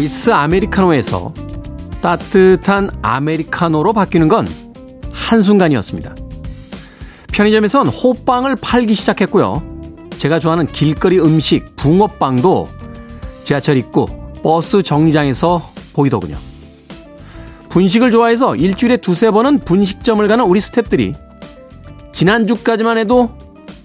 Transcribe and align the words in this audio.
아이스 0.00 0.30
아메리카노에서 0.30 1.34
따뜻한 2.00 2.88
아메리카노로 3.02 3.92
바뀌는 3.92 4.28
건 4.28 4.48
한순간이었습니다. 5.12 6.14
편의점에선 7.30 7.88
호빵을 7.88 8.56
팔기 8.56 8.94
시작했고요. 8.94 9.62
제가 10.16 10.38
좋아하는 10.38 10.66
길거리 10.68 11.20
음식 11.20 11.76
붕어빵도 11.76 12.68
지하철 13.44 13.76
입구 13.76 14.06
버스 14.42 14.82
정류장에서 14.82 15.70
보이더군요. 15.92 16.38
분식을 17.68 18.10
좋아해서 18.10 18.56
일주일에 18.56 18.96
두세 18.96 19.30
번은 19.30 19.58
분식점을 19.58 20.26
가는 20.26 20.46
우리 20.46 20.60
스탭들이 20.60 21.14
지난주까지만 22.12 22.96
해도 22.96 23.28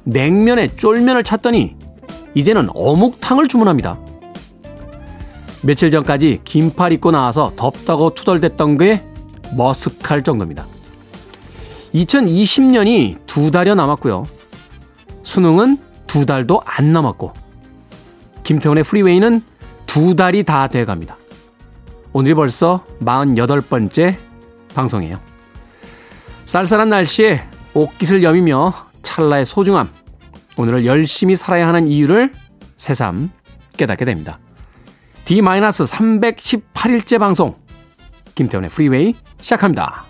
냉면에 0.06 0.70
쫄면을 0.78 1.26
찾더니 1.26 1.76
이제는 2.36 2.70
어묵탕을 2.74 3.50
주문합니다. 3.50 3.98
며칠 5.66 5.90
전까지 5.90 6.42
긴팔 6.44 6.94
입고 6.94 7.10
나와서 7.10 7.52
덥다고 7.56 8.14
투덜댔던 8.14 8.78
게 8.78 9.02
머쓱할 9.58 10.24
정도입니다. 10.24 10.68
2020년이 11.96 13.26
두 13.26 13.50
달여 13.50 13.74
남았고요. 13.74 14.28
수능은 15.24 15.80
두 16.06 16.28
달도 16.28 16.62
안 16.64 16.94
남았고 16.94 17.34
김태훈의 18.44 18.84
프리웨이는 18.84 19.42
두 19.88 20.16
달이 20.16 20.44
다 20.44 20.68
돼갑니다. 20.68 21.18
오늘이 22.14 22.36
벌써 22.36 22.86
48번째 23.02 24.18
방송이에요. 24.76 25.20
쌀쌀한 26.46 26.90
날씨에 26.90 27.42
옷깃을 27.74 28.22
여미며 28.22 28.72
찰나의 29.02 29.48
소중함, 29.48 29.90
오늘을 30.58 30.86
열심히 30.86 31.36
살아야 31.36 31.68
하는 31.68 31.88
이유를 31.88 32.34
새삼 32.78 33.32
깨닫게 33.78 34.06
됩니다. 34.06 34.38
D-318일째 35.26 37.20
방송 37.20 37.56
김태훈의 38.36 38.70
프리웨이 38.70 39.16
시작합니다. 39.42 40.06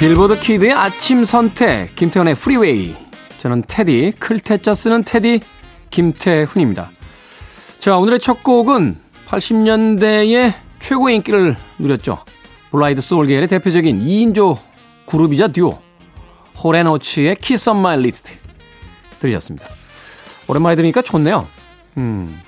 빌보드 0.00 0.40
kid의 0.40 0.72
아침 0.72 1.26
선택, 1.26 1.94
김태훈의 1.94 2.34
프리웨이. 2.34 2.96
저는 3.36 3.64
테디, 3.68 4.14
클 4.18 4.42
태 4.42 4.60
자 4.60 4.72
쓰는 4.72 5.04
테디, 5.04 5.40
김태훈입니다. 5.90 6.90
자, 7.78 7.98
오늘의 7.98 8.18
첫 8.18 8.42
곡은 8.42 8.96
80년대의 9.28 10.54
최고의 10.78 11.16
인기를 11.16 11.54
누렸죠. 11.78 12.24
blue-eyed 12.70 13.02
soul 13.02 13.16
계열의 13.16 13.48
대표적인 13.48 14.02
2인조 14.02 14.56
그룹이자 15.04 15.48
듀오, 15.48 15.78
홀 16.64 16.82
앤 16.82 17.00
오츠의 17.00 17.36
Kiss 17.36 17.68
on 17.68 17.82
My 17.82 18.00
List 18.00 18.32
들으셨습니다. 19.18 19.66
오랜만에 20.48 20.76
들으니까 20.76 21.02
좋네요. 21.02 21.46
음, 21.98 22.40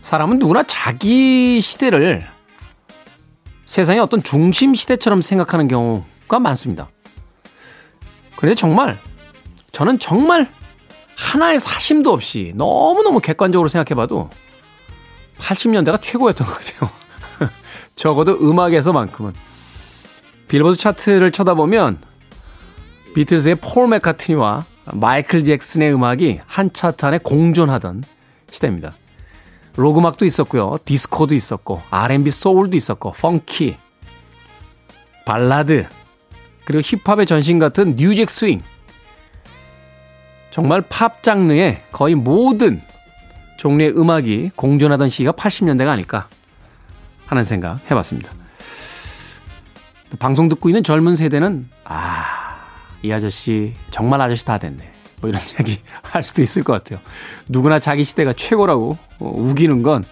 사람은 0.00 0.40
누구나 0.40 0.64
자기 0.64 1.60
시대를 1.60 2.26
세상의 3.66 4.00
어떤 4.00 4.24
중심 4.24 4.74
시대처럼 4.74 5.22
생각하는 5.22 5.68
경우 5.68 6.02
가 6.30 6.38
많습니다. 6.38 6.88
그런데 8.36 8.54
정말 8.54 8.98
저는 9.72 9.98
정말 9.98 10.48
하나의 11.16 11.58
사심도 11.58 12.12
없이 12.12 12.52
너무너무 12.54 13.20
객관적으로 13.20 13.68
생각해봐도 13.68 14.30
80년대가 15.38 16.00
최고였던 16.00 16.46
것 16.46 16.54
같아요. 16.54 16.90
적어도 17.96 18.38
음악에서만큼은. 18.40 19.34
빌보드 20.46 20.76
차트를 20.78 21.32
쳐다보면 21.32 21.98
비틀즈의 23.14 23.56
폴 23.56 23.88
맥카트니와 23.88 24.64
마이클 24.92 25.42
잭슨의 25.44 25.92
음악이 25.92 26.40
한 26.46 26.72
차트 26.72 27.06
안에 27.06 27.18
공존하던 27.18 28.04
시대입니다. 28.50 28.94
록 29.76 29.98
음악도 29.98 30.24
있었고요. 30.24 30.78
디스코도 30.84 31.34
있었고, 31.34 31.82
R&B 31.90 32.30
소울도 32.30 32.76
있었고, 32.76 33.12
funky, 33.12 33.76
발라드, 35.24 35.86
그리고 36.70 36.82
힙합의 37.04 37.26
전신 37.26 37.58
같은 37.58 37.96
new 37.96 38.11
jack 38.11 38.30
swing. 38.30 38.62
정말 40.52 40.82
팝 40.82 41.20
장르의 41.20 41.82
거의 41.90 42.14
모든 42.14 42.80
종류의 43.56 43.98
음악이 43.98 44.52
공존하던 44.54 45.08
시기가 45.08 45.32
80년대가 45.32 45.88
아닐까 45.88 46.28
하는 47.26 47.42
생각 47.42 47.80
해봤습니다. 47.90 48.30
방송 50.20 50.48
듣고 50.48 50.68
있는 50.68 50.84
젊은 50.84 51.16
세대는 51.16 51.68
아, 51.84 52.56
이 53.02 53.10
아저씨 53.10 53.74
정말 53.90 54.20
아저씨 54.20 54.44
다 54.44 54.56
됐네. 54.56 54.92
뭐 55.20 55.28
이런 55.28 55.42
이야기 55.50 55.80
할 56.02 56.22
수도 56.22 56.40
있을 56.40 56.62
것 56.62 56.72
같아요. 56.72 57.00
누구나 57.48 57.80
자기 57.80 58.04
시대가 58.04 58.32
최고라고 58.32 58.96
우기는 59.18 59.82
건 59.82 60.04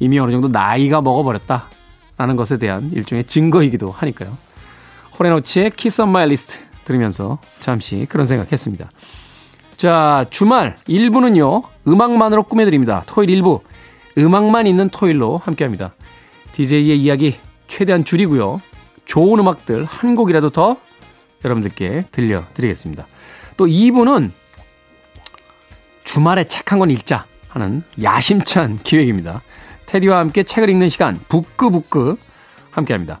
이미 0.00 0.18
어느 0.18 0.32
정도 0.32 0.48
나이가 0.48 1.00
먹어버렸다. 1.00 1.66
라는 2.16 2.34
것에 2.34 2.58
대한 2.58 2.90
일종의 2.92 3.24
증거이기도 3.24 3.92
하니까요. 3.92 4.49
홀 5.20 5.33
앤 5.33 5.46
오츠의 5.46 5.72
Kiss 5.72 6.00
on 6.00 6.10
My 6.10 6.26
List 6.26 6.56
들으면서 6.84 7.38
잠시 7.60 8.06
그런 8.08 8.24
생각했습니다. 8.24 8.90
자, 9.76 10.24
주말 10.30 10.78
1부는요. 10.88 11.62
음악만으로 11.86 12.44
꾸며드립니다. 12.44 13.02
토요일 13.06 13.42
1부 13.42 13.60
음악만 14.16 14.66
있는 14.66 14.88
토요일로 14.88 15.38
함께합니다. 15.38 15.92
DJ의 16.52 16.98
이야기 16.98 17.38
최대한 17.68 18.02
줄이고요. 18.02 18.60
좋은 19.04 19.38
음악들 19.38 19.84
한 19.84 20.14
곡이라도 20.14 20.50
더 20.50 20.78
여러분들께 21.44 22.04
들려드리겠습니다. 22.10 23.06
또 23.56 23.66
2부는 23.66 24.30
주말에 26.04 26.44
책 26.44 26.59
한 26.59 26.71
권 26.71 26.90
읽자 26.90 27.26
하는 27.48 27.82
야심찬 28.02 28.78
기획입니다. 28.82 29.42
테디와 29.86 30.18
함께 30.18 30.42
책을 30.42 30.70
읽는 30.70 30.88
시간 30.88 31.20
북끄북끄 31.28 32.16
함께합니다. 32.70 33.20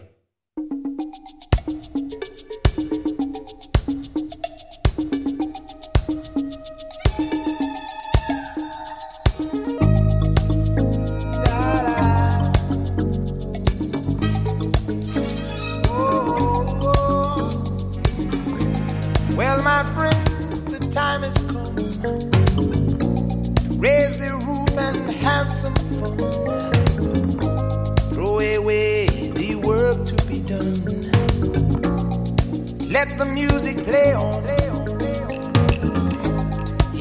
Well, 19.35 19.63
my 19.63 19.83
friends, 19.95 20.65
the 20.65 20.79
time 20.91 21.21
has 21.23 21.37
come 21.51 21.71
raise 23.81 24.17
the 24.19 24.31
roof 24.45 24.77
and 24.77 25.09
have 25.23 25.51
some 25.51 25.73
fun. 25.97 26.17
Throw 28.11 28.39
away 28.39 29.07
the 29.07 29.55
work 29.65 30.05
to 30.05 30.15
be 30.27 30.39
done. 30.41 31.01
Let 32.91 33.17
the 33.17 33.25
music 33.25 33.77
play 33.85 34.13
on. 34.13 34.43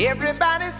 Everybody's 0.01 0.80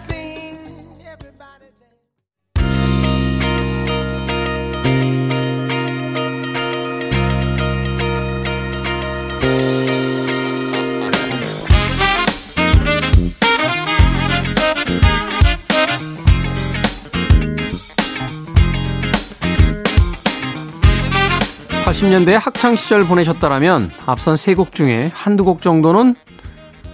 80년대 22.11 22.31
학창 22.33 22.75
시절 22.75 23.05
보내셨다라면 23.05 23.89
앞선 24.05 24.35
세 24.35 24.53
곡 24.53 24.73
중에 24.73 25.11
한두 25.13 25.45
곡 25.45 25.61
정도는 25.61 26.15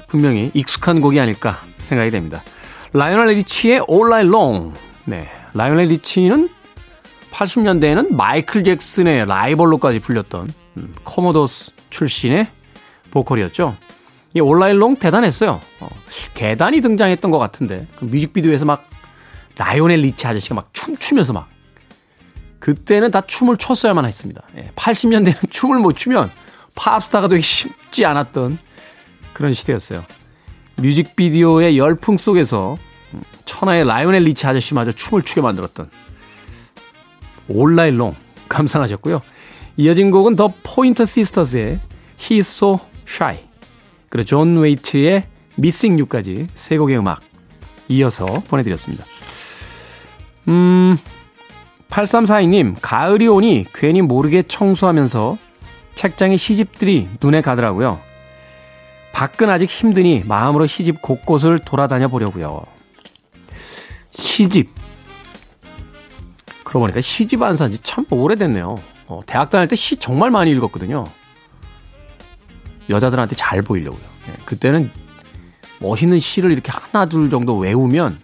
분명히 0.08 0.52
익숙한 0.54 1.02
곡이 1.02 1.20
아닐까 1.20 1.60
생각이 1.80 2.12
됩니다. 2.12 2.44
라이오넬 2.94 3.30
리치의 3.36 3.82
All 3.90 4.06
Night 4.08 4.28
Long. 4.28 4.74
네. 5.06 5.28
라이오넬 5.54 5.88
리치는 5.88 6.50
80년대에는 7.32 8.14
마이클 8.14 8.64
잭슨의 8.64 9.26
라이벌로까지 9.26 10.00
불렸던 10.00 10.54
음, 10.78 10.96
코모도스 11.04 11.72
출신의 11.90 12.48
보컬이었죠. 13.10 13.76
이 14.36 14.40
All 14.40 14.58
Night 14.58 14.78
Long 14.78 15.00
대단했어요. 15.00 15.60
어, 15.80 15.90
계단이 16.36 16.82
등장했던 16.82 17.32
것 17.32 17.40
같은데 17.40 17.88
그 17.96 18.06
뮤직비디오에서 18.06 18.66
막 18.66 18.88
라이오넬 19.58 20.00
리치 20.00 20.28
아저씨가 20.28 20.54
막 20.54 20.70
춤추면서 20.74 21.34
막 21.34 21.50
그때는 22.68 23.12
다 23.12 23.22
춤을 23.22 23.56
췄어야만 23.56 24.04
했습니다. 24.04 24.44
80년대는 24.76 25.48
춤을 25.50 25.80
못 25.80 25.96
추면 25.96 26.30
팝스타가 26.76 27.30
되기 27.30 27.42
쉽지 27.42 28.06
않았던 28.06 28.58
그런 29.32 29.54
시대였어요. 29.54 30.04
뮤직비디오의 30.76 31.78
열풍 31.78 32.18
속에서 32.18 32.78
천하의 33.46 33.86
라이오넬 33.88 34.24
리치 34.24 34.46
아저씨마저 34.46 34.92
춤을 34.92 35.22
추게 35.22 35.40
만들었던 35.40 35.90
All 37.48 37.65
Night 37.65 37.94
Long 37.94 38.18
감상하셨고요. 38.50 39.22
이어진 39.78 40.12
곡은 40.12 40.36
더 40.36 40.54
포인터 40.62 41.06
시스터즈의 41.06 41.80
He's 42.20 42.40
So 42.40 42.82
Shy 43.08 43.46
그리고 44.10 44.26
존 44.26 44.58
웨이트의 44.58 45.24
Missing 45.58 46.02
You까지 46.02 46.48
세 46.54 46.78
곡의 46.78 46.98
음악 46.98 47.22
이어서 47.88 48.26
보내드렸습니다. 48.26 49.06
음... 50.50 50.98
8342님, 51.90 52.76
가을이 52.82 53.28
오니 53.28 53.66
괜히 53.74 54.02
모르게 54.02 54.44
청소하면서 54.44 55.38
책장에 55.96 56.38
시집들이 56.38 57.10
눈에 57.22 57.42
가더라고요. 57.42 58.00
밖은 59.14 59.50
아직 59.50 59.70
힘드니 59.70 60.24
마음으로 60.26 60.68
시집 60.68 61.02
곳곳을 61.02 61.60
돌아다녀 61.60 62.08
보려고요. 62.08 62.64
시집. 64.12 64.70
그러고 66.64 66.82
보니까 66.82 67.02
시집 67.02 67.42
안 67.42 67.56
산지 67.56 67.80
참 67.82 68.06
오래됐네요. 68.10 68.76
어, 69.08 69.22
대학 69.26 69.50
다닐 69.50 69.68
때 69.68 69.76
시 69.76 69.96
정말 69.96 70.30
많이 70.30 70.52
읽었거든요. 70.52 71.08
여자들한테 72.90 73.36
잘 73.36 73.62
보이려고요. 73.62 74.02
예, 74.30 74.34
그때는 74.46 74.92
멋있는 75.80 76.20
시를 76.20 76.52
이렇게 76.52 76.72
하나 76.72 77.06
둘 77.06 77.30
정도 77.30 77.58
외우면 77.58 78.20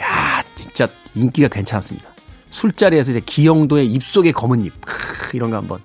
야 0.00 0.42
진짜 0.54 0.88
인기가 1.14 1.48
괜찮았습니다. 1.48 2.08
술자리에서 2.54 3.10
이제 3.10 3.20
기영도의 3.20 3.86
입속의 3.86 4.32
검은 4.32 4.64
잎 4.64 4.72
크, 4.80 5.36
이런 5.36 5.50
거 5.50 5.56
한번 5.56 5.80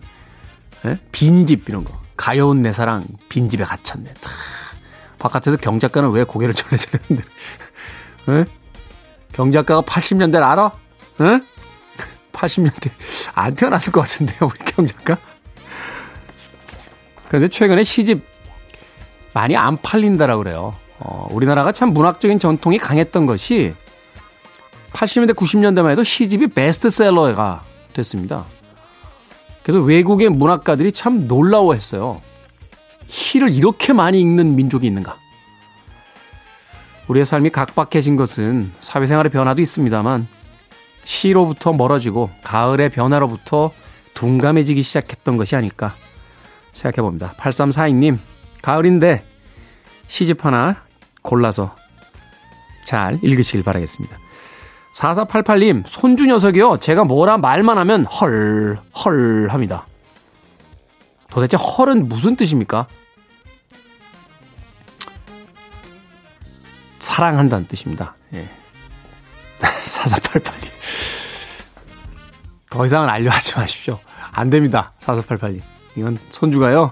예? 0.86 1.00
빈집 1.12 1.68
이런 1.68 1.84
거 1.84 2.00
가여운 2.16 2.62
내 2.62 2.72
사랑 2.72 3.04
빈집에 3.28 3.64
갇혔네. 3.64 4.14
다. 4.22 4.30
바깥에서 5.18 5.58
경작가는 5.58 6.12
왜 6.12 6.24
고개를 6.24 6.54
절레절레 6.54 7.00
흔들? 7.08 7.26
예? 8.30 8.46
경작가가 9.32 9.82
80년대를 9.82 10.44
알아? 10.44 10.72
예? 11.22 11.42
80년대 12.34 12.92
안 13.34 13.56
태어났을 13.56 13.92
것 13.92 14.02
같은데요, 14.02 14.38
우리 14.42 14.60
경작가? 14.60 15.18
그런데 17.28 17.48
최근에 17.48 17.84
시집 17.84 18.24
많이 19.34 19.58
안 19.58 19.76
팔린다라고 19.78 20.44
그래요. 20.44 20.76
어, 21.00 21.28
우리나라가 21.32 21.72
참 21.72 21.94
문학적인 21.94 22.40
전통이 22.40 22.78
강했던 22.78 23.26
것이 23.26 23.74
80년대, 24.94 25.36
90년대만 25.36 25.92
해도 25.92 26.04
시집이 26.04 26.48
베스트셀러가 26.48 27.64
됐습니다. 27.94 28.46
그래서 29.64 29.82
외국의 29.82 30.30
문학가들이 30.30 30.92
참 30.92 31.28
놀라워했어요. 31.28 32.22
시를 33.08 33.52
이렇게 33.52 33.94
많이 33.94 34.20
읽는 34.20 34.56
민족이 34.56 34.88
있는가? 34.88 35.18
우리의 37.08 37.26
삶이 37.26 37.50
각박해진 37.50 38.16
것은 38.16 38.72
사회생활의 38.82 39.32
변화도 39.32 39.62
있습니다만 39.62 40.28
시로부터 41.04 41.74
멀어지고 41.74 42.30
가을의 42.44 42.90
변화로부터 42.90 43.72
둔감해지기 44.14 44.82
시작했던 44.82 45.38
것이 45.38 45.56
아닐까 45.56 45.96
생각해 46.72 47.02
봅니다. 47.02 47.34
8342님, 47.38 48.20
가을인데 48.62 49.24
시집 50.08 50.46
하나 50.46 50.84
골라서 51.22 51.76
잘 52.86 53.20
읽으시길 53.22 53.64
바라겠습니다. 53.64 54.18
4488님, 55.00 55.84
손주 55.88 56.26
녀석이요. 56.26 56.78
제가 56.78 57.06
뭐라 57.06 57.38
말만 57.38 57.78
하면 57.78 58.06
헐, 58.06 58.80
헐 58.94 59.48
합니다. 59.50 59.88
도대체 61.30 61.56
헐은 61.56 62.10
무슨 62.10 62.36
뜻입니까? 62.36 62.88
사랑한다는 67.00 67.68
뜻입니다. 67.68 68.16
예. 68.34 68.50
4488님. 69.60 70.70
더 72.70 72.86
이상은 72.86 73.08
알려하지 73.10 73.56
마십시오. 73.56 74.00
안 74.32 74.50
됩니다. 74.50 74.90
4488님. 75.00 75.62
이건 75.96 76.18
손주가요. 76.30 76.92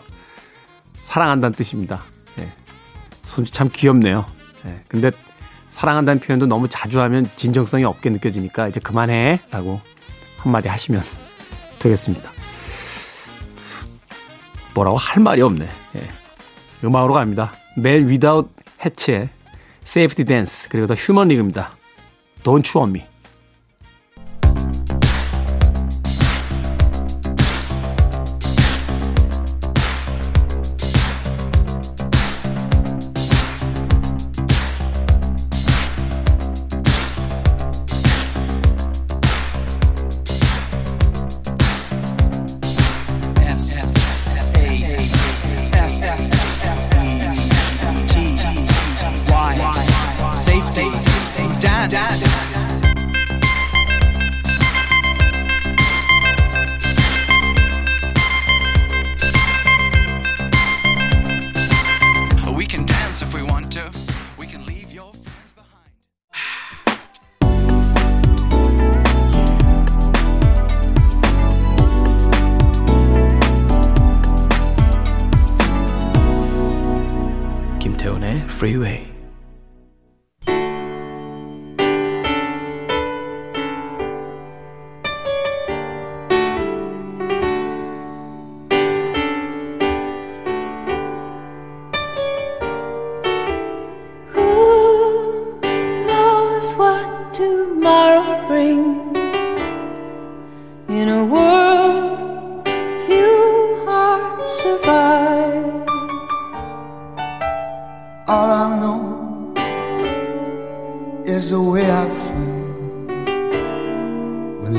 사랑한다는 1.02 1.56
뜻입니다. 1.56 2.04
예. 2.40 2.50
손주 3.24 3.52
참 3.52 3.70
귀엽네요. 3.72 4.26
예. 4.66 4.80
근데 4.88 5.12
사랑한다는 5.70 6.20
표현도 6.20 6.48
너무 6.48 6.68
자주 6.70 7.02
하면 7.02 7.30
진정성이 7.36 7.84
없게 7.84 8.10
느껴지니까 8.10 8.68
이제 8.68 8.80
그만해 8.80 9.40
라고 9.52 9.82
한마디 10.38 10.68
하시면 10.68 11.02
되겠습니다. 11.80 12.32
뭐라고 14.74 14.98
할 14.98 15.22
말이 15.22 15.42
없네. 15.42 15.68
예. 15.96 16.10
음악으로 16.84 17.14
갑니다. 17.14 17.52
멜 17.76 18.08
위다웃 18.08 18.50
해치의 18.86 19.30
세이프티 19.84 20.26
댄스 20.26 20.70
그리고 20.70 20.88
더 20.88 20.94
휴먼 20.94 21.30
리그입니다. 21.30 21.76
Don't 22.44 22.76
you 22.76 22.86
want 22.86 23.00
me. 23.00 23.17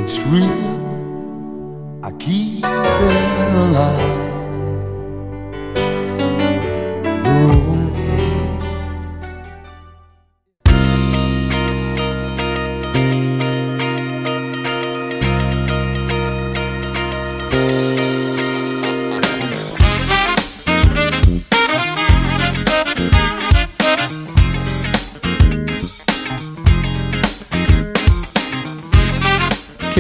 Thrill, 0.06 2.04
I 2.04 2.10
keep 2.12 2.64
it 2.64 3.54
alive. 3.56 4.17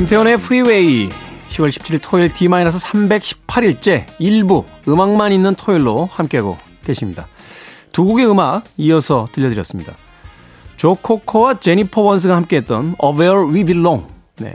김태훈의 0.08 0.38
프리웨이 0.38 1.10
10월 1.50 1.68
17일 1.68 2.00
토요일 2.02 2.32
D-318일째 2.32 4.06
일부 4.18 4.64
음악만 4.88 5.32
있는 5.32 5.54
토요일로 5.54 6.08
함께하고 6.10 6.56
계십니다. 6.82 7.26
두 7.92 8.06
곡의 8.06 8.30
음악 8.30 8.64
이어서 8.78 9.28
들려드렸습니다. 9.32 9.92
조 10.78 10.94
코커와 10.94 11.60
제니퍼 11.60 12.00
원스가 12.00 12.34
함께했던 12.36 12.94
Up 12.98 13.20
Where 13.20 13.52
We 13.52 13.64
Belong. 13.64 14.06
네. 14.38 14.54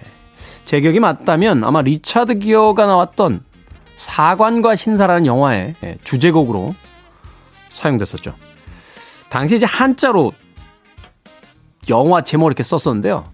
제 0.66 0.82
기억이 0.82 1.00
맞다면 1.00 1.64
아마 1.64 1.84
리차드 1.84 2.40
기어가 2.40 2.88
나왔던 2.88 3.44
사관과 3.96 4.76
신사라는 4.76 5.28
영화의 5.28 5.76
예, 5.84 5.98
주제곡으로 6.04 6.74
사용됐었죠. 7.70 8.34
당시 9.30 9.58
이제 9.58 9.68
한자로 9.68 10.34
영화 11.90 12.24
제목을 12.24 12.54
이렇게 12.54 12.64
썼었는데요. 12.64 13.33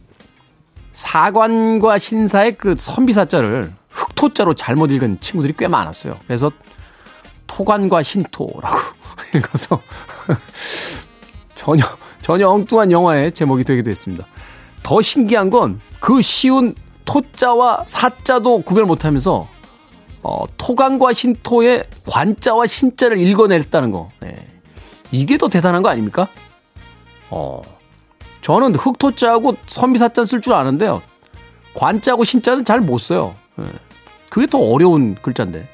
사관과 0.94 1.98
신사의 1.98 2.56
그 2.58 2.76
선비사자를 2.76 3.72
흑토자로 3.90 4.56
잘못 4.56 4.92
읽은 4.92 5.20
친구들이 5.20 5.54
꽤 5.58 5.68
많았어요. 5.68 6.18
그래서 6.28 6.52
토관과 7.48 8.04
신토라고 8.04 8.78
읽어서 9.36 9.82
전혀 11.56 11.84
전혀 12.22 12.48
엉뚱한 12.48 12.92
영화의 12.92 13.32
제목이 13.32 13.64
되기도 13.64 13.90
했습니다. 13.90 14.26
더 14.84 15.02
신기한 15.02 15.50
건 15.50 15.82
그 16.00 16.22
쉬운 16.22 16.76
토자와 17.06 17.84
사자도 17.88 18.62
구별 18.62 18.86
못하면서 18.86 19.48
어, 20.22 20.46
토관과 20.58 21.14
신토의 21.14 21.86
관자와 22.08 22.68
신자를 22.68 23.18
읽어냈다는 23.20 23.92
거. 23.92 24.12
네. 24.20 24.48
이게 25.12 25.38
더 25.38 25.48
대단한 25.48 25.82
거 25.82 25.90
아닙니까? 25.90 26.28
어. 27.30 27.62
저는 28.42 28.76
흑토자하고 28.76 29.58
선비사자 29.68 30.26
쓸 30.26 30.42
줄 30.42 30.54
아는데요. 30.54 31.02
관자하고 31.74 32.24
신자는 32.24 32.66
잘 32.66 32.82
못 32.82 33.00
써요. 33.00 33.36
예. 33.60 33.66
그게 34.30 34.48
더 34.48 34.60
어려운 34.60 35.16
글자인데. 35.22 35.68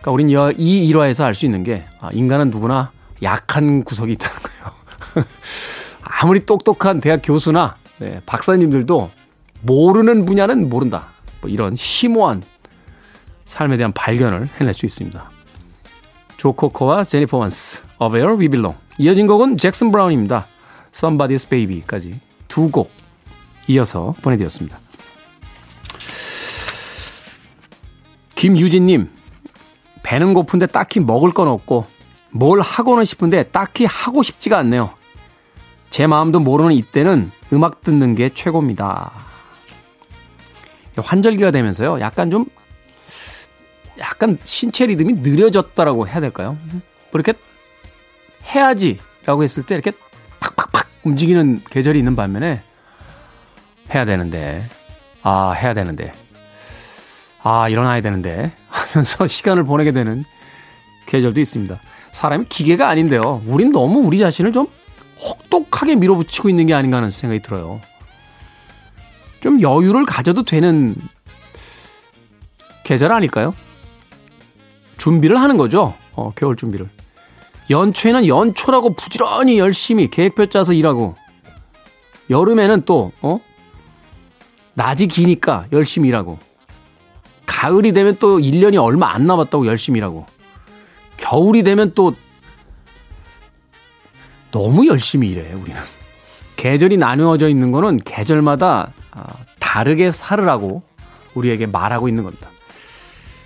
그러니까 0.00 0.10
우린 0.10 0.28
이 0.58 0.86
일화에서 0.86 1.24
알 1.24 1.34
수 1.34 1.44
있는 1.44 1.64
게 1.64 1.84
아, 2.00 2.10
인간은 2.12 2.50
누구나 2.50 2.92
약한 3.22 3.82
구석이 3.84 4.12
있다는 4.12 4.36
거예요. 4.42 5.26
아무리 6.02 6.44
똑똑한 6.44 7.00
대학 7.00 7.20
교수나 7.22 7.76
네, 7.98 8.20
박사님들도 8.26 9.10
모르는 9.62 10.24
분야는 10.26 10.68
모른다. 10.68 11.08
뭐 11.40 11.50
이런 11.50 11.74
심오한 11.76 12.42
삶에 13.46 13.76
대한 13.76 13.92
발견을 13.92 14.48
해낼 14.60 14.74
수 14.74 14.86
있습니다. 14.86 15.30
조코코와 16.36 17.04
제니퍼 17.04 17.38
Of 17.38 18.14
Where 18.14 18.38
We 18.38 18.48
Belong. 18.48 18.78
이어진 18.98 19.26
곡은 19.26 19.58
잭슨 19.58 19.90
브라운입니다. 19.90 20.46
Somebody's 20.96 21.48
Baby까지 21.48 22.18
두 22.48 22.70
곡 22.70 22.90
이어서 23.68 24.14
보내드렸습니다. 24.22 24.78
김유진님, 28.34 29.10
배는 30.02 30.34
고픈데 30.34 30.68
딱히 30.68 31.00
먹을 31.00 31.32
건 31.32 31.48
없고 31.48 31.86
뭘 32.30 32.60
하고는 32.60 33.04
싶은데 33.04 33.42
딱히 33.44 33.84
하고 33.84 34.22
싶지가 34.22 34.56
않네요. 34.58 34.94
제 35.90 36.06
마음도 36.06 36.40
모르는 36.40 36.72
이때는 36.72 37.30
음악 37.52 37.82
듣는 37.82 38.14
게 38.14 38.28
최고입니다. 38.30 39.10
환절기가 40.96 41.50
되면서요, 41.50 42.00
약간 42.00 42.30
좀, 42.30 42.46
약간 43.98 44.38
신체 44.44 44.86
리듬이 44.86 45.14
느려졌다라고 45.14 46.08
해야 46.08 46.20
될까요? 46.20 46.56
뭐 46.70 46.82
이렇게 47.14 47.34
해야지라고 48.54 49.42
했을 49.42 49.64
때 49.64 49.74
이렇게 49.74 49.92
움직이는 51.06 51.62
계절이 51.70 51.98
있는 51.98 52.16
반면에 52.16 52.62
해야 53.94 54.04
되는데, 54.04 54.68
아, 55.22 55.52
해야 55.52 55.74
되는데, 55.74 56.12
아, 57.42 57.68
일어나야 57.68 58.00
되는데 58.00 58.52
하면서 58.68 59.26
시간을 59.26 59.62
보내게 59.62 59.92
되는 59.92 60.24
계절도 61.06 61.40
있습니다. 61.40 61.78
사람이 62.10 62.46
기계가 62.48 62.88
아닌데요. 62.88 63.42
우린 63.46 63.70
너무 63.70 64.00
우리 64.00 64.18
자신을 64.18 64.52
좀 64.52 64.66
혹독하게 65.20 65.94
밀어붙이고 65.94 66.48
있는 66.48 66.66
게 66.66 66.74
아닌가 66.74 66.96
하는 66.96 67.10
생각이 67.10 67.40
들어요. 67.42 67.80
좀 69.40 69.60
여유를 69.60 70.06
가져도 70.06 70.42
되는 70.42 70.96
계절 72.82 73.12
아닐까요? 73.12 73.54
준비를 74.96 75.40
하는 75.40 75.56
거죠. 75.56 75.94
어, 76.14 76.32
겨울 76.34 76.56
준비를. 76.56 76.88
연초에는 77.70 78.26
연초라고 78.26 78.94
부지런히 78.94 79.58
열심히 79.58 80.08
계획표 80.08 80.46
짜서 80.46 80.72
일하고 80.72 81.16
여름에는 82.30 82.82
또 82.84 83.12
어? 83.22 83.40
낮이 84.74 85.06
기니까 85.06 85.66
열심히 85.72 86.08
일하고 86.08 86.38
가을이 87.46 87.92
되면 87.92 88.16
또 88.18 88.38
1년이 88.38 88.82
얼마 88.82 89.12
안 89.12 89.26
남았다고 89.26 89.66
열심히 89.66 89.98
일하고 89.98 90.26
겨울이 91.16 91.62
되면 91.62 91.92
또 91.94 92.14
너무 94.50 94.86
열심히 94.86 95.30
일해 95.30 95.52
우리는 95.52 95.80
계절이 96.56 96.96
나누어져 96.96 97.48
있는 97.48 97.72
거는 97.72 97.98
계절마다 97.98 98.92
아, 99.10 99.24
다르게 99.58 100.10
살으라고 100.10 100.82
우리에게 101.34 101.66
말하고 101.66 102.08
있는 102.08 102.24
겁니다. 102.24 102.48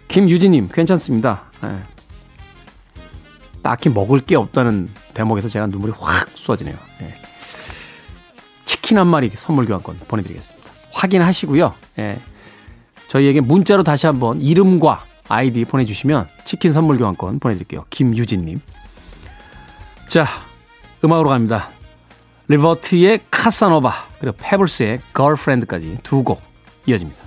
김유진님 0.09 0.69
괜찮습니다. 0.73 1.43
네. 1.63 1.79
딱히 3.63 3.89
먹을 3.89 4.21
게 4.21 4.37
없다는 4.37 4.91
대목에서 5.15 5.49
제가 5.49 5.67
눈물이 5.67 5.93
확 5.99 6.29
쏟아지네요. 6.35 6.77
네. 7.01 7.15
치킨 8.65 8.99
한 8.99 9.07
마리 9.07 9.31
선물 9.31 9.67
교환권 9.67 10.01
보내드리겠습니다. 10.09 10.71
확인하시고요. 10.93 11.75
네. 11.97 12.21
저희에게 13.09 13.41
문자로 13.41 13.83
다시 13.83 14.07
한번 14.07 14.41
이름과 14.41 15.05
아이디 15.29 15.65
보내주시면 15.65 16.29
치킨 16.45 16.73
선물 16.73 16.99
교환권 16.99 17.39
보내드릴게요. 17.41 17.85
김유진님. 17.91 18.61
자, 20.09 20.27
음악으로 21.05 21.29
갑니다. 21.29 21.71
리버트의 22.49 23.21
카사노바 23.31 23.93
그리고 24.21 24.37
페블스의 24.41 25.01
걸프렌드까지 25.13 25.99
두 26.03 26.25
곡 26.25 26.43
이어집니다. 26.87 27.21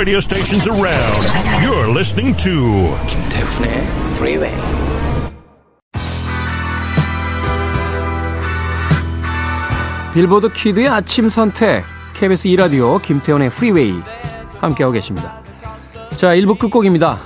Radio 0.00 0.18
stations 0.18 0.66
around. 0.66 1.26
You're 1.62 1.90
listening 1.92 2.34
to 2.38 2.96
김태훈의 3.06 3.86
Freeway. 4.16 4.56
빌보드 10.14 10.52
Kid의 10.52 10.88
아침 10.88 11.28
선택 11.28 11.84
KBS 12.14 12.48
2 12.48 12.56
라디오 12.56 12.98
김태훈의 12.98 13.50
프리웨이 13.50 13.94
함께하고 14.58 14.92
계십니다. 14.92 15.42
자 16.16 16.34
1부 16.34 16.58
끝곡입니다. 16.58 17.20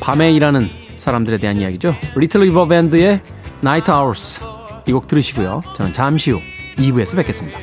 밤에 0.00 0.32
일하는 0.32 0.68
사람들에 0.96 1.38
대한 1.38 1.58
이야기죠. 1.58 1.94
리틀 2.16 2.42
리버 2.42 2.66
밴드의 2.68 3.20
Night 3.62 3.90
Owls 3.90 4.40
이 4.86 4.92
곡 4.92 5.06
들으시고요. 5.08 5.62
저는 5.76 5.92
잠시 5.92 6.30
후 6.32 6.40
2부에서 6.76 7.16
뵙겠습니다. 7.16 7.58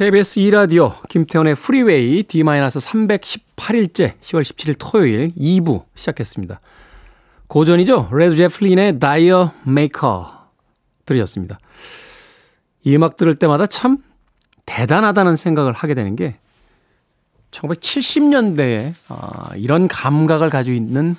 KBS 0.00 0.40
2라디오 0.40 1.06
김태훈의 1.10 1.56
프리웨이 1.56 2.22
D-318일째 2.22 4.18
10월 4.22 4.40
17일 4.40 4.76
토요일 4.78 5.30
2부 5.34 5.84
시작했습니다. 5.94 6.58
고전이죠. 7.48 8.08
레드 8.10 8.34
제플린의 8.34 8.98
D'yer 8.98 9.52
Mak'er 9.64 10.48
들으셨습니다. 11.04 11.58
이 12.82 12.96
음악 12.96 13.18
들을 13.18 13.34
때마다 13.34 13.66
참 13.66 13.98
대단하다는 14.64 15.36
생각을 15.36 15.74
하게 15.74 15.92
되는 15.92 16.16
게 16.16 16.38
1970년대에 17.50 18.94
아, 19.10 19.50
이런 19.56 19.86
감각을 19.86 20.48
가지고 20.48 20.76
있는 20.76 21.14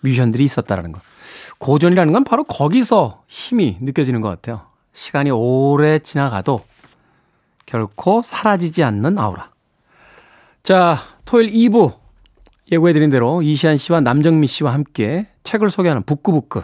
뮤지션들이 0.00 0.42
있었다라는 0.42 0.92
거. 0.92 1.02
고전이라는 1.58 2.14
건 2.14 2.24
바로 2.24 2.44
거기서 2.44 3.24
힘이 3.28 3.76
느껴지는 3.82 4.22
것 4.22 4.30
같아요. 4.30 4.62
시간이 4.94 5.30
오래 5.30 5.98
지나가도 5.98 6.62
결코 7.68 8.22
사라지지 8.22 8.82
않는 8.82 9.18
아우라. 9.18 9.50
자, 10.62 11.02
토요일 11.26 11.52
2부 11.52 11.98
예고해드린 12.72 13.10
대로 13.10 13.42
이시안 13.42 13.76
씨와 13.76 14.00
남정미 14.00 14.46
씨와 14.46 14.72
함께 14.72 15.26
책을 15.44 15.68
소개하는 15.68 16.02
북구북구 16.04 16.62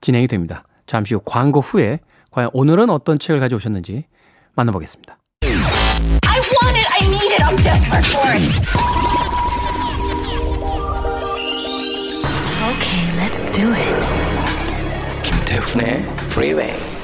진행이 0.00 0.26
됩니다. 0.26 0.64
잠시 0.86 1.14
후 1.14 1.20
광고 1.22 1.60
후에 1.60 2.00
과연 2.30 2.48
오늘은 2.54 2.88
어떤 2.88 3.18
책을 3.18 3.40
가져오셨는지 3.40 4.06
만나보겠습니다. 4.54 5.18
I 5.42 6.40
want 6.62 6.78
it. 6.78 6.86
I 6.92 7.06
need 7.06 7.34
it. 7.34 7.42
I'm 7.44 7.56
desperate 7.62 8.06
for 8.08 8.32
it. 8.32 8.40
Okay, 12.72 13.04
let's 13.20 13.44
do 13.52 13.70
it. 13.70 13.96
김태훈의 15.22 16.02
Freeway. 16.30 16.95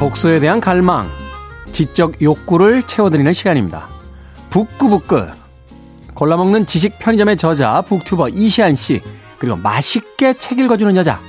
독서에 0.00 0.40
대한 0.40 0.60
갈망, 0.62 1.08
지적 1.72 2.22
욕구를 2.22 2.82
채워드리는 2.84 3.30
시간입니다. 3.34 3.86
북구북구. 4.48 5.26
골라먹는 6.14 6.64
지식 6.64 6.98
편의점의 6.98 7.36
저자, 7.36 7.82
북튜버 7.82 8.30
이시안 8.30 8.74
씨, 8.74 9.00
그리고 9.38 9.56
맛있게 9.56 10.32
책 10.34 10.58
읽어주는 10.58 10.96
여자, 10.96 11.20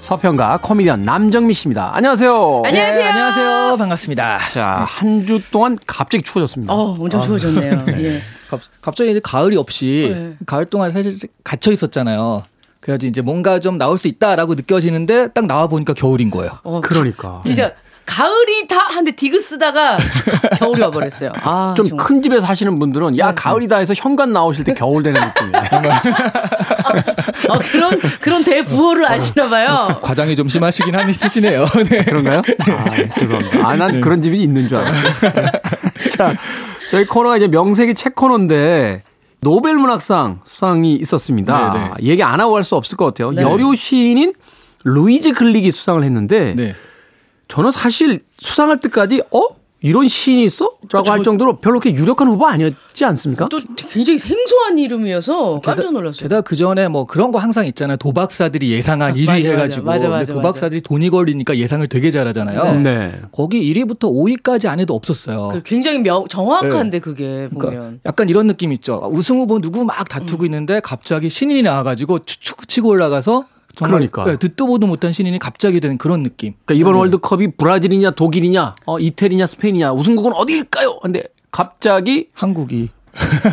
서평가 0.00 0.58
코미디언 0.62 1.02
남정미 1.02 1.54
씨입니다. 1.54 1.90
안녕하세요. 1.96 2.62
안녕하세요. 2.66 2.98
네, 3.02 3.08
안녕하세요. 3.08 3.76
반갑습니다. 3.78 4.38
자, 4.52 4.84
한 4.86 5.24
주 5.26 5.40
동안 5.50 5.78
갑자기 5.86 6.22
추워졌습니다. 6.22 6.72
어, 6.72 6.96
엄청 7.00 7.22
추워졌네요. 7.22 7.84
예. 7.98 8.22
갑, 8.50 8.60
갑자기 8.82 9.10
이제 9.10 9.20
가을이 9.22 9.56
없이 9.56 10.12
네. 10.14 10.36
가을 10.46 10.66
동안 10.66 10.90
사실 10.90 11.14
갇혀 11.42 11.72
있었잖아요. 11.72 12.42
그래가지고 12.80 13.08
이제 13.08 13.22
뭔가 13.22 13.58
좀 13.58 13.76
나올 13.78 13.96
수 13.98 14.06
있다라고 14.06 14.54
느껴지는데 14.54 15.28
딱 15.32 15.46
나와 15.46 15.66
보니까 15.66 15.94
겨울인 15.94 16.30
거예요. 16.30 16.58
어, 16.62 16.80
그러니까. 16.82 17.42
진짜 17.44 17.72
가을이 18.08 18.66
다 18.66 18.78
한데 18.78 19.10
디그 19.10 19.38
쓰다가 19.38 19.98
겨울이 20.58 20.80
와버렸어요. 20.80 21.30
아, 21.42 21.74
좀. 21.76 21.94
큰 21.98 22.22
집에 22.22 22.40
사시는 22.40 22.78
분들은 22.78 23.18
야 23.18 23.32
가을이다 23.34 23.76
해서 23.76 23.92
현관 23.94 24.32
나오실 24.32 24.64
때 24.64 24.72
겨울 24.72 25.02
되는 25.02 25.20
느낌이에요. 25.20 25.62
어, 27.52 27.58
그런 27.70 27.98
그런 28.20 28.44
대부호를 28.44 29.06
아시나 29.06 29.46
봐요. 29.46 30.00
과장이 30.00 30.34
좀 30.36 30.48
심하시긴 30.48 30.94
하시네요. 30.94 31.66
네. 31.90 32.02
그런가요? 32.04 32.42
아, 32.60 32.84
네, 32.96 33.10
죄송합니다. 33.18 33.68
아, 33.68 33.76
난 33.76 34.00
그런 34.00 34.22
집이 34.22 34.40
있는 34.42 34.68
줄 34.68 34.78
알았어요. 34.78 35.12
자, 36.16 36.34
저희 36.90 37.04
코너가 37.06 37.36
이제 37.36 37.46
명색이 37.46 37.92
책 37.92 38.14
코너인데 38.14 39.02
노벨 39.40 39.76
문학상 39.76 40.40
수상이 40.44 40.94
있었습니다. 40.94 41.72
네, 41.74 41.78
네. 41.80 42.10
얘기 42.10 42.22
안 42.22 42.40
하고 42.40 42.56
할수 42.56 42.74
없을 42.74 42.96
것 42.96 43.04
같아요. 43.04 43.32
네. 43.32 43.42
여류 43.42 43.74
시인인 43.74 44.32
루이즈 44.84 45.32
글릭이 45.32 45.70
수상을 45.70 46.02
했는데 46.02 46.54
네. 46.56 46.74
저는 47.48 47.70
사실 47.70 48.24
수상할 48.38 48.80
때까지 48.80 49.22
어? 49.32 49.58
이런 49.80 50.08
시인이 50.08 50.44
있어? 50.44 50.72
라고 50.90 51.12
할 51.12 51.22
정도로 51.22 51.60
별로 51.60 51.78
그렇게 51.78 51.96
유력한 51.96 52.26
후보 52.26 52.46
아니었지 52.46 53.04
않습니까? 53.04 53.48
또 53.48 53.60
굉장히 53.76 54.18
생소한 54.18 54.76
이름이어서 54.76 55.60
깜짝 55.60 55.92
놀랐어요. 55.92 56.22
게다가 56.22 56.42
그 56.42 56.56
전에 56.56 56.88
뭐 56.88 57.06
그런 57.06 57.30
거 57.30 57.38
항상 57.38 57.64
있잖아요. 57.66 57.96
도박사들이 57.96 58.70
예상한 58.72 59.14
1위 59.14 59.26
맞아, 59.26 59.48
해가지고. 59.50 59.84
맞아, 59.84 60.08
맞아, 60.08 60.24
근데 60.24 60.32
도박사들이 60.32 60.80
돈이 60.80 61.10
걸리니까 61.10 61.56
예상을 61.56 61.86
되게 61.86 62.10
잘하잖아요. 62.10 62.80
네. 62.80 63.20
거기 63.30 63.72
1위부터 63.72 64.10
5위까지 64.12 64.66
안 64.66 64.80
해도 64.80 64.96
없었어요. 64.96 65.50
그 65.52 65.62
굉장히 65.62 66.00
명, 66.00 66.26
정확한데 66.26 66.98
그게 66.98 67.48
보면. 67.48 67.70
그러니까 67.70 67.92
약간 68.04 68.28
이런 68.28 68.48
느낌 68.48 68.72
있죠. 68.72 69.08
우승 69.12 69.38
후보 69.38 69.60
누구 69.60 69.84
막 69.84 70.08
다투고 70.08 70.44
있는데 70.46 70.80
갑자기 70.80 71.30
신인이 71.30 71.62
나와가지고 71.62 72.24
추축 72.24 72.66
치고 72.66 72.88
올라가서 72.88 73.44
그러니까. 73.84 74.24
네, 74.24 74.36
듣도 74.36 74.66
보도 74.66 74.86
못한 74.86 75.12
신인이 75.12 75.38
갑자기 75.38 75.80
되는 75.80 75.98
그런 75.98 76.22
느낌. 76.22 76.54
그러니까 76.64 76.80
이번 76.80 76.94
월드컵이 76.98 77.48
브라질이냐 77.56 78.12
독일이냐 78.12 78.74
어, 78.86 78.98
이태리냐 78.98 79.46
스페인이냐 79.46 79.92
우승국은 79.92 80.32
어디일까요? 80.32 80.98
근데 81.00 81.24
갑자기 81.50 82.28
한국이 82.34 82.90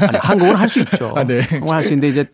아니, 0.02 0.18
한국은 0.20 0.56
할 0.56 0.68
수 0.70 0.80
있죠. 0.82 1.14
아, 1.16 1.24
네. 1.24 1.40
한국은 1.40 1.74
할 1.76 1.84
수 1.84 1.94
있는데 1.94 2.10
이제 2.10 2.26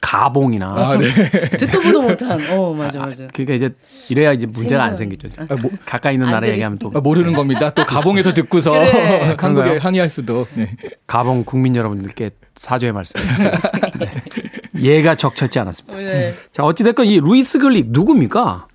가봉이나 0.00 0.66
아, 0.68 0.96
네. 0.98 1.08
듣도 1.58 1.80
보도 1.82 2.02
못한. 2.02 2.40
어, 2.50 2.72
맞아, 2.74 3.00
맞아. 3.00 3.26
그러니까 3.32 3.54
이제 3.54 3.70
이래야 4.08 4.32
이제 4.32 4.46
문제가 4.46 4.84
안 4.84 4.94
생기죠. 4.94 5.28
뭐- 5.60 5.70
가까이 5.84 6.14
있는 6.14 6.26
안 6.28 6.32
나라 6.34 6.48
얘기하면 6.48 6.78
또 6.78 6.92
아, 6.94 7.00
모르는 7.00 7.32
겁니다. 7.32 7.70
또 7.70 7.84
가봉에서 7.84 8.32
듣고서 8.34 8.70
그래. 8.78 9.34
한국에? 9.38 9.78
항의할 9.78 10.08
수도. 10.08 10.44
네. 10.54 10.76
가봉 11.08 11.44
국민 11.44 11.74
여러분들께 11.74 12.30
사죄의 12.54 12.92
말씀드리겠습니다. 12.92 13.90
네. 13.98 14.12
예가 14.82 15.14
적절치 15.14 15.58
않았습니다. 15.58 15.98
네. 15.98 16.32
자 16.52 16.62
어찌됐건 16.62 17.06
이 17.06 17.20
루이즈 17.20 17.58
글릭 17.58 17.86
누굽니까? 17.90 18.68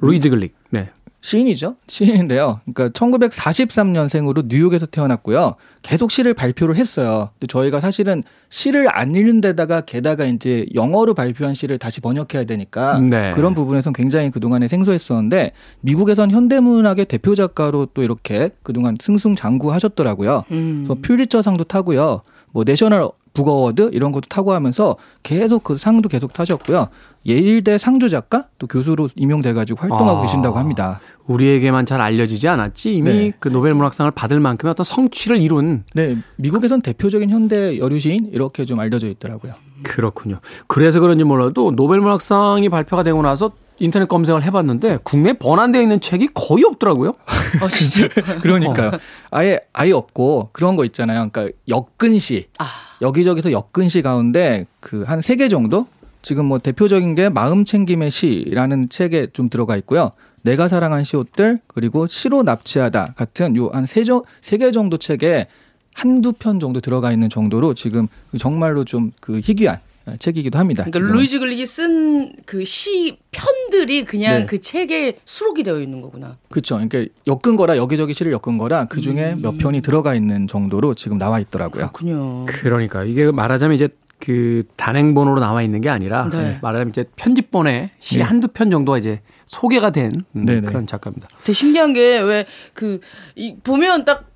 루이즈 0.00 0.30
글릭. 0.30 0.54
네. 0.70 0.90
시인이죠. 1.22 1.76
시인인데요. 1.86 2.60
그러니까 2.72 2.88
1943년생으로 2.98 4.44
뉴욕에서 4.48 4.86
태어났고요. 4.86 5.56
계속 5.82 6.10
시를 6.10 6.32
발표를 6.32 6.76
했어요. 6.76 7.30
근데 7.34 7.46
저희가 7.46 7.80
사실은 7.80 8.22
시를 8.48 8.86
안 8.90 9.14
읽는 9.14 9.42
데다가 9.42 9.82
게다가 9.82 10.24
이제 10.24 10.64
영어로 10.74 11.12
발표한 11.14 11.52
시를 11.54 11.78
다시 11.78 12.00
번역해야 12.00 12.44
되니까 12.44 12.98
네. 13.00 13.32
그런 13.34 13.54
부분에선 13.54 13.92
굉장히 13.92 14.30
그동안에 14.30 14.66
생소했었는데 14.68 15.52
미국에선 15.80 16.30
현대문학의 16.30 17.04
대표 17.04 17.34
작가로 17.34 17.88
또 17.92 18.02
이렇게 18.02 18.50
그동안 18.62 18.96
승승장구하셨더라고요. 18.98 20.44
음. 20.50 20.84
그래서 20.86 21.00
퓰리처상도 21.02 21.64
타고요. 21.64 22.22
뭐 22.52 22.64
National 22.64 23.10
Book 23.32 23.58
Award 23.58 23.90
이런 23.92 24.12
것도 24.12 24.28
타고 24.28 24.52
하면서 24.52 24.96
계속 25.22 25.62
그 25.62 25.76
상도 25.76 26.08
계속 26.08 26.32
타셨고요. 26.32 26.88
예일대 27.26 27.78
상주 27.78 28.08
작가 28.08 28.46
또 28.58 28.66
교수로 28.66 29.08
임용돼 29.14 29.52
가지고 29.52 29.80
활동하고 29.80 30.18
아. 30.18 30.22
계신다고 30.22 30.58
합니다. 30.58 31.00
우리에게만 31.26 31.86
잘 31.86 32.00
알려지지 32.00 32.48
않았지 32.48 32.94
이미 32.94 33.12
네. 33.12 33.32
그 33.38 33.48
노벨 33.48 33.74
문학상을 33.74 34.10
받을 34.12 34.40
만큼의 34.40 34.70
어떤 34.70 34.84
성취를 34.84 35.40
이룬 35.40 35.84
네, 35.94 36.16
미국에선 36.36 36.80
대표적인 36.82 37.30
현대 37.30 37.78
여류시인 37.78 38.30
이렇게 38.32 38.64
좀 38.64 38.80
알려져 38.80 39.06
있더라고요. 39.08 39.54
그렇군요. 39.82 40.40
그래서 40.66 41.00
그런지 41.00 41.24
몰라도 41.24 41.70
노벨 41.70 42.00
문학상이 42.00 42.68
발표가 42.68 43.02
되고 43.02 43.20
나서 43.22 43.52
인터넷 43.80 44.06
검색을 44.08 44.42
해봤는데 44.44 44.98
국내 45.02 45.32
번안되어 45.32 45.80
있는 45.82 46.00
책이 46.00 46.28
거의 46.34 46.64
없더라고요. 46.64 47.14
어, 47.62 47.68
진짜. 47.68 48.08
그러니까요. 48.42 48.92
아예 49.30 49.58
아예 49.72 49.90
없고 49.92 50.50
그런 50.52 50.76
거 50.76 50.84
있잖아요. 50.84 51.28
그러니까 51.30 51.56
역근시 51.68 52.46
아. 52.58 52.66
여기저기서 53.02 53.50
역근시 53.52 54.02
가운데 54.02 54.66
그 54.80 55.04
한 55.06 55.18
세 55.20 55.36
개 55.36 55.48
정도 55.48 55.86
지금 56.22 56.44
뭐 56.44 56.58
대표적인 56.58 57.14
게 57.14 57.30
마음 57.30 57.64
챙김의 57.64 58.10
시라는 58.10 58.90
책에 58.90 59.28
좀 59.32 59.48
들어가 59.48 59.76
있고요. 59.78 60.10
내가 60.42 60.68
사랑한 60.68 61.02
시옷들 61.04 61.60
그리고 61.66 62.06
시로 62.06 62.42
납치하다 62.42 63.14
같은 63.16 63.56
요 63.56 63.70
한 63.72 63.84
세 63.86 64.58
개 64.58 64.70
정도 64.72 64.98
책에 64.98 65.46
한두 65.94 66.32
편 66.32 66.60
정도 66.60 66.80
들어가 66.80 67.10
있는 67.12 67.28
정도로 67.30 67.74
지금 67.74 68.06
정말로 68.38 68.84
좀 68.84 69.12
그 69.20 69.40
희귀한 69.42 69.78
책이기도 70.18 70.58
합니다. 70.58 70.84
그러니까. 70.90 71.12
루이즈 71.14 71.38
글릭이 71.38 71.66
쓴 71.66 72.32
그 72.46 72.64
시 72.64 73.18
편들이 73.30 74.04
그냥 74.04 74.40
네. 74.40 74.46
그 74.46 74.58
책에 74.60 75.16
수록이 75.24 75.62
되어 75.62 75.80
있는 75.80 76.00
거구나. 76.02 76.36
그렇죠. 76.50 76.74
그러니까 76.76 77.04
엮은 77.26 77.56
거라 77.56 77.76
여기저기 77.76 78.12
시를 78.14 78.32
엮은 78.32 78.58
거라 78.58 78.86
그 78.86 79.00
중에 79.00 79.32
음. 79.34 79.42
몇 79.42 79.56
편이 79.58 79.82
들어가 79.82 80.14
있는 80.14 80.46
정도로 80.48 80.94
지금 80.94 81.16
나와 81.18 81.38
있더라고요. 81.40 81.90
그렇군요. 81.92 82.44
그러니까 82.46 83.04
이게 83.04 83.30
말하자면 83.30 83.74
이제 83.76 83.88
그 84.18 84.64
단행본으로 84.76 85.40
나와 85.40 85.62
있는 85.62 85.80
게 85.80 85.88
아니라 85.88 86.28
네. 86.30 86.58
말하자면 86.60 86.90
이제 86.90 87.04
편집본에 87.16 87.90
시 88.00 88.18
네. 88.18 88.22
한두 88.22 88.48
편 88.48 88.70
정도가 88.70 88.98
이제 88.98 89.20
소개가 89.46 89.90
된 89.90 90.12
음, 90.36 90.44
네네. 90.44 90.60
그런 90.62 90.86
작가입니다. 90.86 91.28
되게 91.42 91.52
신기한 91.54 91.92
게 91.92 92.18
왜그이 92.18 93.56
보면 93.64 94.04
딱 94.04 94.29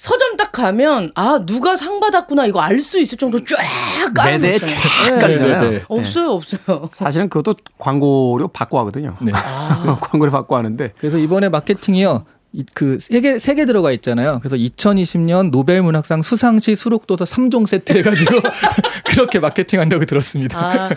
서점 0.00 0.38
딱 0.38 0.50
가면 0.50 1.12
아 1.14 1.42
누가 1.44 1.76
상 1.76 2.00
받았구나 2.00 2.46
이거 2.46 2.58
알 2.62 2.80
수 2.80 2.98
있을 2.98 3.18
정도로 3.18 3.44
쫙 3.44 3.58
깔아놓잖아요. 4.14 4.38
매대에 4.40 4.58
쫙 4.66 5.10
네. 5.10 5.18
깔리잖아요. 5.18 5.60
네, 5.60 5.70
네. 5.76 5.82
없어요, 5.88 6.30
없어요. 6.30 6.88
사실은 6.94 7.28
그것도 7.28 7.56
광고료 7.78 8.48
받고 8.48 8.78
하거든요. 8.78 9.14
네. 9.20 9.30
광고를 10.00 10.30
받고 10.30 10.56
하는데 10.56 10.92
그래서 10.96 11.18
이번에 11.18 11.50
마케팅이요. 11.50 12.24
그세개 12.74 13.38
세 13.38 13.54
개 13.54 13.66
들어가 13.66 13.92
있잖아요. 13.92 14.38
그래서 14.42 14.56
2020년 14.56 15.50
노벨 15.50 15.82
문학상 15.82 16.22
수상시 16.22 16.74
수록도서 16.76 17.26
3종 17.26 17.66
세트 17.66 17.92
해가지고 17.98 18.40
그렇게 19.04 19.38
마케팅한다고 19.38 20.06
들었습니다. 20.06 20.58
아, 20.58 20.88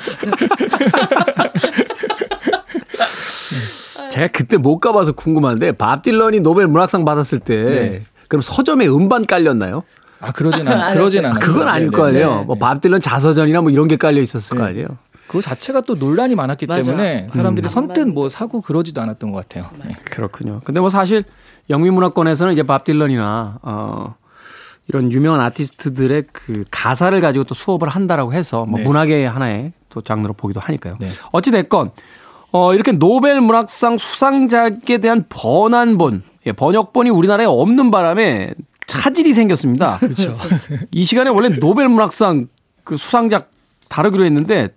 제가 4.09 4.27
그때 4.29 4.57
못 4.57 4.79
가봐서 4.79 5.11
궁금한데 5.11 5.73
밥 5.73 6.01
딜런이 6.03 6.39
노벨 6.39 6.67
문학상 6.67 7.03
받았을 7.05 7.39
때 7.39 7.63
네. 7.63 8.01
그럼 8.33 8.41
서점에 8.41 8.87
음반 8.87 9.23
깔렸나요? 9.23 9.83
아 10.19 10.31
그러진 10.31 10.67
않 10.67 10.95
그러진 10.95 11.23
않아요. 11.23 11.39
그건 11.39 11.67
아닐 11.67 11.91
네, 11.91 11.95
거 11.95 12.05
네, 12.05 12.09
아니에요. 12.09 12.39
네. 12.39 12.45
뭐밥 12.45 12.81
딜런 12.81 12.99
자서전이나 12.99 13.61
뭐 13.61 13.69
이런 13.69 13.87
게 13.87 13.95
깔려 13.95 14.23
있었을 14.23 14.57
거 14.57 14.63
네. 14.63 14.69
아니에요. 14.71 14.87
그거 15.27 15.39
자체가 15.39 15.81
또 15.81 15.93
논란이 15.93 16.33
많았기 16.33 16.65
맞아. 16.65 16.81
때문에 16.81 17.29
사람들이 17.31 17.67
음. 17.67 17.69
선뜻 17.69 18.07
뭐 18.07 18.29
사고 18.29 18.61
그러지도 18.61 19.01
않았던 19.01 19.31
것 19.31 19.47
같아요. 19.47 19.69
네. 19.85 19.91
그렇군요. 20.05 20.61
근데 20.63 20.79
뭐 20.79 20.89
사실 20.89 21.23
영미 21.69 21.91
문화권에서는 21.91 22.53
이제 22.53 22.63
밥 22.63 22.85
딜런이나 22.85 23.59
어 23.61 24.15
이런 24.87 25.11
유명한 25.11 25.39
아티스트들의 25.39 26.23
그 26.31 26.65
가사를 26.71 27.21
가지고 27.21 27.43
또 27.43 27.53
수업을 27.53 27.87
한다라고 27.87 28.33
해서 28.33 28.65
뭐 28.65 28.79
네. 28.79 28.85
문학의 28.85 29.29
하나의 29.29 29.73
또 29.91 30.01
장르로 30.01 30.33
보기도 30.33 30.59
하니까요. 30.59 30.97
네. 30.99 31.09
어찌 31.33 31.51
됐건 31.51 31.91
어 32.51 32.73
이렇게 32.73 32.93
노벨 32.93 33.41
문학상 33.41 33.99
수상작에 33.99 34.97
대한 34.99 35.25
번안본, 35.29 36.23
예, 36.45 36.51
번역본이 36.51 37.09
우리나라에 37.09 37.45
없는 37.45 37.91
바람에 37.91 38.53
차질이 38.87 39.33
생겼습니다. 39.33 39.97
그렇죠. 40.01 40.37
이 40.91 41.03
시간에 41.03 41.29
원래 41.29 41.49
노벨 41.49 41.87
문학상 41.89 42.47
그 42.83 42.97
수상작 42.97 43.49
다루기로 43.89 44.23
했는데 44.25 44.69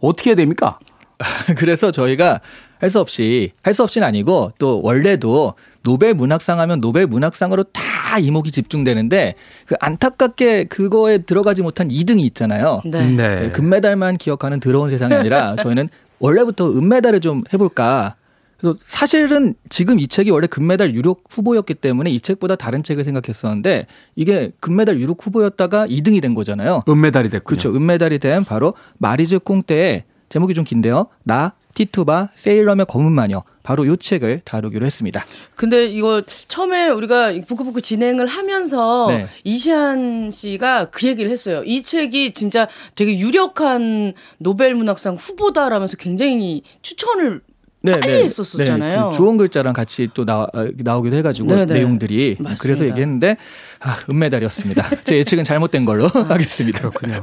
어떻게 0.00 0.30
해야 0.30 0.36
됩니까? 0.36 0.78
그래서 1.56 1.90
저희가 1.90 2.40
할 2.80 2.88
수 2.88 2.98
없이 2.98 3.52
할 3.62 3.74
수 3.74 3.82
없이는 3.82 4.08
아니고 4.08 4.52
또 4.58 4.80
원래도 4.82 5.52
노벨 5.82 6.14
문학상 6.14 6.58
하면 6.60 6.80
노벨 6.80 7.06
문학상으로 7.06 7.64
다 7.64 8.18
이목이 8.18 8.50
집중되는데 8.50 9.34
그 9.66 9.74
안타깝게 9.80 10.64
그거에 10.64 11.18
들어가지 11.18 11.60
못한 11.62 11.88
2등이 11.88 12.20
있잖아요. 12.28 12.80
네. 12.86 13.04
네, 13.10 13.50
금메달만 13.50 14.16
기억하는 14.16 14.60
더러운 14.60 14.88
세상이 14.88 15.12
아니라 15.14 15.56
저희는 15.62 15.90
원래부터 16.20 16.70
은메달을 16.70 17.20
좀 17.20 17.44
해볼까. 17.52 18.16
그래서 18.60 18.78
사실은 18.84 19.54
지금 19.68 19.98
이 19.98 20.06
책이 20.06 20.30
원래 20.30 20.46
금메달 20.46 20.94
유력 20.94 21.24
후보였기 21.30 21.74
때문에 21.74 22.10
이 22.10 22.20
책보다 22.20 22.56
다른 22.56 22.82
책을 22.82 23.04
생각했었는데 23.04 23.86
이게 24.16 24.52
금메달 24.60 25.00
유력 25.00 25.24
후보였다가 25.26 25.86
2등이 25.86 26.20
된 26.20 26.34
거잖아요. 26.34 26.82
은메달이 26.88 27.30
됐군요. 27.30 27.44
그렇죠. 27.44 27.74
은메달이 27.74 28.18
된 28.18 28.44
바로 28.44 28.74
마리즈 28.98 29.38
꽁떼의 29.38 30.04
제목이 30.28 30.54
좀 30.54 30.64
긴데요. 30.64 31.08
나 31.24 31.54
티투바 31.74 32.30
세일럼의 32.34 32.86
검은 32.86 33.10
마녀. 33.12 33.42
바로 33.62 33.86
요 33.86 33.96
책을 33.96 34.40
다루기로 34.44 34.86
했습니다. 34.86 35.24
근데 35.54 35.86
이거 35.86 36.22
처음에 36.48 36.88
우리가 36.88 37.32
부크부크 37.46 37.80
진행을 37.80 38.26
하면서 38.26 39.08
네. 39.08 39.26
이시안 39.44 40.30
씨가 40.30 40.86
그 40.86 41.06
얘기를 41.06 41.30
했어요. 41.30 41.62
이 41.64 41.82
책이 41.82 42.32
진짜 42.32 42.68
되게 42.94 43.18
유력한 43.18 44.14
노벨 44.38 44.74
문학상 44.74 45.16
후보다라면서 45.16 45.98
굉장히 45.98 46.62
추천을 46.80 47.42
빨리 47.82 48.24
했었었잖아요. 48.24 49.10
그 49.10 49.16
주원 49.16 49.36
글자랑 49.36 49.72
같이 49.72 50.08
또 50.12 50.24
나, 50.24 50.42
어, 50.42 50.68
나오기도 50.76 51.16
해가지고 51.16 51.48
네, 51.48 51.66
네. 51.66 51.74
내용들이 51.74 52.36
맞습니다. 52.38 52.62
그래서 52.62 52.84
얘기했는데 52.86 53.36
아, 53.80 53.98
은메달이었습니다. 54.10 55.02
제 55.04 55.16
예측은 55.16 55.44
잘못된 55.44 55.84
걸로 55.84 56.06
하겠습니다. 56.12 56.78
그렇군요. 56.80 57.20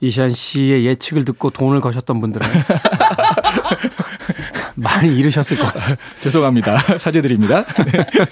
이시안 0.00 0.32
씨의 0.32 0.84
예측을 0.84 1.24
듣고 1.24 1.50
돈을 1.50 1.80
거셨던 1.80 2.20
분들은 2.20 2.46
많이 4.74 5.16
잃으셨을 5.16 5.58
것 5.58 5.66
같습니다. 5.72 6.02
죄송합니다. 6.20 6.76
사죄드립니다. 6.98 7.64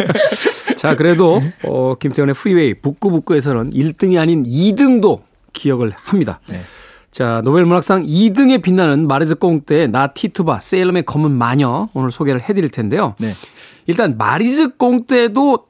자, 0.77 0.97
그래도 0.97 1.41
어, 1.63 1.95
김태훈의 1.95 2.35
프리웨이 2.35 2.75
북구북구에서는 2.75 3.71
1등이 3.71 4.21
아닌 4.21 4.43
2등도 4.43 5.21
기억을 5.53 5.93
합니다. 5.95 6.41
네. 6.49 6.61
자, 7.11 7.41
노벨 7.45 7.65
문학상 7.67 8.05
2등에 8.05 8.63
빛나는 8.63 9.09
마리즈 9.09 9.35
꽁데의 9.35 9.89
나 9.89 10.09
티투바 10.09 10.61
세일럼의 10.61 11.03
검은 11.05 11.33
마녀 11.33 11.89
오늘 11.93 12.13
소개를 12.13 12.41
해드릴 12.41 12.71
텐데요. 12.71 13.15
네. 13.19 13.35
일단 13.87 14.17
마리즈 14.17 14.77
꽁데도 14.77 15.67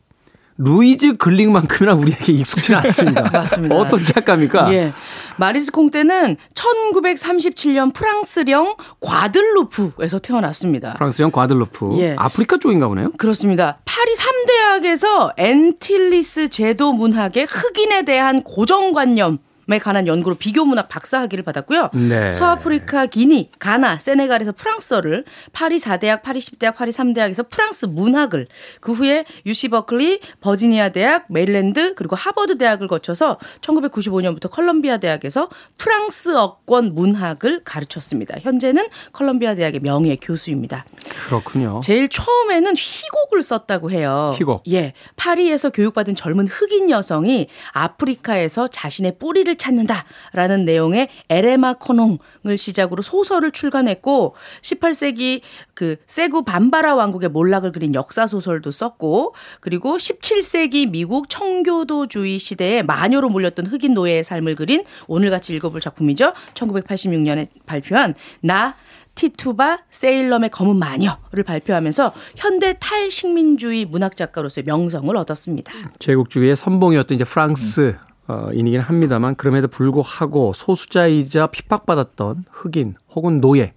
루이즈 0.63 1.15
글릭만큼이나 1.17 1.95
우리에게 1.95 2.33
익숙지는 2.35 2.81
않습니다. 2.85 3.31
맞습니다. 3.31 3.75
어떤 3.75 4.05
작가입니까? 4.05 4.71
예. 4.75 4.93
마리즈 5.39 5.73
콩데는 5.73 6.37
1937년 6.53 7.95
프랑스령 7.95 8.77
과들루프에서 9.01 10.19
태어났습니다. 10.19 10.93
프랑스령 10.95 11.31
과들루프. 11.31 11.97
예. 12.01 12.15
아프리카 12.19 12.59
쪽인가 12.59 12.89
보네요. 12.89 13.11
그렇습니다. 13.13 13.79
파리 13.87 14.13
3대학에서 14.13 15.33
앤틸리스 15.39 16.51
제도 16.51 16.93
문학의 16.93 17.47
흑인에 17.49 18.03
대한 18.03 18.43
고정관념 18.43 19.35
에 19.35 19.50
관한 19.79 20.07
연구로 20.07 20.37
비교 20.37 20.65
문학 20.65 20.89
박사 20.89 21.21
학위를 21.21 21.45
받았고요. 21.45 21.91
네. 21.95 22.33
서아프리카, 22.33 23.07
기니, 23.07 23.51
가나, 23.59 23.99
세네갈에서 23.99 24.53
프랑스어를, 24.53 25.25
파리 25.53 25.79
4대학, 25.79 26.23
파리 26.23 26.41
10대학, 26.41 26.75
파리 26.75 26.91
3대학에서 26.91 27.49
프랑스 27.49 27.87
문학을, 27.87 28.49
그 28.81 28.93
후에 28.93 29.25
UC 29.47 29.69
버클리, 29.69 30.21
버지니아 30.41 30.91
대학, 30.91 31.27
메릴랜드, 31.29 31.95
그리고 31.95 32.17
하버드 32.17 32.59
대학을 32.59 32.89
거쳐서 32.89 33.39
1995년부터 33.61 34.51
컬럼비아 34.51 34.99
대학에서 34.99 35.49
프랑스어권 35.77 36.95
문학을 36.95 37.63
가르쳤습니다. 37.65 38.37
현재는 38.41 38.89
컬럼비아 39.13 39.55
대학의 39.55 39.81
명예 39.81 40.17
교수입니다. 40.17 40.85
그렇군요. 41.27 41.81
제일 41.83 42.09
처음에는 42.09 42.75
희곡을 42.77 43.43
썼다고 43.43 43.91
해요. 43.91 44.35
희곡. 44.37 44.63
예. 44.73 44.93
파리에서 45.17 45.71
교육받은 45.71 46.15
젊은 46.15 46.47
흑인 46.49 46.91
여성이 46.91 47.49
아프리카에서 47.73 48.69
자신의 48.69 49.19
뿌리를 49.19 49.55
찾는다라는 49.61 50.65
내용의 50.65 51.09
에레마 51.29 51.75
코농을 51.75 52.57
시작으로 52.57 53.03
소설을 53.03 53.53
출간했고 53.53 54.35
18세기 54.63 55.43
그 55.75 55.97
세구 56.07 56.45
밤바라 56.45 56.95
왕국의 56.97 57.29
몰락을 57.29 57.73
그린 57.73 57.95
역사 57.95 58.27
소설도 58.27 58.73
썼고 58.73 59.35
그리고 59.61 59.97
17세기 59.97 60.91
미국 60.91 61.29
청교도주의 61.29 62.39
시대에 62.39 62.83
마녀로 62.83 63.29
몰렸던 63.29 63.67
흑인 63.67 63.95
노예의 63.95 64.25
삶을 64.25 64.57
그린 64.57 64.85
오늘 65.07 65.31
같이 65.31 65.55
읽어볼 65.55 65.81
작품이죠. 65.81 66.33
1986년에 66.55 67.47
발표한 67.67 68.15
나 68.41 68.77
티투바 69.15 69.81
세일럼의 69.91 70.51
검은 70.51 70.77
마녀를 70.79 71.43
발표하면서 71.45 72.13
현대 72.37 72.75
탈식민주의 72.79 73.85
문학 73.85 74.17
작가로서의 74.17 74.65
명성을 74.65 75.15
얻었습니다. 75.15 75.73
제국주의의 75.99 76.57
선봉이었던 76.57 77.17
이제 77.17 77.25
프랑스 77.25 77.97
어, 78.01 78.10
인이긴 78.53 78.81
합니다만 78.81 79.35
그럼에도 79.35 79.69
불구하고 79.69 80.53
소수자이자 80.53 81.49
핍박받았던 81.49 82.45
흑인 82.51 82.95
혹은 83.15 83.41
노예 83.41 83.75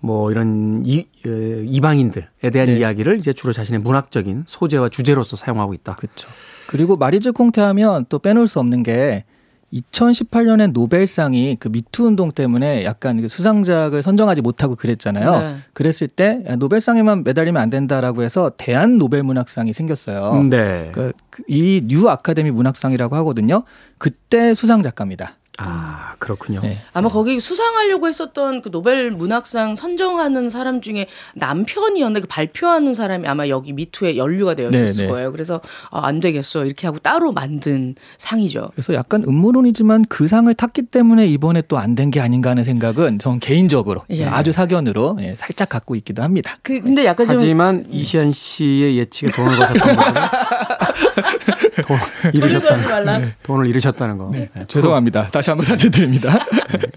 뭐 0.00 0.30
이런 0.30 0.82
이, 0.86 1.06
어, 1.26 1.28
이방인들에 1.28 2.50
대한 2.52 2.68
네. 2.68 2.78
이야기를 2.78 3.18
이제 3.18 3.32
주로 3.32 3.52
자신의 3.52 3.80
문학적인 3.80 4.44
소재와 4.46 4.90
주제로서 4.90 5.36
사용하고 5.36 5.74
있다. 5.74 5.96
그렇죠. 5.96 6.28
그리고 6.68 6.96
마리즈 6.96 7.32
콩테 7.32 7.60
하면 7.62 8.04
또 8.08 8.18
빼놓을 8.18 8.46
수 8.46 8.60
없는 8.60 8.82
게 8.82 9.24
2018년에 9.72 10.72
노벨상이 10.72 11.56
그 11.60 11.68
미투 11.68 12.06
운동 12.06 12.30
때문에 12.30 12.84
약간 12.84 13.20
그 13.20 13.28
수상작을 13.28 14.02
선정하지 14.02 14.40
못하고 14.40 14.76
그랬잖아요. 14.76 15.30
네. 15.30 15.56
그랬을 15.74 16.08
때 16.08 16.42
야, 16.48 16.56
노벨상에만 16.56 17.24
매달리면 17.24 17.60
안 17.60 17.70
된다라고 17.70 18.22
해서 18.22 18.50
대한 18.56 18.96
노벨 18.96 19.22
문학상이 19.22 19.72
생겼어요. 19.72 20.42
네. 20.44 20.90
그, 20.92 21.12
이뉴 21.46 22.08
아카데미 22.08 22.50
문학상이라고 22.50 23.14
하거든요. 23.16 23.62
그때 23.98 24.54
수상 24.54 24.82
작가입니다. 24.82 25.37
아 25.60 26.14
그렇군요. 26.20 26.60
네. 26.62 26.78
아마 26.92 27.08
거기 27.08 27.40
수상하려고 27.40 28.06
했었던 28.06 28.62
그 28.62 28.70
노벨 28.70 29.10
문학상 29.10 29.74
선정하는 29.74 30.50
사람 30.50 30.80
중에 30.80 31.06
남편이었는데 31.34 32.20
그 32.20 32.26
발표하는 32.28 32.94
사람이 32.94 33.26
아마 33.26 33.48
여기 33.48 33.72
미투에 33.72 34.16
연루가 34.16 34.54
되어 34.54 34.68
있었을 34.68 34.86
네, 34.86 35.02
네. 35.02 35.08
거예요. 35.08 35.32
그래서 35.32 35.60
아, 35.90 36.06
안 36.06 36.20
되겠어 36.20 36.64
이렇게 36.64 36.86
하고 36.86 37.00
따로 37.00 37.32
만든 37.32 37.96
상이죠. 38.18 38.68
그래서 38.72 38.94
약간 38.94 39.24
음모론이지만 39.26 40.04
그 40.08 40.28
상을 40.28 40.52
탔기 40.54 40.82
때문에 40.82 41.26
이번에 41.26 41.62
또 41.62 41.76
안 41.76 41.94
된 41.96 42.10
게 42.12 42.20
아닌가 42.20 42.50
하는 42.50 42.62
생각은 42.62 43.18
전 43.18 43.40
개인적으로 43.40 44.02
예. 44.10 44.24
아주 44.24 44.52
사견으로 44.52 45.18
예, 45.20 45.34
살짝 45.36 45.68
갖고 45.68 45.96
있기도 45.96 46.22
합니다. 46.22 46.56
그 46.62 46.80
근데 46.80 47.04
약간 47.04 47.26
좀 47.26 47.34
하지만 47.34 47.84
이시안 47.90 48.30
씨의 48.30 48.96
예측에 48.98 49.32
돈을 49.32 49.56
거셨던 49.56 49.96
분들은 49.96 51.67
돈 51.82 51.98
잃으셨다는 52.34 52.84
거. 52.84 52.90
말라. 52.90 53.20
돈을 53.42 53.66
잃으셨다는 53.66 54.18
거. 54.18 54.30
네. 54.32 54.50
죄송합니다. 54.68 55.28
다시 55.28 55.50
한번 55.50 55.64
사죄드립니다. 55.66 56.38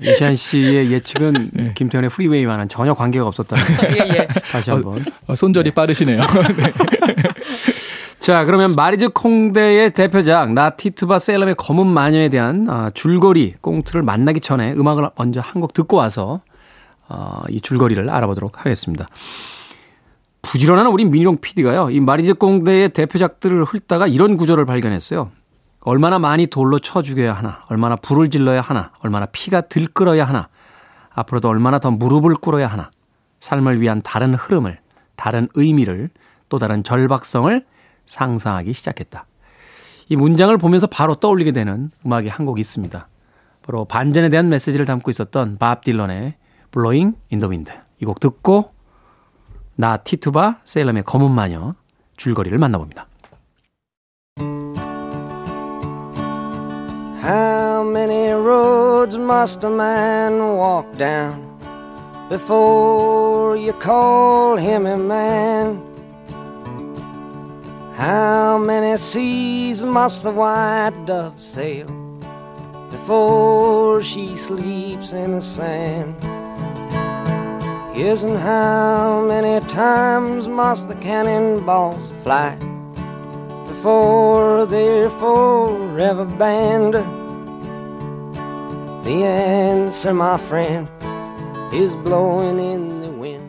이시안 0.01 0.35
씨의 0.35 0.91
예측은 0.91 1.73
김태현의 1.75 2.09
프리웨이와는 2.09 2.69
전혀 2.69 2.93
관계가 2.93 3.25
없었다는 3.27 3.63
거. 3.77 3.87
예, 3.91 4.09
예. 4.19 4.27
다시 4.51 4.71
한번. 4.71 5.03
어, 5.27 5.35
손절이 5.35 5.71
빠르시네요. 5.71 6.19
네. 6.57 6.73
자, 8.19 8.45
그러면 8.45 8.75
마리즈 8.75 9.09
콩데의 9.09 9.91
대표작 9.91 10.53
나 10.53 10.69
티투바 10.71 11.17
셀럽의 11.19 11.55
검은 11.57 11.87
마녀에 11.87 12.29
대한 12.29 12.67
아, 12.69 12.89
줄거리 12.93 13.55
꽁트를 13.61 14.03
만나기 14.03 14.39
전에 14.41 14.73
음악을 14.73 15.09
먼저 15.17 15.41
한 15.41 15.61
곡 15.61 15.73
듣고 15.73 15.97
와서 15.97 16.39
어, 17.09 17.41
이 17.49 17.59
줄거리를 17.59 18.09
알아보도록 18.09 18.59
하겠습니다. 18.59 19.05
부지런한 20.41 20.87
우리 20.87 21.05
민용 21.05 21.37
PD가요. 21.39 21.89
이 21.91 21.99
마리즈 21.99 22.33
콩데의 22.33 22.89
대표작들을 22.89 23.63
훑다가 23.63 24.07
이런 24.07 24.37
구조를 24.37 24.65
발견했어요. 24.65 25.29
얼마나 25.81 26.19
많이 26.19 26.47
돌로 26.47 26.79
쳐 26.79 27.01
죽여야 27.01 27.33
하나, 27.33 27.63
얼마나 27.69 27.95
불을 27.95 28.29
질러야 28.29 28.61
하나, 28.61 28.91
얼마나 29.01 29.25
피가 29.27 29.61
들끓어야 29.61 30.25
하나, 30.25 30.49
앞으로도 31.13 31.49
얼마나 31.49 31.79
더 31.79 31.89
무릎을 31.91 32.35
꿇어야 32.35 32.67
하나, 32.67 32.91
삶을 33.39 33.81
위한 33.81 34.01
다른 34.03 34.33
흐름을, 34.35 34.79
다른 35.15 35.47
의미를, 35.55 36.09
또 36.49 36.59
다른 36.59 36.83
절박성을 36.83 37.65
상상하기 38.05 38.73
시작했다. 38.73 39.25
이 40.09 40.15
문장을 40.15 40.55
보면서 40.57 40.87
바로 40.87 41.15
떠올리게 41.15 41.51
되는 41.51 41.91
음악이 42.05 42.27
한 42.27 42.45
곡 42.45 42.59
있습니다. 42.59 43.07
바로 43.63 43.85
반전에 43.85 44.29
대한 44.29 44.49
메시지를 44.49 44.85
담고 44.85 45.09
있었던 45.11 45.57
밥 45.57 45.83
딜런의 45.83 46.35
Blowing 46.71 47.15
in 47.31 47.39
the 47.39 47.49
Wind. 47.49 47.71
이 48.01 48.05
곡 48.05 48.19
듣고 48.19 48.73
나 49.75 49.97
티투바 49.97 50.61
세일럼의 50.63 51.03
검은 51.03 51.31
마녀 51.31 51.73
줄거리를 52.17 52.57
만나봅니다. 52.57 53.07
How 57.23 57.83
many 57.83 58.31
roads 58.31 59.15
must 59.15 59.63
a 59.65 59.69
man 59.69 60.39
walk 60.57 60.97
down 60.97 61.39
before 62.29 63.55
you 63.55 63.73
call 63.79 64.57
him 64.57 64.85
a 64.85 64.97
man? 64.97 65.81
How 67.95 68.57
many 68.57 68.97
seas 68.97 69.83
must 69.83 70.23
the 70.23 70.31
white 70.31 71.05
dove 71.05 71.39
sail 71.39 71.87
before 72.89 74.01
she 74.01 74.35
sleeps 74.35 75.13
in 75.13 75.33
the 75.33 75.41
sand? 75.41 76.15
Yes, 77.94 78.22
and 78.22 78.38
how 78.38 79.24
many 79.26 79.58
times 79.66 80.48
must 80.48 80.88
the 80.88 80.94
cannonballs 80.96 82.10
fly 82.22 82.56
before 83.68 84.66
they're 84.66 85.08
forever 85.08 86.24
banned? 86.24 86.94
The 89.04 89.24
answer, 89.24 90.12
my 90.12 90.36
friend, 90.36 90.88
is 91.72 91.94
blowing 91.96 92.58
in 92.58 93.00
the 93.00 93.10
wind. 93.10 93.42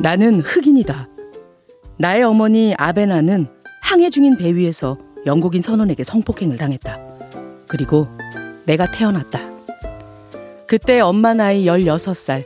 나는 0.00 0.40
흑인이다. 0.40 1.13
나의 1.97 2.23
어머니 2.23 2.73
아베나는 2.77 3.47
항해 3.81 4.09
중인 4.09 4.37
배 4.37 4.53
위에서 4.53 4.97
영국인 5.25 5.61
선원에게 5.61 6.03
성폭행을 6.03 6.57
당했다. 6.57 6.99
그리고 7.67 8.07
내가 8.65 8.89
태어났다. 8.91 9.39
그때 10.67 10.99
엄마 10.99 11.33
나이 11.33 11.65
16살. 11.65 12.45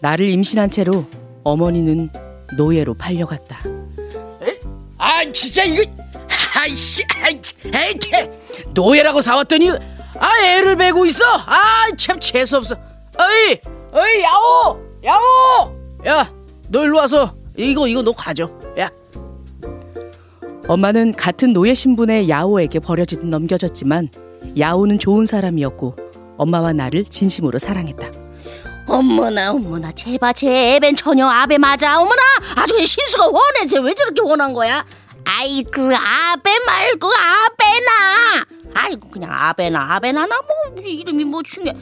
나를 0.00 0.26
임신한 0.26 0.70
채로 0.70 1.04
어머니는 1.44 2.10
노예로 2.56 2.94
팔려갔다. 2.94 3.60
아 4.98 5.32
진짜 5.32 5.64
이거 5.64 5.82
아이씨 6.56 7.02
아이 7.22 7.40
에이 7.64 7.94
개 7.98 8.30
노예라고 8.74 9.20
사왔더니 9.20 9.70
아 10.18 10.30
애를 10.44 10.76
베고 10.76 11.04
있어 11.06 11.24
아 11.46 11.86
참 11.96 12.18
재수 12.18 12.56
없어 12.56 12.74
어이 13.18 13.60
어이 13.92 14.22
야오 14.22 14.80
야오 15.04 15.76
야 16.06 16.30
너 16.68 16.82
일로 16.84 16.96
와서 16.98 17.34
이거 17.56 17.86
이거 17.86 18.02
너 18.02 18.12
가져 18.12 18.50
야. 18.78 18.90
엄마는 20.68 21.12
같은 21.14 21.52
노예 21.52 21.74
신분의 21.74 22.28
야오에게 22.28 22.80
버려지듯 22.80 23.26
넘겨졌지만 23.26 24.08
야오는 24.58 24.98
좋은 24.98 25.24
사람이었고 25.26 25.94
엄마와 26.38 26.72
나를 26.72 27.04
진심으로 27.04 27.58
사랑했다. 27.58 28.10
어머나 28.88 29.52
어머나 29.52 29.90
제발 29.92 30.32
제 30.34 30.76
애벤 30.76 30.94
처녀 30.96 31.26
아베 31.28 31.58
맞아. 31.58 31.98
어머나 32.00 32.20
아주 32.56 32.74
신수가 32.84 33.26
원해. 33.26 33.66
쟤 33.68 33.78
왜 33.78 33.94
저렇게 33.94 34.20
원한 34.22 34.52
거야 34.52 34.84
아이 35.26 35.62
그 35.64 35.94
아베 35.94 36.50
말고 36.66 37.10
아베나. 37.12 38.44
아이고 38.74 39.08
그냥 39.10 39.30
아베나 39.32 39.94
아베나나 39.94 40.40
뭐 40.42 40.82
이름이 40.82 41.24
뭐 41.24 41.42
중요. 41.42 41.72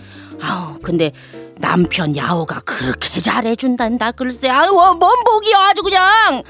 아우 0.40 0.78
근데 0.80 1.12
남편 1.57 2.16
야호가 2.16 2.61
그렇게 2.61 3.20
잘해준단다 3.20 4.12
글쎄. 4.12 4.48
아유 4.48 4.70
뭔 4.72 4.98
복이야 5.24 5.59
아주 5.70 5.83
그냥. 5.83 6.42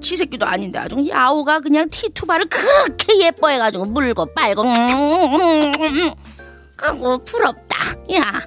치새끼도 0.00 0.46
아닌데 0.46 0.78
아주 0.78 0.96
야호가 1.06 1.60
그냥 1.60 1.88
티투바를 1.90 2.46
그렇게 2.48 3.20
예뻐해가지고 3.20 3.84
물고 3.86 4.26
빨고. 4.34 4.64
아고 6.82 7.18
부럽다. 7.24 7.94
야 8.14 8.46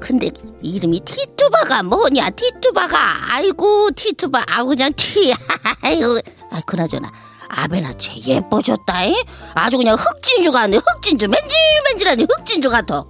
근데 0.00 0.30
이름이 0.62 1.00
티투바가 1.00 1.82
뭐냐 1.82 2.30
티투바가. 2.30 3.32
아이고 3.34 3.90
티투바. 3.90 4.44
아 4.46 4.64
그냥 4.64 4.90
티. 4.96 5.34
아이고 5.82 6.20
아 6.50 6.60
그나저나 6.66 7.10
아베나 7.54 7.92
쟤 7.94 8.16
예뻐졌다 8.16 9.04
이? 9.04 9.14
아주 9.54 9.76
그냥 9.76 9.94
흑진주 9.96 10.50
같네 10.50 10.78
흑진주 10.78 11.28
맨질맨질하니 11.28 12.24
흑진주 12.24 12.70
같아 12.70 13.04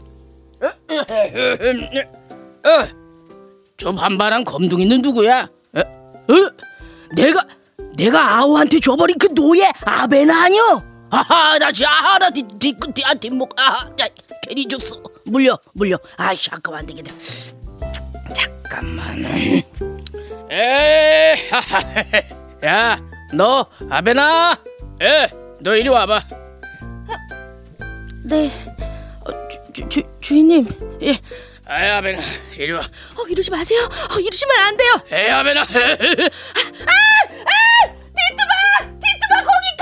저 3.76 3.92
반반한 3.92 4.44
검둥이는 4.44 5.00
누구야? 5.02 5.48
어? 5.74 5.80
어? 5.80 6.34
내가 7.14 7.44
내가 7.96 8.38
아오한테 8.38 8.80
줘버린 8.80 9.16
그 9.18 9.32
노예 9.34 9.70
아베나 9.84 10.44
아니여 10.44 10.82
아하 11.10 11.58
나 11.58 11.70
진짜 11.70 11.90
아하 11.90 12.18
나뒤뒤아 12.18 13.14
뒷목 13.14 13.54
아하 13.60 13.86
야, 14.00 14.06
괜히 14.42 14.66
줬어. 14.66 15.00
물려 15.24 15.58
물려. 15.74 15.98
아이씨 16.16 16.48
아까워 16.50 16.78
안 16.78 16.86
되겠다. 16.86 17.12
잠깐만 18.34 19.22
에야 20.50 21.36
너 23.32 23.66
아베나? 23.88 24.56
에너 25.00 25.74
이리 25.76 25.88
와봐. 25.88 26.22
네. 28.24 28.50
어, 29.20 29.48
주, 29.48 29.58
주, 29.72 29.88
주, 29.88 30.02
주인님. 30.20 30.68
예. 31.02 31.18
아야 31.64 31.98
아베나 31.98 32.20
이리 32.56 32.72
와. 32.72 32.80
어, 32.80 33.26
이러지 33.28 33.50
마세요. 33.50 33.80
어, 34.14 34.18
이러시면 34.18 34.58
안 34.58 34.76
돼요. 34.76 35.00
에 35.10 35.30
아베나. 35.30 35.64
티투바! 35.64 36.12
티투바 39.00 39.42
거기 39.42 39.72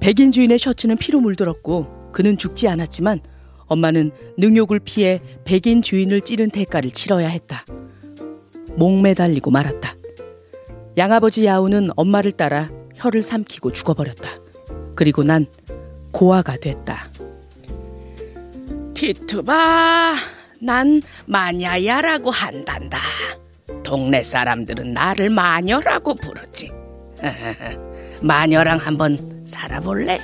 백인 0.00 0.32
주인의 0.32 0.58
셔츠는 0.58 0.96
피로 0.96 1.20
물들었고 1.20 2.10
그는 2.12 2.38
죽지 2.38 2.66
않았지만 2.68 3.20
엄마는 3.70 4.10
능욕을 4.36 4.80
피해 4.80 5.20
백인 5.44 5.80
주인을 5.80 6.20
찌른 6.20 6.50
대가를 6.50 6.90
치러야 6.90 7.28
했다. 7.28 7.64
목매달리고 8.74 9.50
말았다. 9.50 9.94
양아버지 10.98 11.46
야우는 11.46 11.90
엄마를 11.96 12.32
따라 12.32 12.68
혀를 12.96 13.22
삼키고 13.22 13.72
죽어버렸다. 13.72 14.28
그리고 14.94 15.22
난 15.22 15.46
고아가 16.10 16.56
됐다. 16.56 17.10
티투바 18.94 20.16
난 20.60 21.00
마냐야라고 21.26 22.30
한단다 22.30 23.00
동네 23.82 24.22
사람들은 24.22 24.92
나를 24.92 25.30
마녀라고 25.30 26.16
부르지 26.16 26.70
마녀랑 28.20 28.76
한번 28.78 29.42
살아볼래? 29.46 30.20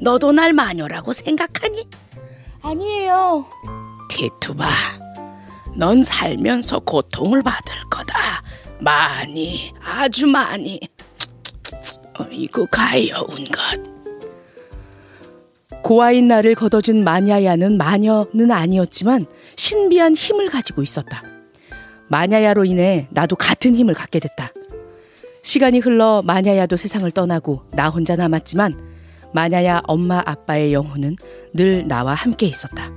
너도 0.00 0.30
날 0.30 0.52
마녀라고 0.52 1.12
생각하니? 1.12 1.88
아니에요 2.62 3.46
티투바 4.08 4.68
넌 5.76 6.02
살면서 6.02 6.80
고통을 6.80 7.42
받을 7.42 7.74
거다 7.90 8.42
많이 8.80 9.72
아주 9.82 10.26
많이 10.26 10.80
어이구 12.18 12.66
가여운 12.70 13.44
것 13.44 13.98
고아인 15.82 16.28
나를 16.28 16.54
걷어준 16.54 17.04
마냐야는 17.04 17.78
마녀는 17.78 18.50
아니었지만 18.50 19.26
신비한 19.56 20.14
힘을 20.14 20.50
가지고 20.50 20.82
있었다. 20.82 21.22
마냐야로 22.08 22.64
인해 22.64 23.08
나도 23.10 23.36
같은 23.36 23.74
힘을 23.74 23.94
갖게 23.94 24.18
됐다. 24.18 24.52
시간이 25.42 25.78
흘러 25.78 26.22
마냐야도 26.26 26.76
세상을 26.76 27.10
떠나고 27.12 27.62
나 27.70 27.88
혼자 27.88 28.16
남았지만 28.16 28.97
마냐야 29.32 29.80
엄마 29.86 30.22
아빠의 30.24 30.72
영혼은 30.72 31.16
늘 31.52 31.86
나와 31.86 32.14
함께 32.14 32.46
있었다. 32.46 32.90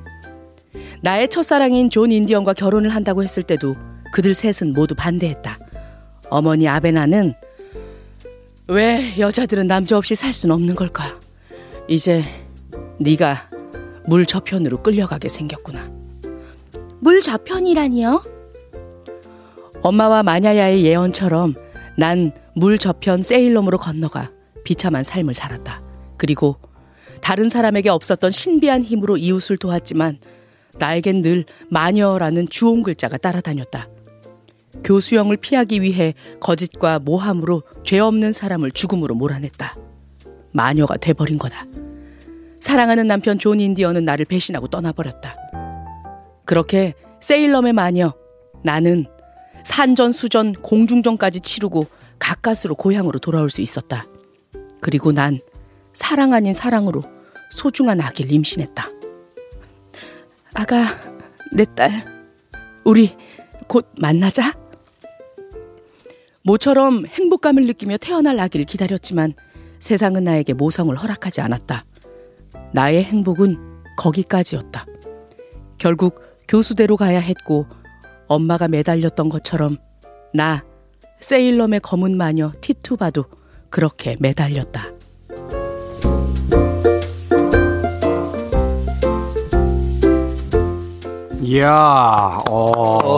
나의 1.01 1.29
첫사랑인 1.29 1.89
존 1.89 2.11
인디언과 2.11 2.53
결혼을 2.53 2.89
한다고 2.89 3.23
했을 3.23 3.43
때도 3.43 3.75
그들 4.13 4.33
셋은 4.33 4.73
모두 4.73 4.95
반대했다. 4.95 5.59
어머니 6.29 6.67
아베나는 6.67 7.33
왜 8.67 9.17
여자들은 9.17 9.67
남자 9.67 9.97
없이 9.97 10.15
살 10.15 10.33
수는 10.33 10.55
없는 10.55 10.75
걸까? 10.75 11.19
이제 11.87 12.23
네가 12.99 13.49
물 14.07 14.25
저편으로 14.25 14.81
끌려가게 14.83 15.27
생겼구나. 15.27 15.91
물 16.99 17.21
저편이라니요? 17.21 18.23
엄마와 19.81 20.23
마냐야의 20.23 20.85
예언처럼 20.85 21.55
난 21.97 22.31
물 22.53 22.77
저편 22.77 23.23
세일럼으로 23.23 23.77
건너가 23.77 24.29
비참한 24.63 25.03
삶을 25.03 25.33
살았다. 25.33 25.81
그리고 26.21 26.57
다른 27.19 27.49
사람에게 27.49 27.89
없었던 27.89 28.29
신비한 28.29 28.83
힘으로 28.83 29.17
이웃을 29.17 29.57
도왔지만 29.57 30.19
나에겐 30.77 31.23
늘 31.23 31.45
마녀라는 31.69 32.47
주홍 32.47 32.83
글자가 32.83 33.17
따라다녔다. 33.17 33.89
교수형을 34.83 35.37
피하기 35.37 35.81
위해 35.81 36.13
거짓과 36.39 36.99
모함으로 36.99 37.63
죄 37.83 37.97
없는 37.97 38.33
사람을 38.33 38.69
죽음으로 38.69 39.15
몰아냈다. 39.15 39.75
마녀가 40.51 40.95
돼버린 40.95 41.39
거다. 41.39 41.65
사랑하는 42.59 43.07
남편 43.07 43.39
존 43.39 43.59
인디언은 43.59 44.05
나를 44.05 44.25
배신하고 44.25 44.67
떠나버렸다. 44.67 45.35
그렇게 46.45 46.93
세일럼의 47.19 47.73
마녀, 47.73 48.13
나는 48.63 49.07
산전 49.63 50.11
수전 50.11 50.53
공중전까지 50.53 51.39
치르고 51.39 51.87
가까스로 52.19 52.75
고향으로 52.75 53.17
돌아올 53.17 53.49
수 53.49 53.61
있었다. 53.61 54.05
그리고 54.81 55.11
난 55.11 55.39
사랑 55.93 56.33
아닌 56.33 56.53
사랑으로 56.53 57.01
소중한 57.51 57.99
아기를 58.01 58.31
임신했다. 58.31 58.89
아가, 60.53 60.87
내 61.53 61.65
딸, 61.75 62.03
우리 62.83 63.15
곧 63.67 63.89
만나자. 63.97 64.53
모처럼 66.43 67.05
행복감을 67.05 67.65
느끼며 67.67 67.97
태어날 67.97 68.39
아기를 68.39 68.65
기다렸지만 68.65 69.33
세상은 69.79 70.23
나에게 70.23 70.53
모성을 70.53 70.95
허락하지 70.95 71.41
않았다. 71.41 71.85
나의 72.73 73.03
행복은 73.03 73.83
거기까지였다. 73.97 74.85
결국 75.77 76.21
교수대로 76.47 76.97
가야 76.97 77.19
했고 77.19 77.65
엄마가 78.27 78.67
매달렸던 78.67 79.29
것처럼 79.29 79.77
나 80.33 80.63
세일럼의 81.19 81.81
검은 81.81 82.17
마녀 82.17 82.51
티투바도 82.61 83.25
그렇게 83.69 84.17
매달렸다. 84.19 85.00
이야, 91.41 92.41
어. 92.49 93.17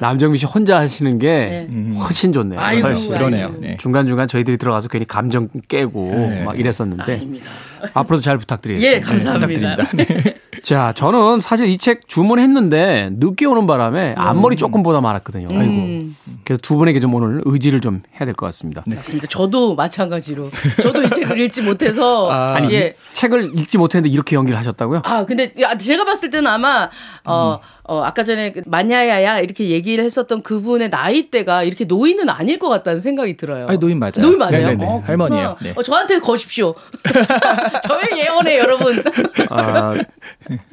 남정미 0.00 0.38
씨 0.38 0.46
혼자 0.46 0.78
하시는 0.78 1.18
게 1.18 1.66
훨씬 1.98 2.32
좋네요. 2.32 2.58
아이고, 2.60 2.88
훨씬. 2.88 3.12
그러네요. 3.12 3.54
네. 3.58 3.76
중간중간 3.78 4.28
저희들이 4.28 4.56
들어가서 4.56 4.88
괜히 4.88 5.04
감정 5.06 5.48
깨고 5.68 6.10
네. 6.12 6.44
막 6.44 6.58
이랬었는데 6.58 7.12
아닙니다. 7.14 7.50
앞으로도 7.94 8.22
잘 8.22 8.38
부탁드리겠습니다. 8.38 8.96
예, 8.96 9.00
감사합니다. 9.00 9.76
자, 10.62 10.92
저는 10.94 11.40
사실 11.40 11.66
이 11.68 11.76
책 11.76 12.06
주문했는데 12.06 13.10
늦게 13.14 13.46
오는 13.46 13.66
바람에 13.66 14.14
앞머리 14.16 14.54
조금 14.56 14.82
보다 14.84 15.00
말았거든요. 15.00 15.48
아이고. 15.50 15.62
음. 15.72 16.16
그래서 16.44 16.60
두 16.62 16.76
분에게 16.76 17.00
좀 17.00 17.12
오늘 17.14 17.40
의지를 17.44 17.80
좀 17.80 18.02
해야 18.14 18.24
될 18.24 18.34
것 18.34 18.46
같습니다. 18.46 18.82
맞습니다. 18.86 19.26
저도 19.28 19.74
마찬가지로 19.74 20.48
저도 20.80 21.02
이 21.02 21.08
책을 21.10 21.38
읽지 21.40 21.62
못해서 21.62 22.30
아 22.32 22.60
니, 22.60 22.72
예. 22.74 22.94
이 22.96 23.14
책을 23.14 23.58
읽지 23.58 23.78
못했는데 23.78 24.12
이렇게 24.12 24.36
연기를 24.36 24.58
하셨다고요? 24.58 25.02
아 25.04 25.24
근데 25.24 25.52
야, 25.60 25.76
제가 25.76 26.04
봤을 26.04 26.30
때는 26.30 26.48
아마 26.50 26.88
어, 27.24 27.58
어 27.92 28.02
아까 28.04 28.24
전에 28.24 28.52
그 28.52 28.62
마냐야야 28.64 29.40
이렇게 29.40 29.68
얘기를 29.68 30.02
했었던 30.02 30.42
그분의 30.42 30.88
나이대가 30.88 31.62
이렇게 31.62 31.84
노인은 31.84 32.30
아닐 32.30 32.58
것 32.58 32.70
같다는 32.70 33.00
생각이 33.00 33.36
들어요. 33.36 33.66
아니, 33.68 33.76
노인 33.78 33.98
맞아요. 33.98 34.12
노인 34.22 34.38
맞아요. 34.38 34.52
네네네. 34.52 34.84
어. 34.86 35.02
그렇구나. 35.06 35.56
네. 35.60 35.74
어, 35.76 35.82
저한테 35.82 36.18
거십시오. 36.20 36.74
저의 37.86 38.18
예언에 38.18 38.58
여러분. 38.58 39.02
아, 39.50 39.92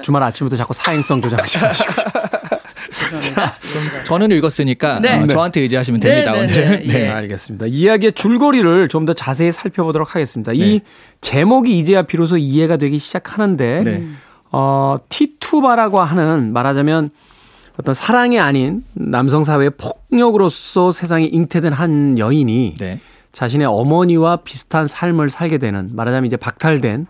주말 0.01 0.23
아침부터 0.23 0.55
자꾸 0.55 0.73
사행성 0.73 1.21
조장하지 1.21 1.57
마시고. 1.59 1.93
죄송합니다. 3.11 4.03
저는 4.05 4.31
읽었으니까 4.31 4.99
네. 5.01 5.19
어, 5.19 5.27
저한테 5.27 5.59
의지하시면 5.59 5.99
네, 5.99 6.09
됩니다. 6.09 6.31
네, 6.31 6.39
오늘은. 6.39 6.87
네. 6.87 6.87
네. 6.87 7.05
예. 7.05 7.09
알겠습니다. 7.09 7.65
이야기의 7.67 8.13
줄거리를 8.13 8.87
좀 8.87 9.05
더 9.05 9.13
자세히 9.13 9.51
살펴보도록 9.51 10.13
하겠습니다. 10.15 10.51
이 10.53 10.81
제목이 11.21 11.79
이제야 11.79 12.01
비로소 12.03 12.37
이해가 12.37 12.77
되기 12.77 12.99
시작하는데, 12.99 13.81
네. 13.83 14.03
어, 14.51 14.97
티투바라고 15.09 15.99
하는 15.99 16.53
말하자면 16.53 17.09
어떤 17.79 17.93
사랑이 17.93 18.39
아닌 18.39 18.83
남성 18.93 19.43
사회의 19.43 19.71
폭력으로서 19.71 20.91
세상에 20.91 21.25
잉태된 21.25 21.71
한 21.71 22.17
여인이 22.17 22.75
네. 22.77 22.99
자신의 23.31 23.67
어머니와 23.67 24.37
비슷한 24.37 24.87
삶을 24.87 25.29
살게 25.29 25.59
되는 25.59 25.89
말하자면 25.93 26.25
이제 26.25 26.35
박탈된 26.35 27.07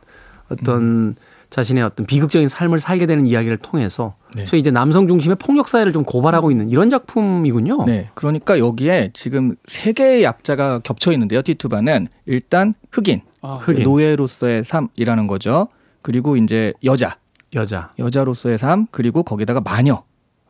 어떤 0.50 1.16
자신의 1.50 1.84
어떤 1.84 2.06
비극적인 2.06 2.48
삶을 2.48 2.80
살게 2.80 3.08
되는 3.08 3.26
이야기를 3.26 3.58
통해서 3.58 4.16
네. 4.36 4.46
소위 4.46 4.60
이제 4.60 4.70
남성 4.70 5.08
중심의 5.08 5.38
폭력 5.38 5.68
사회를 5.68 5.92
좀 5.92 6.04
고발하고 6.04 6.52
있는 6.52 6.70
이런 6.70 6.92
작품이군요. 6.92 7.86
네. 7.86 8.10
그러니까 8.14 8.60
여기에 8.60 9.12
지금 9.14 9.56
세 9.68 9.94
개의 9.94 10.24
약자가 10.24 10.80
겹쳐 10.80 11.12
있는데요. 11.14 11.42
티투바는 11.42 12.10
일단 12.28 12.76
흑인, 12.92 13.22
흑인. 13.42 13.84
노예로서의 13.84 14.64
삶이라는 14.64 15.26
거죠. 15.26 15.70
그리고 16.04 16.38
이제 16.38 16.74
여자, 16.84 17.18
여자. 17.54 17.94
여자로서의 17.98 18.58
삶, 18.58 18.88
그리고 18.92 19.24
거기다가 19.24 19.62
마녀로 19.62 20.04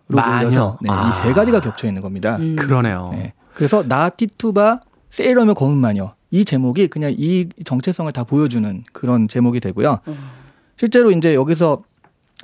마녀. 0.07 0.37
불려서 0.39 0.77
네, 0.81 0.89
아. 0.91 1.09
이세 1.09 1.33
가지가 1.33 1.61
겹쳐 1.61 1.87
있는 1.87 2.01
겁니다. 2.01 2.37
음. 2.37 2.55
그러네요. 2.55 3.09
네. 3.13 3.33
그래서 3.53 3.83
나 3.87 4.09
티투바 4.09 4.81
세일러의 5.09 5.55
검은 5.55 5.77
마녀 5.77 6.13
이 6.31 6.45
제목이 6.45 6.87
그냥 6.87 7.13
이 7.17 7.49
정체성을 7.65 8.11
다 8.11 8.23
보여주는 8.23 8.83
그런 8.93 9.27
제목이 9.27 9.59
되고요. 9.59 9.99
실제로 10.77 11.11
이제 11.11 11.33
여기서 11.33 11.81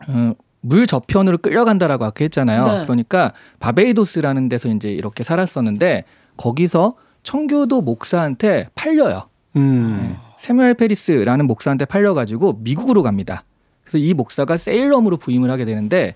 어, 0.08 0.34
물 0.62 0.88
저편으로 0.88 1.38
끌려간다라고 1.38 2.06
아까 2.06 2.24
했잖아요. 2.24 2.66
네. 2.66 2.84
그러니까 2.84 3.32
바베이도스라는 3.60 4.50
데서 4.50 4.70
이제 4.70 4.90
이렇게 4.90 5.24
살았었는데 5.24 6.06
거기서 6.38 6.96
청교도 7.24 7.82
목사한테 7.82 8.70
팔려요. 8.76 9.30
음. 9.56 10.18
세무엘 10.38 10.74
페리스라는 10.74 11.48
목사한테 11.48 11.86
팔려가지고 11.86 12.60
미국으로 12.62 13.04
갑니다. 13.04 13.44
그래서 13.86 13.98
이 13.98 14.14
목사가 14.14 14.58
세일럼으로 14.58 15.18
부임을 15.18 15.50
하게 15.50 15.64
되는데 15.64 16.16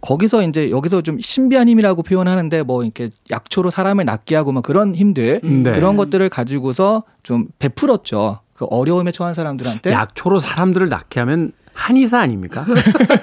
거기서 0.00 0.44
이제 0.44 0.70
여기서 0.70 1.02
좀 1.02 1.18
신비한 1.20 1.68
힘이라고 1.68 2.02
표현하는데 2.02 2.62
뭐 2.62 2.84
이렇게 2.84 3.10
약초로 3.30 3.70
사람을 3.70 4.04
낫게 4.04 4.36
하고 4.36 4.52
막 4.52 4.62
그런 4.62 4.94
힘들 4.94 5.40
네. 5.42 5.72
그런 5.72 5.96
것들을 5.96 6.28
가지고서 6.28 7.02
좀 7.22 7.48
베풀었죠. 7.58 8.40
그 8.54 8.64
어려움에 8.66 9.12
처한 9.12 9.34
사람들한테 9.34 9.90
약초로 9.90 10.38
사람들을 10.38 10.88
낳게 10.88 11.20
하면 11.20 11.52
한의사 11.78 12.18
아닙니까? 12.20 12.66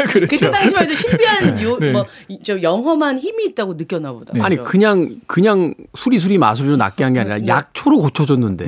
그때 0.09 0.49
당시만 0.49 0.83
해도 0.85 0.93
신비한 0.93 1.61
요, 1.61 1.77
뭐, 1.91 2.05
이- 2.29 2.39
저 2.43 2.61
영험한 2.61 3.19
힘이 3.19 3.45
있다고 3.47 3.73
느꼈나 3.73 4.13
보다. 4.13 4.33
네. 4.33 4.41
아니? 4.41 4.55
그냥 4.63 5.17
그냥 5.27 5.73
수리수리 5.93 6.37
마술로 6.37 6.77
낫게 6.77 7.03
한 7.03 7.13
게 7.15 7.19
아니라 7.19 7.45
약초로 7.45 7.99
고쳐줬는데 7.99 8.67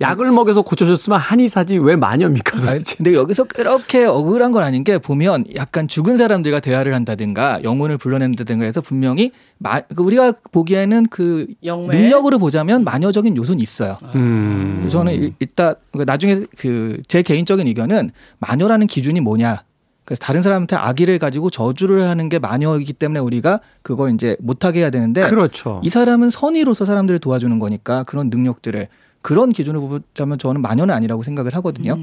약을 0.00 0.30
먹여서 0.32 0.62
고쳐줬으면 0.62 1.18
한의사지 1.18 1.78
왜 1.78 1.96
마녀입니까? 1.96 2.56
아, 2.56 2.60
도대체? 2.60 2.96
근데 2.96 3.14
여기서 3.14 3.44
그렇게 3.44 4.04
억울한 4.04 4.52
건 4.52 4.62
아닌 4.64 4.84
게 4.84 4.98
보면 4.98 5.44
약간 5.56 5.88
죽은 5.88 6.16
사람들과 6.16 6.60
대화를 6.60 6.94
한다든가 6.94 7.62
영혼을 7.64 7.98
불러낸다든가 7.98 8.64
해서 8.64 8.80
분명히 8.80 9.32
마, 9.64 9.80
그 9.80 10.02
우리가 10.02 10.32
보기에는 10.52 11.06
그 11.06 11.46
영매? 11.64 11.96
능력으로 11.98 12.38
보자면 12.38 12.84
마녀적인 12.84 13.36
요소는 13.36 13.60
있어요. 13.60 13.96
음. 14.14 14.86
저는 14.90 15.12
일- 15.14 15.34
일단 15.40 15.74
그러니까 15.90 16.12
나중에 16.12 16.44
그 16.58 17.00
제 17.08 17.22
개인적인 17.22 17.66
의견은 17.66 18.10
마녀라는 18.38 18.86
기준이 18.86 19.20
뭐냐. 19.20 19.64
그래서 20.04 20.20
다른 20.20 20.42
사람한테 20.42 20.76
악의를 20.76 21.18
가지고 21.18 21.48
저주를 21.48 22.02
하는 22.02 22.28
게 22.28 22.38
마녀이기 22.38 22.92
때문에 22.92 23.20
우리가 23.20 23.60
그걸 23.82 24.12
이제 24.12 24.36
못하게 24.38 24.80
해야 24.80 24.90
되는데 24.90 25.22
그렇죠. 25.22 25.80
이 25.82 25.88
사람은 25.88 26.28
선의로서 26.28 26.84
사람들을 26.84 27.18
도와주는 27.20 27.58
거니까 27.58 28.02
그런 28.02 28.28
능력들을 28.28 28.88
그런 29.22 29.50
기준으로 29.50 29.88
보자면 29.88 30.36
저는 30.38 30.60
마녀는 30.60 30.94
아니라고 30.94 31.22
생각을 31.22 31.54
하거든요. 31.56 31.96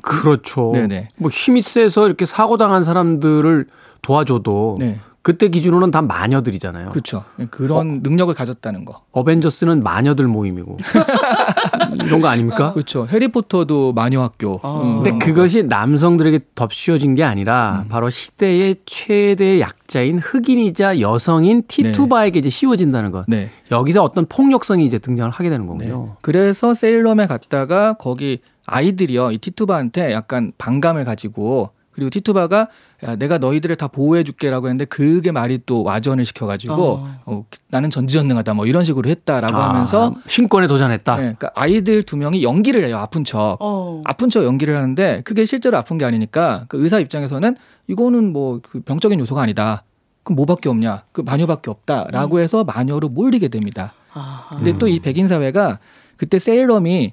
그렇죠. 0.00 0.70
네네. 0.72 1.08
뭐 1.18 1.30
힘이 1.30 1.60
세서 1.60 2.06
이렇게 2.06 2.24
사고 2.24 2.56
당한 2.56 2.84
사람들을 2.84 3.66
도와줘도 4.00 4.76
네. 4.78 4.98
그때 5.22 5.48
기준으로는 5.48 5.90
다 5.90 6.00
마녀들이잖아요. 6.00 6.90
그렇죠. 6.90 7.24
그런 7.50 8.00
능력을 8.02 8.32
가졌다는 8.34 8.84
거. 8.84 9.02
어벤져스는 9.12 9.82
마녀들 9.82 10.26
모임이고 10.26 10.76
이런 12.06 12.20
거 12.20 12.28
아닙니까? 12.28 12.72
그렇죠. 12.72 13.06
해리포터도 13.06 13.92
마녀 13.92 14.22
학교. 14.22 14.60
음, 14.64 15.02
근데 15.02 15.18
그것이 15.24 15.64
남성들에게 15.64 16.40
덮씌워진 16.54 17.14
게 17.14 17.24
아니라 17.24 17.84
바로 17.88 18.10
시대의 18.10 18.76
최대 18.86 19.60
약자인 19.60 20.18
흑인이자 20.18 21.00
여성인 21.00 21.62
티투바에게 21.66 22.38
이제 22.38 22.50
씌워진다는 22.50 23.10
것. 23.10 23.24
네. 23.28 23.50
여기서 23.70 24.02
어떤 24.02 24.26
폭력성이 24.26 24.84
이제 24.86 24.98
등장을 24.98 25.30
하게 25.30 25.50
되는 25.50 25.66
거군요. 25.66 26.16
그래서 26.22 26.74
세일럼에 26.74 27.26
갔다가 27.26 27.94
거기 27.94 28.38
아이들이요 28.66 29.32
이 29.32 29.38
티투바한테 29.38 30.12
약간 30.12 30.52
반감을 30.58 31.04
가지고 31.04 31.70
그리고 31.92 32.10
티투바가 32.10 32.68
야, 33.06 33.14
내가 33.16 33.38
너희들을 33.38 33.76
다 33.76 33.86
보호해 33.86 34.24
줄게라고 34.24 34.66
했는데 34.66 34.84
그게 34.84 35.30
말이 35.30 35.60
또 35.64 35.84
와전을 35.84 36.24
시켜가지고 36.24 36.74
어. 36.74 37.20
어, 37.26 37.44
나는 37.68 37.90
전지전능하다 37.90 38.54
뭐 38.54 38.66
이런 38.66 38.82
식으로 38.82 39.08
했다라고 39.08 39.56
아, 39.56 39.68
하면서 39.68 40.14
신권에 40.26 40.66
도전했다. 40.66 41.14
네, 41.16 41.22
그러니까 41.22 41.50
아이들 41.54 42.02
두 42.02 42.16
명이 42.16 42.42
연기를 42.42 42.84
해요 42.84 42.98
아픈 42.98 43.22
척. 43.24 43.56
어. 43.60 44.02
아픈 44.04 44.30
척 44.30 44.44
연기를 44.44 44.74
하는데 44.74 45.22
그게 45.24 45.44
실제로 45.44 45.76
아픈 45.78 45.96
게 45.96 46.04
아니니까 46.04 46.64
그 46.68 46.82
의사 46.82 46.98
입장에서는 46.98 47.56
이거는 47.86 48.32
뭐 48.32 48.60
그 48.62 48.80
병적인 48.80 49.18
요소가 49.20 49.42
아니다. 49.42 49.84
그럼 50.22 50.36
뭐밖에 50.36 50.68
없냐? 50.68 51.04
그 51.12 51.20
마녀밖에 51.22 51.70
없다라고 51.70 52.40
해서 52.40 52.64
마녀로 52.64 53.08
몰리게 53.08 53.48
됩니다. 53.48 53.92
아하. 54.12 54.56
근데 54.56 54.76
또이 54.76 55.00
백인 55.00 55.26
사회가 55.28 55.78
그때 56.16 56.38
세일럼이 56.38 57.12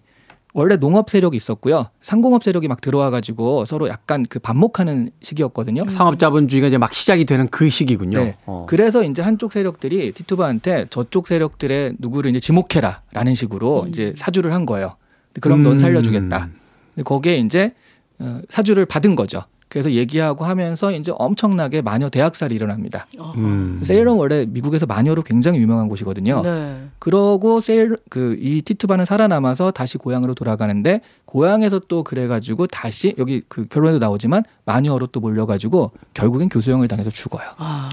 원래 0.55 0.77
농업 0.77 1.09
세력이 1.09 1.35
있었고요. 1.35 1.89
상공업 2.01 2.41
세력이 2.41 2.69
막 2.69 2.79
들어와 2.79 3.09
가지고 3.09 3.65
서로 3.65 3.89
약간 3.89 4.25
그 4.27 4.39
반목하는 4.39 5.11
시기였거든요. 5.21 5.83
상업 5.89 6.17
자본주의가 6.17 6.67
이제 6.67 6.77
막 6.77 6.93
시작이 6.93 7.25
되는 7.25 7.49
그 7.49 7.69
시기군요. 7.69 8.17
네. 8.17 8.37
어. 8.45 8.65
그래서 8.69 9.03
이제 9.03 9.21
한쪽 9.21 9.51
세력들이 9.51 10.13
티투바한테 10.13 10.87
저쪽 10.91 11.27
세력들의 11.27 11.95
누구를 11.99 12.31
이제 12.31 12.39
지목해라라는 12.39 13.35
식으로 13.35 13.87
이제 13.89 14.13
사주를 14.15 14.53
한 14.53 14.65
거예요. 14.65 14.95
그럼 15.41 15.61
넌 15.61 15.73
음. 15.73 15.79
살려주겠다. 15.79 16.49
근데 16.95 17.03
거기에 17.03 17.35
이제 17.39 17.73
어, 18.19 18.39
사주를 18.47 18.85
받은 18.85 19.17
거죠. 19.17 19.43
그래서 19.76 19.91
얘기하고 19.91 20.45
하면서 20.45 20.89
이제 20.93 21.11
엄청나게 21.13 21.82
마녀 21.82 22.07
대학살이 22.07 22.55
일어납니다. 22.55 23.07
음. 23.36 23.82
세일럼 23.84 24.17
원래 24.17 24.45
미국에서 24.45 24.86
마녀로 24.86 25.21
굉장히 25.23 25.59
유명한 25.59 25.89
곳이거든요. 25.89 26.41
네. 26.43 26.82
그러고 26.97 27.59
세일 27.59 27.97
그 28.09 28.38
이 28.39 28.61
티투바는 28.61 29.03
살아남아서 29.03 29.71
다시 29.71 29.97
고향으로 29.97 30.34
돌아가는데 30.34 31.01
고향에서 31.26 31.82
또 31.89 32.03
그래가지고 32.03 32.67
다시 32.67 33.15
여기 33.17 33.41
그 33.49 33.67
결론에도 33.67 33.99
나오지만 33.99 34.43
마녀로 34.63 35.07
또 35.07 35.19
몰려가지고 35.19 35.91
결국엔 36.13 36.47
교수형을 36.47 36.88
당해서 36.88 37.09
죽어요. 37.09 37.43
아, 37.57 37.89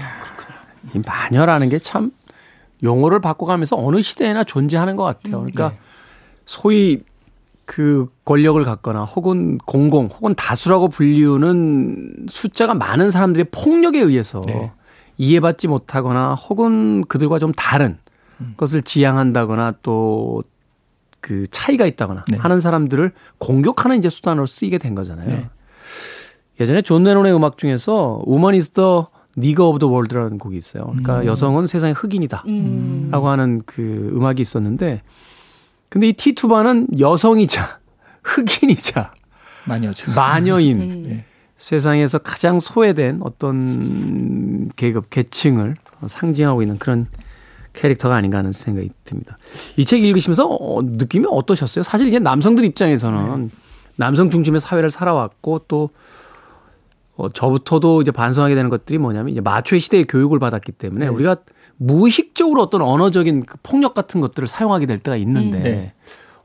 이 0.95 1.01
마녀라는 1.05 1.67
게 1.67 1.79
참 1.79 2.11
용어를 2.81 3.19
바꿔가면서 3.19 3.75
어느 3.77 4.01
시대에나 4.01 4.45
존재하는 4.45 4.95
것 4.95 5.03
같아요. 5.03 5.39
그러니까 5.39 5.71
네. 5.71 5.75
소위 6.45 7.01
그 7.65 8.07
권력을 8.25 8.61
갖거나 8.63 9.03
혹은 9.03 9.57
공공 9.59 10.07
혹은 10.07 10.35
다수라고 10.35 10.89
불리우는 10.89 12.27
숫자가 12.29 12.73
많은 12.73 13.09
사람들의 13.09 13.47
폭력에 13.51 13.99
의해서 13.99 14.41
네. 14.45 14.71
이해받지 15.17 15.67
못하거나 15.67 16.35
혹은 16.35 17.03
그들과 17.05 17.39
좀 17.39 17.51
다른 17.53 17.97
음. 18.41 18.53
것을 18.57 18.81
지향한다거나 18.81 19.75
또 19.81 20.43
그 21.23 21.47
차이가 21.49 21.85
있다거나 21.85 22.25
네. 22.27 22.37
하는 22.37 22.59
사람들을 22.59 23.13
공격하는 23.37 23.97
이제 23.97 24.09
수단으로 24.09 24.45
쓰이게 24.45 24.77
된 24.77 24.93
거잖아요. 24.93 25.27
네. 25.27 25.49
예전에 26.59 26.81
존 26.81 27.05
레논의 27.05 27.33
음악 27.33 27.57
중에서 27.57 28.21
Woman 28.25 28.55
Is 28.55 28.71
the 28.71 29.07
Nigger 29.37 29.69
of 29.69 29.79
the 29.79 29.87
World라는 29.87 30.37
곡이 30.37 30.57
있어요. 30.57 30.83
그러니까 30.83 31.21
음. 31.21 31.25
여성은 31.25 31.65
세상의 31.65 31.95
흑인이다. 31.95 32.43
음. 32.47 33.07
라고 33.09 33.29
하는 33.29 33.63
그 33.65 34.11
음악이 34.13 34.41
있었는데 34.41 35.01
근데 35.93 36.07
이 36.09 36.13
티투바는 36.13 36.99
여성이자 36.99 37.77
흑인이자 38.23 39.11
마녀죠. 39.65 40.11
마녀인 40.13 40.81
음. 40.81 41.03
네. 41.07 41.25
세상에서 41.57 42.17
가장 42.17 42.59
소외된 42.59 43.19
어떤 43.21 44.69
계급 44.75 45.11
계층을 45.11 45.75
상징하고 46.07 46.63
있는 46.63 46.79
그런 46.79 47.05
캐릭터가 47.73 48.15
아닌가 48.15 48.39
하는 48.39 48.51
생각이 48.53 48.89
듭니다. 49.03 49.37
이 49.77 49.85
책 49.85 50.03
읽으시면서 50.03 50.47
어, 50.47 50.81
느낌이 50.81 51.27
어떠셨어요? 51.29 51.83
사실 51.83 52.07
이제 52.07 52.17
남성들 52.17 52.65
입장에서는 52.65 53.51
남성 53.95 54.31
중심의 54.31 54.61
사회를 54.61 54.89
살아왔고 54.89 55.65
또 55.67 55.91
어, 57.15 57.29
저부터도 57.29 58.01
이제 58.01 58.11
반성하게 58.11 58.55
되는 58.55 58.69
것들이 58.69 58.97
뭐냐면 58.97 59.31
이제 59.31 59.41
마초의 59.41 59.79
시대의 59.79 60.05
교육을 60.05 60.39
받았기 60.39 60.71
때문에 60.73 61.05
네. 61.05 61.11
우리가 61.11 61.37
무의식적으로 61.77 62.61
어떤 62.61 62.81
언어적인 62.81 63.45
그 63.45 63.57
폭력 63.63 63.93
같은 63.93 64.21
것들을 64.21 64.47
사용하게 64.47 64.85
될 64.85 64.99
때가 64.99 65.15
있는데 65.17 65.57
음. 65.57 65.63
네. 65.63 65.93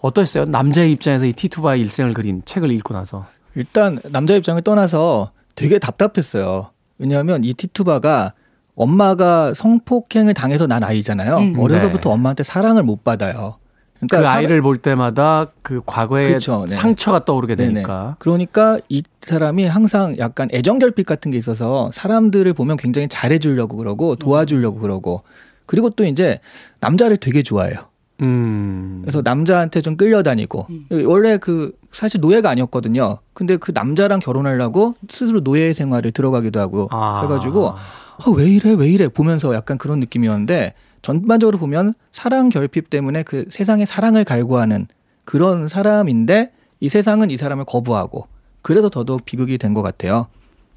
어떠셨어요? 0.01 0.45
남자의 0.45 0.93
입장에서 0.93 1.27
이 1.27 1.33
티투바의 1.33 1.81
일생을 1.81 2.15
그린 2.15 2.43
책을 2.45 2.71
읽고 2.71 2.95
나서. 2.95 3.27
일단 3.55 3.99
남자 4.11 4.35
입장을 4.35 4.61
떠나서 4.63 5.33
되게 5.55 5.79
답답했어요. 5.79 6.71
왜냐하면 6.99 7.45
이 7.45 7.53
티투바가 7.55 8.35
엄마가 8.77 9.55
성폭행을 9.55 10.35
당해서 10.35 10.67
난 10.67 10.85
아이잖아요. 10.85 11.39
음. 11.39 11.59
어려서부터 11.59 12.11
네. 12.11 12.15
엄마한테 12.15 12.43
사랑을 12.45 12.85
못 12.85 13.03
받아요. 13.03 13.57
그 14.01 14.07
그러니까 14.07 14.29
사랑- 14.31 14.39
아이를 14.45 14.63
볼 14.63 14.77
때마다 14.77 15.47
그 15.63 15.81
과거의 15.85 16.35
그쵸, 16.35 16.65
네. 16.69 16.75
상처가 16.75 17.25
떠오르게 17.25 17.57
네네. 17.57 17.73
되니까. 17.75 18.17
그러니까 18.21 18.79
이 18.89 19.03
사람이 19.23 19.65
항상 19.67 20.17
약간 20.19 20.49
애정 20.53 20.79
결핍 20.79 21.05
같은 21.07 21.31
게 21.33 21.39
있어서 21.39 21.91
사람들을 21.93 22.53
보면 22.53 22.77
굉장히 22.77 23.09
잘해 23.09 23.39
주려고 23.39 23.77
그러고 23.77 24.15
도와주려고 24.17 24.79
그러고 24.81 25.23
그리고 25.67 25.91
또 25.91 26.05
이제 26.05 26.39
남자를 26.81 27.17
되게 27.17 27.43
좋아해요. 27.43 27.77
음. 28.21 28.99
그래서 29.03 29.23
남자한테 29.23 29.81
좀 29.81 29.97
끌려다니고 29.97 30.67
원래 31.07 31.37
그 31.39 31.73
사실 31.93 32.21
노예가 32.21 32.51
아니었거든요. 32.51 33.19
근데 33.33 33.57
그 33.57 33.73
남자랑 33.75 34.19
결혼하려고 34.21 34.95
스스로 35.09 35.41
노예 35.41 35.73
생활을 35.73 36.11
들어가기도 36.13 36.59
하고 36.61 36.89
아. 36.91 37.21
해가지고 37.23 37.71
아, 37.71 38.25
왜 38.37 38.49
이래 38.49 38.73
왜 38.75 38.89
이래 38.89 39.09
보면서 39.09 39.55
약간 39.55 39.79
그런 39.79 40.01
느낌이었는데 40.01 40.75
전반적으로 41.13 41.57
보면 41.57 41.95
사랑 42.13 42.51
결핍 42.51 42.91
때문에 42.91 43.23
그 43.23 43.47
세상에 43.49 43.87
사랑을 43.87 44.25
갈구하는 44.25 44.89
그런 45.25 45.67
사람인데 45.67 46.53
이 46.81 46.91
세상은 46.91 47.31
이 47.31 47.39
사람을 47.39 47.65
거부하고 47.65 48.27
그래서 48.61 48.91
더더욱 48.91 49.25
비극이 49.25 49.57
된 49.57 49.73
것 49.73 49.81
같아요. 49.81 50.27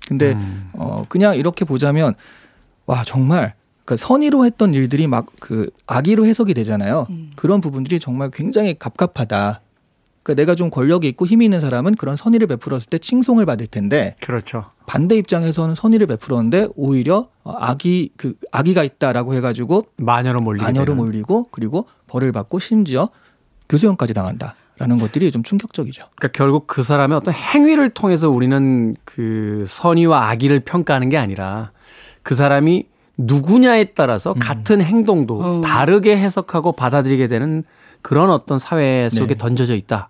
근데 0.08 0.32
음. 0.32 0.70
어 0.74 1.04
그냥 1.10 1.36
이렇게 1.36 1.66
보자면 1.66 2.14
와 2.86 3.04
정말 3.04 3.56
그 3.84 3.98
선의로 3.98 4.46
했던 4.46 4.74
일들이 4.74 5.06
막 5.06 5.26
그 5.42 5.70
악의로 5.86 6.26
해석이 6.26 6.54
되잖아요. 6.54 7.08
그런 7.36 7.60
부분들이 7.60 8.00
정말 8.00 8.30
굉장히 8.32 8.80
갑갑하다. 8.80 9.60
그러니까 10.24 10.42
내가 10.42 10.56
좀 10.56 10.70
권력이 10.70 11.10
있고 11.10 11.26
힘이 11.26 11.46
있는 11.46 11.60
사람은 11.60 11.96
그런 11.96 12.16
선의를 12.16 12.48
베풀었을 12.48 12.88
때 12.90 13.00
칭송을 13.00 13.46
받을 13.46 13.68
텐데 13.68 14.16
그렇죠. 14.22 14.64
반대 14.92 15.16
입장에서는 15.16 15.74
선의를 15.74 16.06
베풀었는데 16.06 16.68
오히려 16.76 17.30
어, 17.46 17.54
악이 17.58 18.12
그 18.18 18.34
악의가 18.52 18.84
있다라고 18.84 19.34
해가지고 19.36 19.86
마녀로 19.96 20.42
몰리게 20.42 20.66
마녀로. 20.66 20.96
몰리고 20.96 21.48
그리고 21.50 21.88
벌을 22.08 22.34
받고 22.34 22.60
심지어 22.60 23.08
교수형까지 23.70 24.14
당한다 24.14 24.56
라는 24.78 24.98
것들이 24.98 25.32
좀 25.32 25.44
충격적이죠. 25.44 26.04
그러니까 26.18 26.38
결국 26.38 26.68
그 26.68 26.84
사람의 26.84 27.16
어떤 27.16 27.34
행위를 27.34 27.90
통해서 27.92 28.30
우리는 28.30 28.98
그 29.06 29.64
선의와 29.66 30.30
악의를 30.30 30.60
평가하는 30.60 31.08
게 31.08 31.18
아니라 31.18 31.72
그 32.22 32.36
사람이 32.36 32.88
누구냐에 33.16 33.94
따라서 33.94 34.34
같은 34.34 34.82
행동도 34.82 35.42
어. 35.42 35.62
다르게 35.64 36.18
해석하고 36.18 36.74
받아들이게 36.74 37.28
되는 37.28 37.64
그런 38.02 38.30
어떤 38.30 38.60
사회 38.60 39.08
속에 39.10 39.36
네. 39.36 39.38
던져져 39.38 39.74
있다 39.76 40.10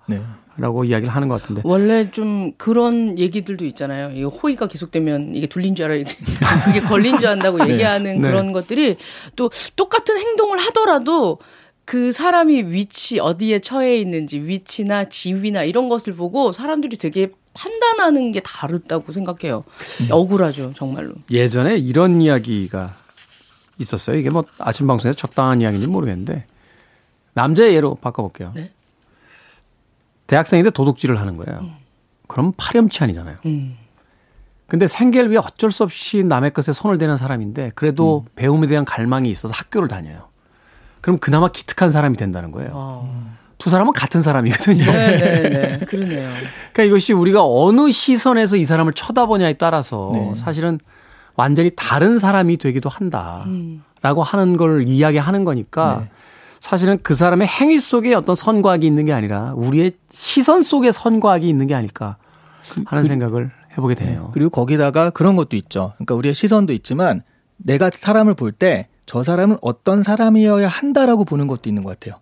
라고 0.58 0.84
네. 0.84 0.90
이야기를 0.90 1.14
하는 1.14 1.28
것 1.28 1.42
같은데. 1.42 1.62
원래 1.66 2.10
좀 2.12 2.52
그런 2.58 3.18
얘기들도 3.18 3.66
있잖아요. 3.66 4.12
이 4.12 4.24
호의가 4.24 4.68
계속되면 4.68 5.36
이게 5.36 5.48
둘린 5.48 5.76
줄 5.76 5.86
알아. 5.86 5.96
이게 5.96 6.82
걸린 6.88 7.18
줄 7.20 7.28
안다고 7.28 7.60
얘기하는 7.70 8.22
네. 8.22 8.28
그런 8.28 8.52
것들이 8.52 8.98
또 9.36 9.50
똑같은 9.76 10.18
행동을 10.18 10.60
하더라도 10.60 11.40
그 11.86 12.12
사람이 12.12 12.64
위치 12.72 13.20
어디에 13.20 13.60
처해 13.60 13.98
있는지 14.00 14.40
위치나 14.40 15.06
지위나 15.06 15.64
이런 15.64 15.90
것을 15.90 16.14
보고 16.16 16.52
사람들이 16.52 16.98
되게 16.98 17.32
판단하는 17.54 18.32
게 18.32 18.40
다르다고 18.40 19.12
생각해요. 19.12 19.64
억울하죠, 20.10 20.74
정말로. 20.76 21.14
예전에 21.32 21.78
이런 21.78 22.22
이야기가 22.22 22.94
있었어요. 23.78 24.18
이게 24.18 24.30
뭐 24.30 24.46
아침 24.60 24.88
방송에서 24.88 25.18
적당한 25.18 25.60
이야기인지 25.60 25.90
모르겠는데 25.90 26.46
남자의 27.34 27.76
예로 27.76 27.96
바꿔볼게요. 27.96 28.54
네. 28.56 28.72
대학생인데 30.32 30.70
도둑질을 30.70 31.20
하는 31.20 31.36
거예요. 31.36 31.70
그럼 32.28 32.54
파렴치한이잖아요. 32.56 33.36
음. 33.46 33.76
근데 34.66 34.88
생계를 34.88 35.30
위해 35.30 35.42
어쩔 35.44 35.74
수 35.74 35.84
없이 35.84 36.24
남의 36.24 36.52
것에 36.54 36.72
손을 36.72 36.98
대는 36.98 37.18
사람인데 37.18 37.74
그래도 37.76 38.26
배움에 38.38 38.68
대한 38.68 38.86
갈망이 38.86 39.30
있어서 39.30 39.54
학교를 39.54 39.90
다녀요. 39.90 40.30
그럼 41.02 41.20
그나마 41.20 41.50
기특한 41.50 41.92
사람이 41.92 42.16
된다는 42.16 42.52
거예요. 42.52 42.72
아. 42.74 43.36
두 43.58 43.70
사람은 43.70 43.92
같은 43.92 44.22
사람이거든요. 44.22 44.86
네, 44.86 45.18
네, 45.18 45.50
네. 45.78 45.86
그러네요. 45.86 46.30
그러니까 46.72 46.84
이것이 46.84 47.12
우리가 47.12 47.42
어느 47.46 47.92
시선에서 47.92 48.56
이 48.56 48.64
사람을 48.64 48.94
쳐다보냐에 48.94 49.54
따라서 49.56 50.12
네. 50.14 50.34
사실은 50.36 50.80
완전히 51.36 51.72
다른 51.76 52.18
사람이 52.18 52.56
되기도 52.56 52.88
한다라고 52.88 54.24
하는 54.24 54.56
걸 54.56 54.88
이야기하는 54.88 55.44
거니까 55.44 56.04
네. 56.04 56.10
사실은 56.62 56.98
그 57.04 57.14
사람의 57.14 57.48
행위 57.48 57.80
속에 57.80 58.14
어떤 58.14 58.36
선과학이 58.36 58.88
있는 58.88 59.04
게 59.06 59.12
아니라 59.14 59.54
우리의 59.58 59.92
시선 60.10 60.64
속에 60.64 60.94
선과학이 60.94 61.48
있는 61.50 61.68
게 61.68 61.76
아닐까 61.76 62.16
하는 62.86 63.04
생각을 63.04 63.52
해보게 63.74 63.96
되네요. 63.96 64.30
그리고 64.34 64.50
거기다가 64.50 65.10
그런 65.10 65.36
것도 65.36 65.58
있죠. 65.58 65.92
그러니까 65.96 66.16
우리의 66.16 66.34
시선도 66.34 66.72
있지만 66.72 67.24
내가 67.58 67.90
사람을 67.94 68.36
볼 68.36 68.54
때 68.54 68.88
저 69.12 69.24
사람은 69.24 69.58
어떤 69.62 70.04
사람이어야 70.04 70.70
한다라고 70.70 71.26
보는 71.26 71.48
것도 71.48 71.70
있는 71.70 71.84
것 71.84 72.00
같아요. 72.00 72.22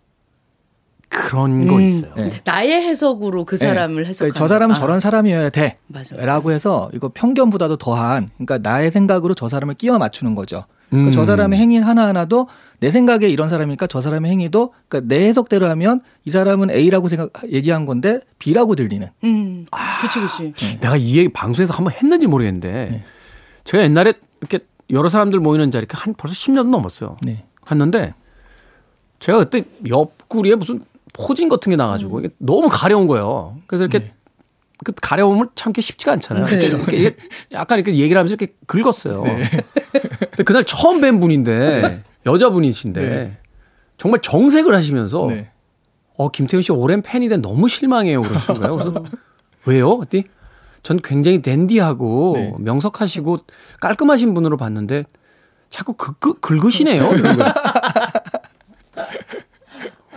그런 1.07 1.67
거 1.67 1.75
음. 1.75 1.81
있어요. 1.81 2.13
네. 2.15 2.31
나의 2.43 2.81
해석으로 2.81 3.45
그 3.45 3.57
사람을 3.57 4.07
해석하는. 4.07 4.31
그러니까 4.33 4.37
저 4.39 4.47
사람은 4.47 4.75
아, 4.75 4.79
저런 4.79 4.99
사람이어야 4.99 5.49
돼. 5.49 5.77
맞아. 5.85 6.15
라고 6.15 6.51
해서 6.51 6.89
이거 6.93 7.09
편견보다도 7.13 7.77
더한 7.77 8.29
그러니까 8.37 8.57
나의 8.67 8.89
생각으로 8.89 9.35
저 9.35 9.49
사람을 9.49 9.75
끼워 9.75 9.99
맞추는 9.99 10.33
거죠. 10.33 10.65
음. 10.91 11.09
그러니까 11.09 11.11
저 11.11 11.25
사람의 11.25 11.59
행위 11.59 11.77
하나하나도 11.77 12.47
내 12.79 12.91
생각에 12.91 13.27
이런 13.27 13.49
사람이니까 13.49 13.87
저 13.87 14.01
사람의 14.01 14.31
행위도 14.31 14.73
그러니까 14.87 15.13
내 15.13 15.27
해석대로 15.27 15.67
하면 15.67 16.01
이 16.25 16.31
사람은 16.31 16.71
A라고 16.71 17.09
생각 17.09 17.31
얘기한 17.51 17.85
건데 17.85 18.19
B라고 18.39 18.75
들리는. 18.75 19.07
음. 19.23 19.65
아. 19.71 20.01
그치, 20.01 20.19
그치. 20.51 20.79
내가 20.79 20.97
이 20.97 21.17
얘기 21.17 21.29
방송에서 21.29 21.73
한번 21.73 21.93
했는지 21.93 22.27
모르겠는데 22.27 23.03
제가 23.63 23.83
옛날에 23.83 24.13
이렇게 24.39 24.59
여러 24.89 25.09
사람들 25.09 25.39
모이는 25.39 25.71
자리 25.71 25.85
한 25.89 26.13
벌써 26.15 26.33
10년도 26.33 26.69
넘었어요. 26.69 27.17
네. 27.21 27.43
갔는데 27.65 28.13
제가 29.19 29.39
그때 29.39 29.63
옆구리에 29.87 30.55
무슨 30.55 30.81
포진 31.13 31.49
같은 31.49 31.69
게 31.69 31.75
나가지고 31.75 32.19
이게 32.21 32.29
너무 32.37 32.69
가려운 32.71 33.07
거예요. 33.07 33.57
그래서 33.67 33.85
이렇게 33.85 34.13
그 34.83 34.93
가려움을 34.93 35.47
참기 35.55 35.81
쉽지가 35.81 36.13
않잖아요. 36.13 36.45
네. 36.45 36.65
이렇게 36.65 36.97
이게 36.97 37.15
약간 37.51 37.77
이렇게 37.77 37.95
얘기를 37.95 38.17
하면서 38.17 38.35
이렇게 38.35 38.53
긁었어요. 38.65 39.23
근데 40.39 40.43
그날 40.45 40.63
처음 40.63 41.01
뵌 41.01 41.19
분인데 41.19 42.01
여자분이신데 42.25 43.09
네. 43.09 43.37
정말 43.97 44.21
정색을 44.21 44.73
하시면서 44.73 45.27
네. 45.27 45.51
어, 46.15 46.29
김태훈 46.31 46.61
씨 46.61 46.71
오랜 46.71 47.01
팬인데 47.01 47.35
너무 47.35 47.67
실망해요. 47.67 48.21
그러시는 48.21 48.61
거예요. 48.61 48.77
그래서 48.77 49.03
왜요? 49.65 49.97
그랬더니 49.97 50.23
전 50.81 51.01
굉장히 51.03 51.41
댄디하고 51.41 52.33
네. 52.37 52.53
명석하시고 52.57 53.39
깔끔하신 53.81 54.33
분으로 54.33 54.55
봤는데 54.55 55.03
자꾸 55.69 55.91
그, 55.95 56.13
그, 56.13 56.39
긁으시네요. 56.39 57.09
거예요. 57.09 57.53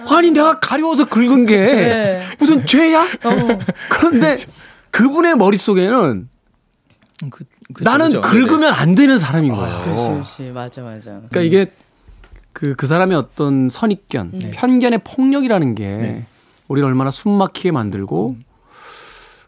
아니 0.08 0.30
내가 0.30 0.60
가려워서 0.60 1.08
긁은 1.08 1.46
게 1.46 1.56
네. 1.56 2.22
무슨 2.38 2.64
죄야? 2.64 3.02
어. 3.02 3.58
그런데 3.90 4.36
그분의 4.92 5.34
머릿속에는 5.34 6.28
그, 7.28 7.44
그죠, 7.72 7.88
나는 7.88 8.06
그죠. 8.06 8.20
긁으면 8.20 8.72
안 8.72 8.94
되는 8.94 9.18
사람인 9.18 9.54
거예요. 9.54 9.82
그렇지, 9.82 10.08
그렇지. 10.08 10.52
맞아, 10.52 10.82
맞아. 10.82 11.04
그러니까 11.10 11.40
이게 11.40 11.66
그, 12.52 12.74
그 12.74 12.86
사람의 12.86 13.16
어떤 13.16 13.68
선입견, 13.68 14.38
편견의 14.52 15.00
폭력이라는 15.04 15.74
게 15.74 16.24
우리를 16.68 16.86
얼마나 16.86 17.10
숨 17.10 17.32
막히게 17.32 17.70
만들고 17.70 18.36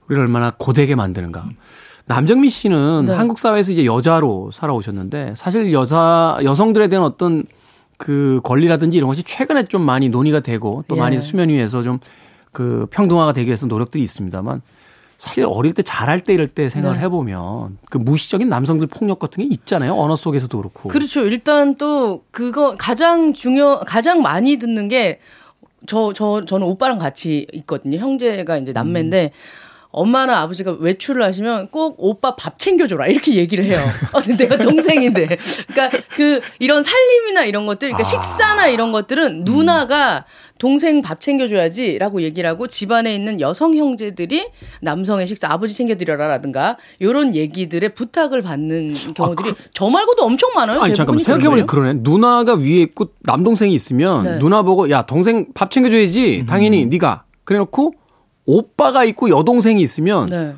우리를 0.07 0.22
얼마나 0.22 0.53
고되게 0.57 0.95
만드는가. 0.95 1.49
남정미 2.07 2.51
씨는 2.51 3.07
네. 3.07 3.14
한국 3.14 3.39
사회에서 3.39 3.72
이제 3.72 3.87
여자로 3.87 4.51
살아오셨는데 4.53 5.35
사실 5.37 5.72
여자 5.72 6.39
여성들에 6.43 6.89
대한 6.89 7.05
어떤 7.05 7.45
그 7.97 8.41
권리라든지 8.45 8.99
이런 8.99 9.09
것이 9.09 9.22
최근에 9.22 9.66
좀 9.66 9.81
많이 9.83 10.11
논의가 10.11 10.41
되고 10.41 10.85
또 10.87 10.97
예. 10.97 11.01
많이 11.01 11.20
수면 11.20 11.49
위에서 11.49 11.83
좀 11.83 11.99
그 12.55 12.87
평등화가 12.91 13.35
되기 13.35 13.49
위해서 13.49 13.66
노력들이 13.66 14.03
있습니다만 14.03 14.62
사실 15.19 15.45
어릴 15.47 15.73
때 15.73 15.83
잘할 15.83 16.21
때 16.21 16.35
이럴 16.35 16.47
때 16.47 16.69
생각을 16.69 16.97
네. 16.99 17.05
해보면 17.05 17.79
그 17.91 17.99
무시적인 17.99 18.49
남성들 18.49 18.87
폭력 18.89 19.19
같은 19.19 19.43
게 19.43 19.55
있잖아요 19.55 19.95
언어 19.95 20.17
속에서도 20.17 20.57
그렇고 20.59 20.89
그렇죠. 20.89 21.21
일단 21.21 21.77
또 21.77 22.25
그거 22.31 22.77
가장 22.77 23.33
중요 23.33 23.81
가장 23.87 24.23
많이 24.23 24.57
듣는 24.57 24.89
게 24.89 25.21
저 25.87 26.12
저 26.15 26.45
저는 26.45 26.67
오빠랑 26.67 26.99
같이 26.99 27.47
있거든요. 27.53 27.99
형제가 27.99 28.59
이제 28.59 28.73
남매인데 28.73 29.33
엄마나 29.91 30.41
아버지가 30.41 30.73
외출을 30.81 31.23
하시면 31.23 31.69
꼭 31.69 31.97
오빠 31.99 32.35
밥 32.35 32.59
챙겨줘라 32.59 33.07
이렇게 33.07 33.35
얘기를 33.35 33.65
해요. 33.65 33.79
어, 34.12 34.21
내가 34.37 34.57
동생인데, 34.57 35.37
그러니까 35.69 35.99
그 36.17 36.41
이런 36.59 36.83
살림이나 36.83 37.45
이런 37.45 37.65
것들, 37.67 37.91
그러니까 37.91 38.03
식사나 38.03 38.67
이런 38.69 38.91
것들은 38.91 39.45
누나가 39.45 40.25
동생 40.65 41.03
밥 41.03 41.21
챙겨줘야지라고 41.21 42.23
얘기를 42.23 42.49
하고 42.49 42.67
집안에 42.67 43.15
있는 43.15 43.39
여성 43.39 43.75
형제들이 43.75 44.47
남성의 44.81 45.27
식사 45.27 45.53
아버지 45.53 45.75
챙겨드려라라든가 45.75 46.79
이런 47.01 47.35
얘기들의 47.37 47.91
부탁을 47.95 48.41
받는 48.41 48.95
경우들이 49.15 49.53
저 49.75 49.91
말고도 49.91 50.25
엄청 50.25 50.53
많아요. 50.55 50.81
아니 50.81 50.95
잠깐만 50.95 51.19
대부분이 51.19 51.25
생각해보니 51.43 51.67
그러네. 51.67 52.01
누나가 52.03 52.55
위에 52.55 52.81
있고 52.81 53.09
남동생이 53.25 53.75
있으면 53.75 54.25
네. 54.25 54.39
누나 54.39 54.62
보고 54.62 54.89
야 54.89 55.03
동생 55.03 55.53
밥 55.53 55.71
챙겨줘야지. 55.71 56.47
당연히 56.49 56.87
네가 56.87 57.25
그래놓고 57.45 57.93
오빠가 58.47 59.05
있고 59.05 59.29
여동생이 59.29 59.83
있으면. 59.83 60.27
네. 60.31 60.55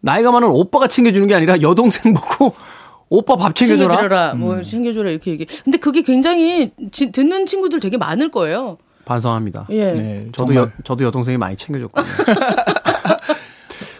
나이가 0.00 0.32
많은 0.32 0.48
오빠가 0.48 0.88
챙겨주는 0.88 1.28
게 1.28 1.34
아니라 1.36 1.60
여동생 1.62 2.14
보고 2.14 2.52
오빠 3.08 3.36
밥 3.36 3.54
챙겨줘라. 3.54 3.94
챙겨드려라, 3.94 4.34
뭐 4.34 4.60
챙겨줘라 4.64 5.08
이렇게 5.10 5.30
얘기. 5.30 5.46
근데 5.64 5.78
그게 5.78 6.02
굉장히 6.02 6.72
지- 6.90 7.12
듣는 7.12 7.46
친구들 7.46 7.78
되게 7.78 7.96
많을 7.96 8.32
거예요. 8.32 8.78
반성합니다. 9.06 9.66
예. 9.70 9.92
네, 9.92 10.28
저도 10.32 10.52
정말 10.52 10.56
여, 10.56 10.70
저도 10.84 11.04
여동생이 11.04 11.38
많이 11.38 11.56
챙겨줬거든요. 11.56 12.12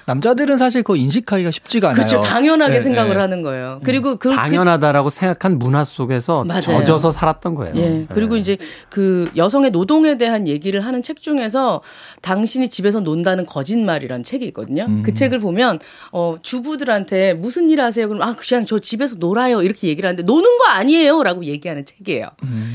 남자들은 0.06 0.56
사실 0.56 0.82
그거 0.82 0.94
인식하기가 0.96 1.50
쉽지가 1.50 1.88
않아요. 1.88 1.96
그렇죠. 1.96 2.20
당연하게 2.20 2.74
네, 2.74 2.80
생각을 2.80 3.14
네. 3.14 3.20
하는 3.20 3.42
거예요. 3.42 3.80
그리고 3.82 4.16
그, 4.16 4.30
그 4.30 4.36
당연하다라고 4.36 5.10
생각한 5.10 5.58
문화 5.58 5.82
속에서 5.82 6.44
맞아요. 6.44 6.60
젖어서 6.62 7.10
살았던 7.10 7.54
거예요. 7.56 7.74
예. 7.76 8.06
그리고 8.14 8.36
이제 8.36 8.56
그 8.88 9.28
여성의 9.36 9.72
노동에 9.72 10.16
대한 10.16 10.46
얘기를 10.46 10.80
하는 10.80 11.02
책 11.02 11.20
중에서 11.20 11.82
당신이 12.22 12.68
집에서 12.70 13.00
논다는 13.00 13.46
거짓말이라는 13.46 14.22
책이 14.22 14.46
있거든요. 14.46 14.86
그 15.02 15.12
책을 15.12 15.40
보면 15.40 15.80
어 16.12 16.36
주부들한테 16.40 17.34
무슨 17.34 17.68
일 17.68 17.80
하세요? 17.80 18.06
그럼 18.06 18.22
아 18.22 18.36
그냥 18.36 18.64
저 18.64 18.78
집에서 18.78 19.16
놀아요. 19.18 19.62
이렇게 19.62 19.88
얘기를 19.88 20.06
하는데 20.06 20.22
노는 20.22 20.58
거 20.58 20.66
아니에요라고 20.66 21.44
얘기하는 21.44 21.84
책이에요. 21.84 22.28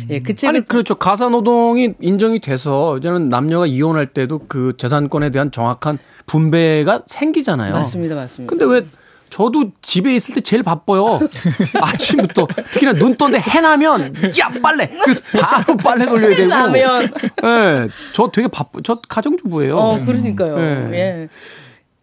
예. 0.09 0.19
그 0.19 0.35
책을 0.35 0.55
아니 0.55 0.67
그렇죠. 0.67 0.95
가사 0.95 1.29
노동이 1.29 1.93
인정이 2.01 2.39
돼서 2.39 2.97
이제는 2.97 3.29
남녀가 3.29 3.65
이혼할 3.65 4.07
때도 4.07 4.41
그 4.49 4.73
재산권에 4.77 5.29
대한 5.29 5.49
정확한 5.49 5.97
분배가 6.25 7.03
생기잖아요. 7.21 7.73
맞습니다. 7.73 8.15
맞습니다. 8.15 8.49
근데 8.49 8.65
왜 8.65 8.85
저도 9.29 9.71
집에 9.81 10.13
있을 10.13 10.33
때 10.35 10.41
제일 10.41 10.63
바빠요. 10.63 11.19
아침부터 11.79 12.47
특히나 12.71 12.93
눈 12.93 13.15
떴는데 13.15 13.43
해나면 13.47 14.13
야 14.39 14.49
빨래. 14.61 14.89
그래서 15.03 15.21
바로 15.39 15.77
빨래 15.77 16.05
돌려야 16.05 16.35
되고. 16.35 16.49
라면. 16.49 17.13
예. 17.43 17.87
저 18.13 18.29
되게 18.33 18.47
바빠. 18.47 18.79
저 18.83 18.99
가정주부예요. 19.07 19.77
어, 19.77 20.03
그러니까요. 20.03 20.57
네. 20.57 20.89
예. 20.93 21.27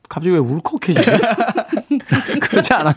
갑자기 0.08 0.32
왜 0.32 0.38
울컥해지죠? 0.38 1.10
그렇지 2.40 2.72
않아. 2.72 2.94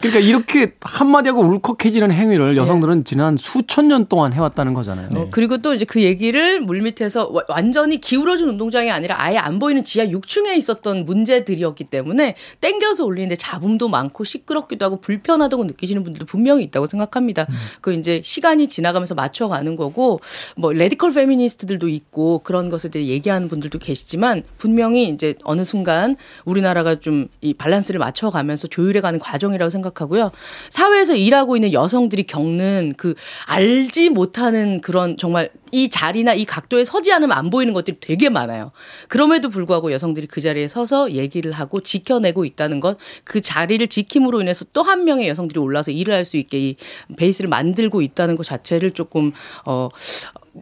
그러니까 0.00 0.20
이렇게 0.20 0.72
한마디 0.80 1.28
하고 1.28 1.42
울컥해지는 1.42 2.10
행위를 2.12 2.56
여성들은 2.56 3.04
지난 3.04 3.36
수천 3.36 3.88
년 3.88 4.06
동안 4.06 4.32
해왔다는 4.32 4.72
거잖아요. 4.74 5.08
어, 5.14 5.28
그리고 5.30 5.58
또 5.58 5.74
이제 5.74 5.84
그 5.84 6.02
얘기를 6.02 6.60
물밑에서 6.60 7.28
와- 7.30 7.42
완전히 7.48 8.00
기울어진 8.00 8.48
운동장이 8.48 8.90
아니라 8.90 9.20
아예 9.20 9.36
안 9.36 9.58
보이는 9.58 9.84
지하 9.84 10.06
6층에 10.06 10.56
있었던 10.56 11.04
문제들이었기 11.04 11.84
때문에 11.84 12.34
땡겨서 12.60 13.04
올리는데 13.04 13.36
잡음도 13.36 13.88
많고 13.88 14.24
시끄럽기도 14.24 14.84
하고 14.86 15.00
불편하다고 15.00 15.64
느끼시는 15.64 16.02
분들도 16.02 16.24
분명히 16.26 16.62
있다고 16.64 16.86
생각합니다. 16.86 17.46
그 17.80 17.92
이제 17.92 18.22
시간이 18.24 18.68
지나가면서 18.68 19.14
맞춰가는 19.14 19.76
거고 19.76 20.20
뭐 20.56 20.72
radical 20.72 21.12
페미니스트들도 21.12 21.88
있고 21.88 22.38
그런 22.40 22.70
것에 22.70 22.88
대해 22.88 23.06
얘기하는 23.06 23.48
분들도 23.48 23.78
계시지만 23.78 24.44
분명히 24.58 25.08
이제 25.10 25.34
어느 25.44 25.64
순간 25.64 26.16
우리나라가 26.44 26.94
좀 26.96 27.28
이 27.42 27.54
밸런스를 27.54 27.98
맞춰가면서 27.98 28.68
조율해가는 28.68 29.18
과정이라고 29.20 29.68
생각 29.70 29.89
하고요. 29.98 30.30
사회에서 30.68 31.14
일하고 31.14 31.56
있는 31.56 31.72
여성들이 31.72 32.24
겪는 32.24 32.94
그 32.96 33.14
알지 33.46 34.10
못하는 34.10 34.80
그런 34.80 35.16
정말 35.16 35.50
이 35.72 35.88
자리나 35.88 36.34
이 36.34 36.44
각도에 36.44 36.84
서지 36.84 37.12
않으면 37.12 37.36
안 37.36 37.48
보이는 37.48 37.72
것들이 37.72 37.96
되게 38.00 38.28
많아요. 38.28 38.72
그럼에도 39.08 39.48
불구하고 39.48 39.92
여성들이 39.92 40.26
그 40.26 40.40
자리에 40.40 40.66
서서 40.68 41.12
얘기를 41.12 41.52
하고 41.52 41.80
지켜내고 41.80 42.44
있다는 42.44 42.80
것, 42.80 42.98
그 43.24 43.40
자리를 43.40 43.86
지킴으로 43.86 44.40
인해서 44.40 44.64
또 44.72 44.82
한 44.82 45.04
명의 45.04 45.28
여성들이 45.28 45.60
올라서 45.60 45.92
일을 45.92 46.12
할 46.14 46.24
수 46.24 46.36
있게 46.36 46.58
이 46.58 46.76
베이스를 47.16 47.48
만들고 47.48 48.02
있다는 48.02 48.36
것 48.36 48.44
자체를 48.44 48.90
조금 48.92 49.32
어 49.66 49.88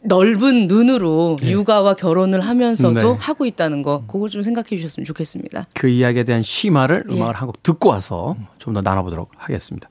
넓은 0.03 0.67
눈으로 0.67 1.37
육아와 1.43 1.95
결혼을 1.95 2.41
하면서도 2.41 3.01
네. 3.01 3.17
하고 3.19 3.47
있다는 3.47 3.83
거, 3.83 4.05
그걸 4.07 4.29
좀 4.31 4.43
생각해 4.43 4.69
주셨으면 4.71 5.05
좋겠습니다. 5.05 5.67
그 5.75 5.89
이야기에 5.89 6.25
대한 6.25 6.43
심화를 6.43 7.05
예. 7.11 7.15
음악을 7.15 7.35
한 7.35 7.47
곡 7.49 7.63
듣고 7.63 7.89
와서 7.89 8.37
좀 8.59 8.75
더 8.75 8.81
나눠보도록 8.83 9.31
하겠습니다. 9.37 9.89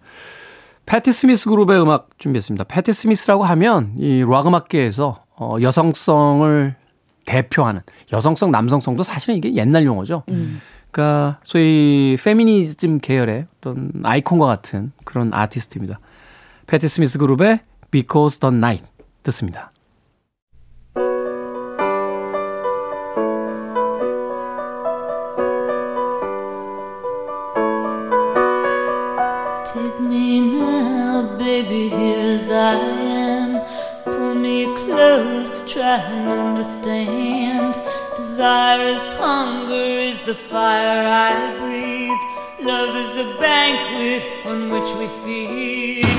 패티 0.86 1.12
스미스 1.12 1.50
그룹의 1.50 1.82
음악 1.82 2.10
준비했습니다. 2.18 2.64
패티 2.66 2.94
스미스라고 2.94 3.44
하면 3.44 3.94
이락 3.98 4.48
음악계에서 4.48 5.24
어, 5.36 5.58
여성성을 5.62 6.76
대표하는 7.26 7.82
여성성, 8.14 8.52
남성성도 8.52 9.04
사실은 9.04 9.36
이게 9.36 9.54
옛날 9.56 9.84
용어죠. 9.86 10.24
그러니까 10.92 11.40
소위 11.44 12.18
페미니즘 12.24 13.00
계열의 13.00 13.48
어떤 13.58 13.92
아이콘과 14.04 14.46
같은 14.46 14.94
그런 15.04 15.34
아티스트입니다. 15.34 16.00
패티 16.68 16.88
스미스 16.88 17.18
그룹의 17.20 17.60
Because 17.92 18.40
the 18.40 18.56
Night 18.56 18.86
듣습니다. 19.24 19.72
I 32.68 32.76
am. 32.76 33.62
Pull 34.04 34.36
me 34.36 34.66
close, 34.66 35.72
try 35.72 36.00
and 36.00 36.28
understand. 36.28 37.80
Desire 38.18 38.88
is 38.90 39.10
hunger, 39.12 39.86
is 40.12 40.20
the 40.26 40.36
fire 40.36 41.08
I 41.08 41.58
breathe. 41.60 42.24
Love 42.68 42.94
is 43.06 43.14
a 43.26 43.40
banquet 43.40 44.46
on 44.46 44.70
which 44.70 44.92
we 45.00 45.08
feed. 45.24 46.17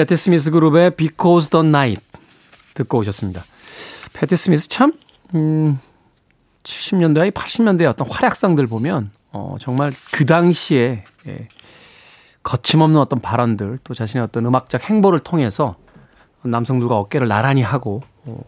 패티 0.00 0.16
스미스 0.16 0.50
그룹의 0.50 0.92
Because 0.92 1.50
the 1.50 1.66
Night 1.66 2.02
듣고 2.72 3.00
오셨습니다. 3.00 3.42
패티 4.14 4.34
스미스 4.34 4.66
참, 4.70 4.94
음, 5.34 5.78
70년대, 6.62 7.30
80년대 7.32 7.86
어떤 7.86 8.08
활약상들 8.08 8.66
보면, 8.66 9.10
어, 9.34 9.58
정말 9.60 9.92
그 10.10 10.24
당시에, 10.24 11.04
예, 11.26 11.48
거침없는 12.42 12.98
어떤 12.98 13.20
발언들, 13.20 13.80
또 13.84 13.92
자신의 13.92 14.24
어떤 14.24 14.46
음악적 14.46 14.88
행보를 14.88 15.18
통해서 15.18 15.76
남성들과 16.44 16.96
어깨를 16.96 17.28
나란히 17.28 17.60
하고, 17.60 18.00
어, 18.24 18.38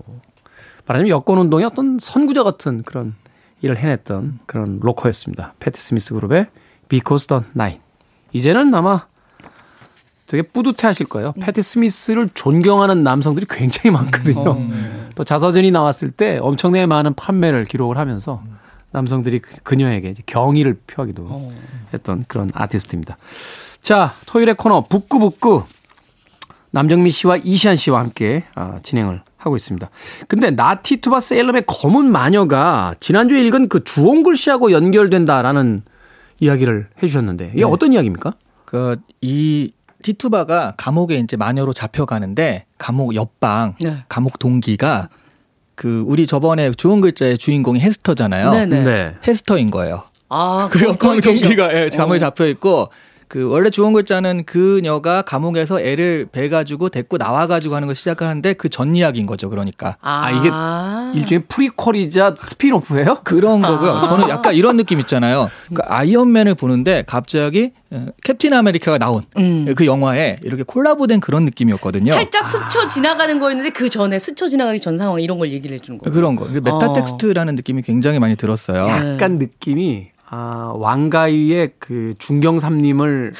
말하자면 0.86 1.10
여권 1.10 1.36
운동의 1.36 1.66
어떤 1.66 1.98
선구자 2.00 2.44
같은 2.44 2.82
그런 2.82 3.14
일을 3.60 3.76
해냈던 3.76 4.38
그런 4.46 4.80
로커였습니다. 4.80 5.52
패티 5.60 5.78
스미스 5.78 6.14
그룹의 6.14 6.46
Because 6.88 7.26
the 7.26 7.44
Night. 7.54 7.82
이제는 8.32 8.74
아마 8.74 9.04
되게 10.32 10.40
뿌듯해 10.40 10.86
하실 10.86 11.06
거예요. 11.06 11.32
패티 11.42 11.60
스미스를 11.60 12.30
존경하는 12.32 13.02
남성들이 13.02 13.44
굉장히 13.50 13.90
많거든요. 13.90 14.66
또 15.14 15.24
자서전이 15.24 15.70
나왔을 15.70 16.10
때 16.10 16.38
엄청나게 16.40 16.86
많은 16.86 17.12
판매를 17.12 17.64
기록을 17.64 17.98
하면서 17.98 18.42
남성들이 18.92 19.40
그- 19.40 19.56
그녀에게 19.62 20.14
경의를 20.24 20.78
표하기도 20.86 21.52
했던 21.92 22.24
그런 22.28 22.50
아티스트입니다. 22.54 23.18
자, 23.82 24.14
토요일의 24.24 24.54
코너 24.54 24.86
북구북구 24.88 25.64
남정미 26.70 27.10
씨와 27.10 27.36
이시안 27.36 27.76
씨와 27.76 28.00
함께 28.00 28.44
아, 28.54 28.78
진행을 28.82 29.20
하고 29.36 29.56
있습니다. 29.56 29.90
근데 30.28 30.50
나티투바 30.50 31.20
세일럼의 31.20 31.64
검은 31.66 32.10
마녀가 32.10 32.94
지난주에 33.00 33.44
읽은 33.44 33.68
그 33.68 33.84
주홍 33.84 34.22
글 34.22 34.36
씨하고 34.36 34.72
연결된다라는 34.72 35.82
이야기를 36.40 36.88
해주셨는데 37.02 37.48
이게 37.54 37.58
네. 37.58 37.64
어떤 37.64 37.92
이야기입니까? 37.92 38.32
그 38.64 38.96
이 39.20 39.72
티투바가 40.02 40.74
감옥에 40.76 41.16
이제 41.16 41.36
마녀로 41.36 41.72
잡혀가는데 41.72 42.66
감옥 42.78 43.14
옆방 43.14 43.76
네. 43.80 44.04
감옥 44.08 44.38
동기가 44.38 45.08
그 45.74 46.04
우리 46.06 46.26
저번에 46.26 46.70
주홍 46.72 47.00
글자의 47.00 47.38
주인공이 47.38 47.80
헤스터잖아요. 47.80 48.50
네네. 48.50 49.16
헤스터인 49.26 49.70
거예요. 49.70 50.02
아, 50.28 50.68
그 50.70 50.82
옆방. 50.82 51.20
동기가 51.20 51.74
예, 51.74 51.88
감옥에 51.88 52.16
어. 52.16 52.18
잡혀 52.18 52.46
있고 52.46 52.88
그 53.32 53.48
원래 53.48 53.70
주홍 53.70 53.94
글자는 53.94 54.44
그녀가 54.44 55.22
감옥에서 55.22 55.80
애를 55.80 56.26
배 56.30 56.50
가지고 56.50 56.90
데리고 56.90 57.16
나와 57.16 57.46
가지고 57.46 57.74
하는 57.76 57.88
걸 57.88 57.94
시작하는데 57.94 58.52
그 58.52 58.68
전 58.68 58.94
이야기인 58.94 59.24
거죠. 59.24 59.48
그러니까 59.48 59.96
아, 60.02 60.30
이게 61.12 61.18
일종의 61.18 61.44
prequel이자 61.48 62.34
spin-off예요? 62.36 63.20
그런 63.24 63.62
거고요. 63.62 63.90
아. 63.90 64.02
저는 64.02 64.28
약간 64.28 64.54
이런 64.54 64.76
느낌 64.76 65.00
있잖아요. 65.00 65.48
그러니까 65.70 65.96
아이언맨을 65.96 66.56
보는데 66.56 67.04
갑자기 67.06 67.72
어, 67.90 68.06
캡틴 68.22 68.52
아메리카가 68.52 68.98
나온 68.98 69.22
음. 69.38 69.72
그 69.76 69.86
영화에 69.86 70.36
이렇게 70.42 70.62
콜라보된 70.62 71.20
그런 71.20 71.44
느낌이었거든요. 71.44 72.12
살짝 72.12 72.46
스쳐 72.46 72.86
지나가는 72.86 73.38
거였는데 73.38 73.70
그 73.70 73.88
전에 73.88 74.18
스쳐 74.18 74.46
지나가기 74.48 74.80
전 74.80 74.98
상황 74.98 75.20
이런 75.20 75.38
걸 75.38 75.52
얘기를 75.52 75.74
해주는 75.74 75.98
거예요. 75.98 76.14
그런 76.14 76.36
거. 76.36 76.44
meta 76.46 76.92
text라는 76.92 77.54
느낌이 77.54 77.80
굉장히 77.80 78.18
많이 78.18 78.36
들었어요. 78.36 78.88
약간 78.88 79.38
느낌이 79.38 80.08
아, 80.34 80.72
왕가위의 80.74 81.72
그 81.78 82.14
중경삼림을 82.18 83.34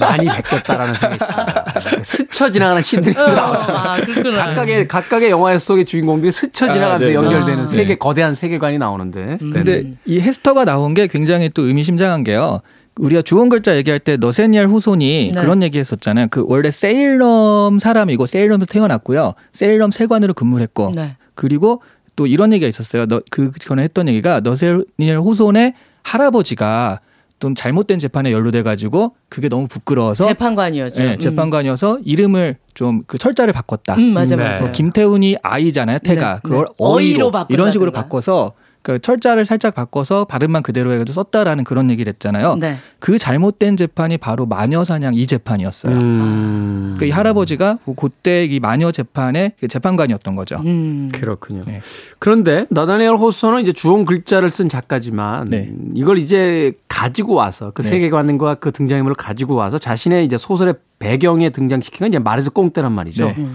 많이 0.00 0.26
베꼈다라는 0.26 0.94
생각이 0.94 1.18
듭니다. 1.18 1.64
스쳐 2.02 2.50
지나가는 2.50 2.80
신들이 2.80 3.14
어, 3.14 3.28
나오잖아요. 3.30 3.76
아. 3.76 3.98
각각의 4.32 4.88
각각의 4.88 5.28
영화 5.28 5.58
속의 5.58 5.84
주인공들이 5.84 6.32
스쳐 6.32 6.66
지나가면서 6.66 7.04
아, 7.04 7.08
네. 7.08 7.14
연결되는 7.14 7.60
아. 7.60 7.66
세계 7.66 7.88
네. 7.88 7.94
거대한 7.96 8.34
세계관이 8.34 8.78
나오는데. 8.78 9.36
음. 9.42 9.50
근데 9.52 9.82
네네. 9.82 9.94
이 10.06 10.20
헤스터가 10.20 10.64
나온 10.64 10.94
게 10.94 11.08
굉장히 11.08 11.50
또 11.50 11.66
의미심장한 11.66 12.24
게요. 12.24 12.62
우리가 12.96 13.20
주홍 13.20 13.50
글자 13.50 13.76
얘기할 13.76 14.00
때 14.00 14.16
너새니얼 14.16 14.66
호손이 14.68 15.32
네. 15.34 15.40
그런 15.42 15.62
얘기 15.62 15.78
했었잖아요. 15.78 16.28
그 16.30 16.42
원래 16.48 16.70
세일럼 16.70 17.80
사람이고 17.80 18.24
세일럼에서 18.24 18.64
태어났고요. 18.64 19.32
세일럼 19.52 19.90
세관으로 19.90 20.32
근무를 20.32 20.62
했고 20.62 20.90
네. 20.94 21.18
그리고 21.34 21.82
또 22.16 22.26
이런 22.26 22.54
얘기가 22.54 22.66
있었어요. 22.66 23.04
너, 23.04 23.20
그 23.30 23.52
전에 23.60 23.82
했던 23.82 24.08
얘기가 24.08 24.40
너세니얼 24.40 25.18
후손의 25.18 25.74
할아버지가 26.08 27.00
좀 27.40 27.54
잘못된 27.54 27.98
재판에 27.98 28.32
연루돼 28.32 28.62
가지고 28.62 29.14
그게 29.28 29.48
너무 29.48 29.68
부끄러워서 29.68 30.24
재판관이었죠. 30.24 31.02
네, 31.02 31.12
음. 31.14 31.18
재판관이어서 31.18 32.00
이름을 32.04 32.56
좀 32.74 33.02
그 33.06 33.18
철자를 33.18 33.52
바꿨다. 33.52 33.94
음, 33.96 34.12
맞아, 34.14 34.36
네. 34.36 34.44
맞아. 34.44 34.60
뭐 34.60 34.72
김태훈이 34.72 35.36
아이잖아요. 35.42 35.98
태가 36.00 36.34
네, 36.34 36.40
그걸 36.42 36.66
네. 36.66 36.74
어이로 36.78 37.26
어이로 37.28 37.46
이런 37.48 37.70
식으로 37.70 37.90
바꾼다 37.92 38.52
그 38.88 38.98
철자를 38.98 39.44
살짝 39.44 39.74
바꿔서 39.74 40.24
발음만 40.24 40.62
그대로 40.62 40.90
해가지고 40.92 41.12
썼다라는 41.12 41.64
그런 41.64 41.90
얘기를 41.90 42.10
했잖아요. 42.10 42.56
네. 42.56 42.78
그 42.98 43.18
잘못된 43.18 43.76
재판이 43.76 44.16
바로 44.16 44.46
마녀 44.46 44.82
사냥 44.82 45.14
이 45.14 45.26
재판이었어요. 45.26 45.94
음. 45.94 46.96
그이 46.98 47.10
할아버지가 47.10 47.80
그때 47.96 48.46
이 48.46 48.60
마녀 48.60 48.90
재판의 48.90 49.52
그 49.60 49.68
재판관이었던 49.68 50.34
거죠. 50.36 50.62
음. 50.64 51.10
그렇군요. 51.12 51.60
네. 51.66 51.82
그런데 52.18 52.64
나다니엘 52.70 53.10
호소는 53.16 53.60
이제 53.60 53.72
주홍 53.74 54.06
글자를 54.06 54.48
쓴 54.48 54.70
작가지만 54.70 55.44
네. 55.50 55.70
이걸 55.94 56.16
이제 56.16 56.72
가지고 56.88 57.34
와서 57.34 57.72
그 57.74 57.82
네. 57.82 57.88
세계관과 57.90 58.54
그 58.54 58.72
등장인물을 58.72 59.16
가지고 59.16 59.54
와서 59.54 59.76
자신의 59.76 60.24
이제 60.24 60.38
소설의 60.38 60.76
배경에 60.98 61.50
등장시킨 61.50 61.98
건 61.98 62.08
이제 62.08 62.18
마르스 62.18 62.48
꽁떼란 62.48 62.90
말이죠. 62.90 63.26
네. 63.36 63.48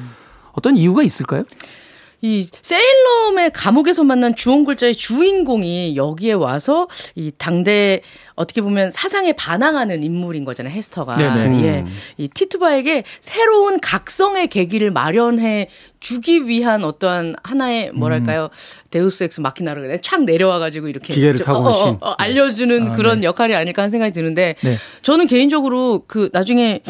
어떤 0.52 0.78
이유가 0.78 1.02
있을까요? 1.02 1.44
이 2.24 2.48
세일럼의 2.62 3.52
감옥에서 3.52 4.06
만난 4.06 4.34
주홍 4.34 4.64
글자의 4.64 4.96
주인공이 4.96 5.98
여기에 5.98 6.32
와서 6.34 6.88
이 7.16 7.34
당대 7.38 8.00
어떻게 8.36 8.62
보면 8.62 8.92
사상에 8.92 9.34
반항하는 9.34 10.04
인물인 10.04 10.46
거잖아요 10.46 10.74
헤스터가 10.74 11.16
네네. 11.16 11.66
예, 11.66 11.86
이 12.18 12.30
티투바에게 12.30 13.04
새로운 13.20 13.82
각성의 13.82 14.48
계기를 14.48 14.92
마련해 14.92 15.68
주기 16.00 16.48
위한 16.48 16.86
어떠한 16.86 17.36
하나의 17.44 17.92
뭐랄까요 17.92 18.50
deus 18.90 19.26
ex 19.26 19.42
machina를 19.42 19.82
그래 19.82 20.00
착 20.02 20.24
내려와 20.24 20.60
가지고 20.60 20.88
이렇게 20.88 21.14
기계를 21.14 21.40
좀, 21.40 21.46
타고 21.46 21.68
어, 21.68 21.90
어. 21.90 21.98
어, 22.00 22.16
알려 22.18 22.50
주는 22.50 22.88
아, 22.88 22.96
그런 22.96 23.20
네. 23.20 23.28
역할이 23.28 23.54
아닐까 23.54 23.82
하는 23.82 23.90
생각이 23.92 24.14
드는데 24.14 24.56
네. 24.62 24.76
저는 25.02 25.28
개인적으로 25.28 26.06
그 26.08 26.30
나중에 26.32 26.84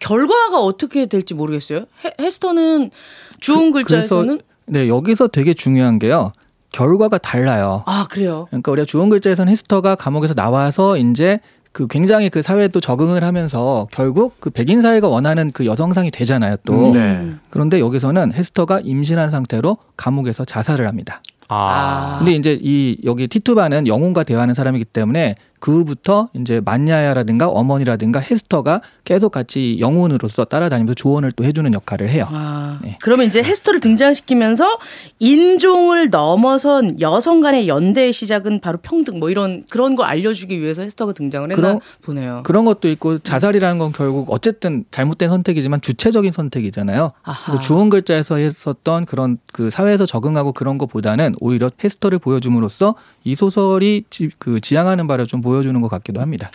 결과가 0.00 0.60
어떻게 0.60 1.04
될지 1.04 1.34
모르겠어요 1.34 1.84
헤, 2.06 2.14
헤스터는 2.18 2.90
주홍 3.38 3.72
글자에서는 3.72 4.38
그래서 4.38 4.51
네 4.72 4.88
여기서 4.88 5.28
되게 5.28 5.52
중요한 5.52 5.98
게요. 5.98 6.32
결과가 6.72 7.18
달라요. 7.18 7.84
아 7.86 8.06
그래요. 8.10 8.46
그러니까 8.48 8.72
우리가 8.72 8.86
주홍 8.86 9.10
글자에서는 9.10 9.50
헤스터가 9.52 9.94
감옥에서 9.96 10.32
나와서 10.32 10.96
이제 10.96 11.40
그 11.72 11.86
굉장히 11.86 12.30
그 12.30 12.40
사회에 12.40 12.68
또 12.68 12.80
적응을 12.80 13.22
하면서 13.22 13.86
결국 13.92 14.40
그 14.40 14.48
백인 14.48 14.80
사회가 14.80 15.08
원하는 15.08 15.50
그 15.50 15.66
여성상이 15.66 16.10
되잖아요 16.10 16.56
또. 16.64 16.94
네. 16.94 17.32
그런데 17.50 17.80
여기서는 17.80 18.32
헤스터가 18.32 18.80
임신한 18.82 19.28
상태로 19.28 19.76
감옥에서 19.98 20.46
자살을 20.46 20.88
합니다. 20.88 21.20
아. 21.48 22.16
근데 22.18 22.32
이제 22.32 22.58
이 22.62 22.96
여기 23.04 23.28
티투바는 23.28 23.86
영혼과 23.86 24.22
대화하는 24.22 24.54
사람이기 24.54 24.86
때문에 24.86 25.34
그 25.62 25.70
후부터 25.78 26.28
이제 26.34 26.60
만야야라든가 26.64 27.46
어머니라든가 27.48 28.18
헤스터가 28.18 28.80
계속 29.04 29.30
같이 29.30 29.76
영혼으로서 29.78 30.44
따라다니면서 30.44 30.94
조언을 30.94 31.30
또 31.30 31.44
해주는 31.44 31.72
역할을 31.72 32.10
해요. 32.10 32.26
아, 32.32 32.80
네. 32.82 32.98
그러면 33.00 33.26
이제 33.26 33.44
헤스터를 33.44 33.78
등장시키면서 33.78 34.78
인종을 35.20 36.10
넘어선 36.10 36.98
여성 37.00 37.40
간의 37.40 37.68
연대의 37.68 38.12
시작은 38.12 38.58
바로 38.60 38.78
평등 38.82 39.20
뭐 39.20 39.30
이런 39.30 39.62
그런 39.70 39.94
거 39.94 40.02
알려주기 40.02 40.60
위해서 40.60 40.82
헤스터가 40.82 41.12
등장을 41.12 41.48
했나 41.52 41.54
그런- 41.60 41.80
보네요. 42.02 42.40
그런 42.44 42.64
것도 42.64 42.88
있고 42.88 43.20
자살이라는 43.20 43.78
건 43.78 43.92
결국 43.92 44.32
어쨌든 44.32 44.84
잘못된 44.90 45.28
선택이지만 45.28 45.80
주체적인 45.80 46.32
선택이잖아요. 46.32 47.12
주원 47.60 47.88
글자에서 47.88 48.34
했었던 48.34 49.04
그런 49.06 49.38
그 49.52 49.70
사회에서 49.70 50.06
적응하고 50.06 50.54
그런 50.54 50.76
것보다는 50.76 51.36
오히려 51.38 51.70
헤스터를 51.84 52.18
보여줌으로써 52.18 52.96
이 53.22 53.36
소설이 53.36 54.06
지, 54.10 54.28
그 54.40 54.60
지향하는 54.60 55.06
바를 55.06 55.28
좀 55.28 55.40
보여 55.40 55.51
주는 55.60 55.80
것 55.82 55.88
같기도 55.88 56.22
합니다. 56.22 56.50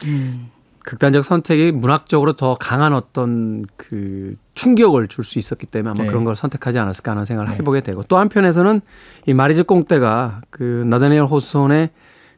극단적 0.83 1.25
선택이 1.25 1.73
문학적으로 1.73 2.33
더 2.33 2.55
강한 2.55 2.93
어떤 2.93 3.65
그 3.75 4.35
충격을 4.53 5.09
줄 5.09 5.25
수 5.25 5.37
있었기 5.37 5.65
때문에 5.65 5.91
아마 5.91 6.03
네. 6.03 6.07
그런 6.07 6.23
걸 6.23 6.37
선택하지 6.37 6.79
않았을까 6.79 7.11
하는 7.11 7.25
생각을 7.25 7.51
해보게 7.55 7.81
되고 7.81 8.01
또 8.03 8.17
한편에서는 8.17 8.79
이 9.25 9.33
마리즈 9.33 9.63
꽁떼가 9.63 10.41
그 10.49 10.85
나다니엘 10.89 11.23
호손의 11.25 11.89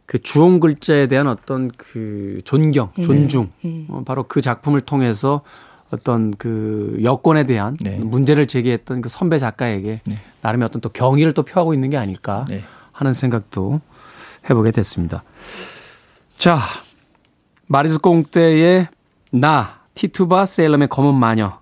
그 0.07 0.17
주홍 0.17 0.59
글자에 0.59 1.05
대한 1.05 1.27
어떤 1.27 1.69
그 1.77 2.41
존경, 2.43 2.91
존중, 3.03 3.51
어, 3.89 4.01
바로 4.03 4.23
그 4.23 4.41
작품을 4.41 4.81
통해서 4.81 5.41
어떤 5.91 6.31
그 6.31 6.97
여권에 7.03 7.43
대한 7.43 7.77
네. 7.81 7.99
문제를 7.99 8.47
제기했던 8.47 9.01
그 9.01 9.09
선배 9.09 9.37
작가에게 9.37 10.01
네. 10.03 10.15
나름의 10.41 10.65
어떤 10.65 10.81
또 10.81 10.89
경의를 10.89 11.33
또 11.33 11.43
표하고 11.43 11.75
있는 11.75 11.91
게 11.91 11.97
아닐까 11.97 12.45
네. 12.49 12.63
하는 12.91 13.13
생각도 13.13 13.81
해보게 14.49 14.71
됐습니다. 14.71 15.23
자, 16.39 16.57
마리스 17.67 17.97
꽁떼의 17.97 18.87
나, 19.33 19.79
티투바 19.93 20.45
세일럼의 20.45 20.87
검은 20.87 21.13
마녀. 21.13 21.59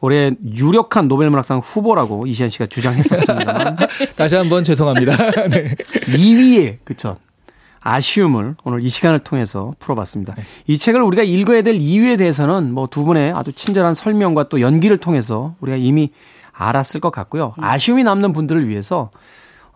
올해 0.00 0.30
유력한 0.44 1.08
노벨문학상 1.08 1.58
후보라고 1.58 2.28
이시안 2.28 2.50
씨가 2.50 2.66
주장했었습니다만 2.66 3.76
다시 4.14 4.36
한번 4.36 4.62
죄송합니다. 4.62 5.16
네. 5.50 5.74
2위에 5.74 6.78
그쵸 6.84 7.16
아쉬움을 7.80 8.54
오늘 8.62 8.80
이 8.84 8.88
시간을 8.88 9.18
통해서 9.18 9.74
풀어봤습니다. 9.80 10.36
이 10.68 10.78
책을 10.78 11.02
우리가 11.02 11.24
읽어야 11.24 11.62
될 11.62 11.74
이유에 11.74 12.16
대해서는 12.16 12.72
뭐 12.72 12.86
두 12.86 13.02
분의 13.02 13.32
아주 13.32 13.50
친절한 13.52 13.94
설명과 13.94 14.50
또 14.50 14.60
연기를 14.60 14.98
통해서 14.98 15.56
우리가 15.60 15.78
이미 15.78 16.12
알았을 16.52 17.00
것 17.00 17.10
같고요. 17.10 17.54
아쉬움이 17.56 18.04
남는 18.04 18.34
분들을 18.34 18.68
위해서 18.68 19.10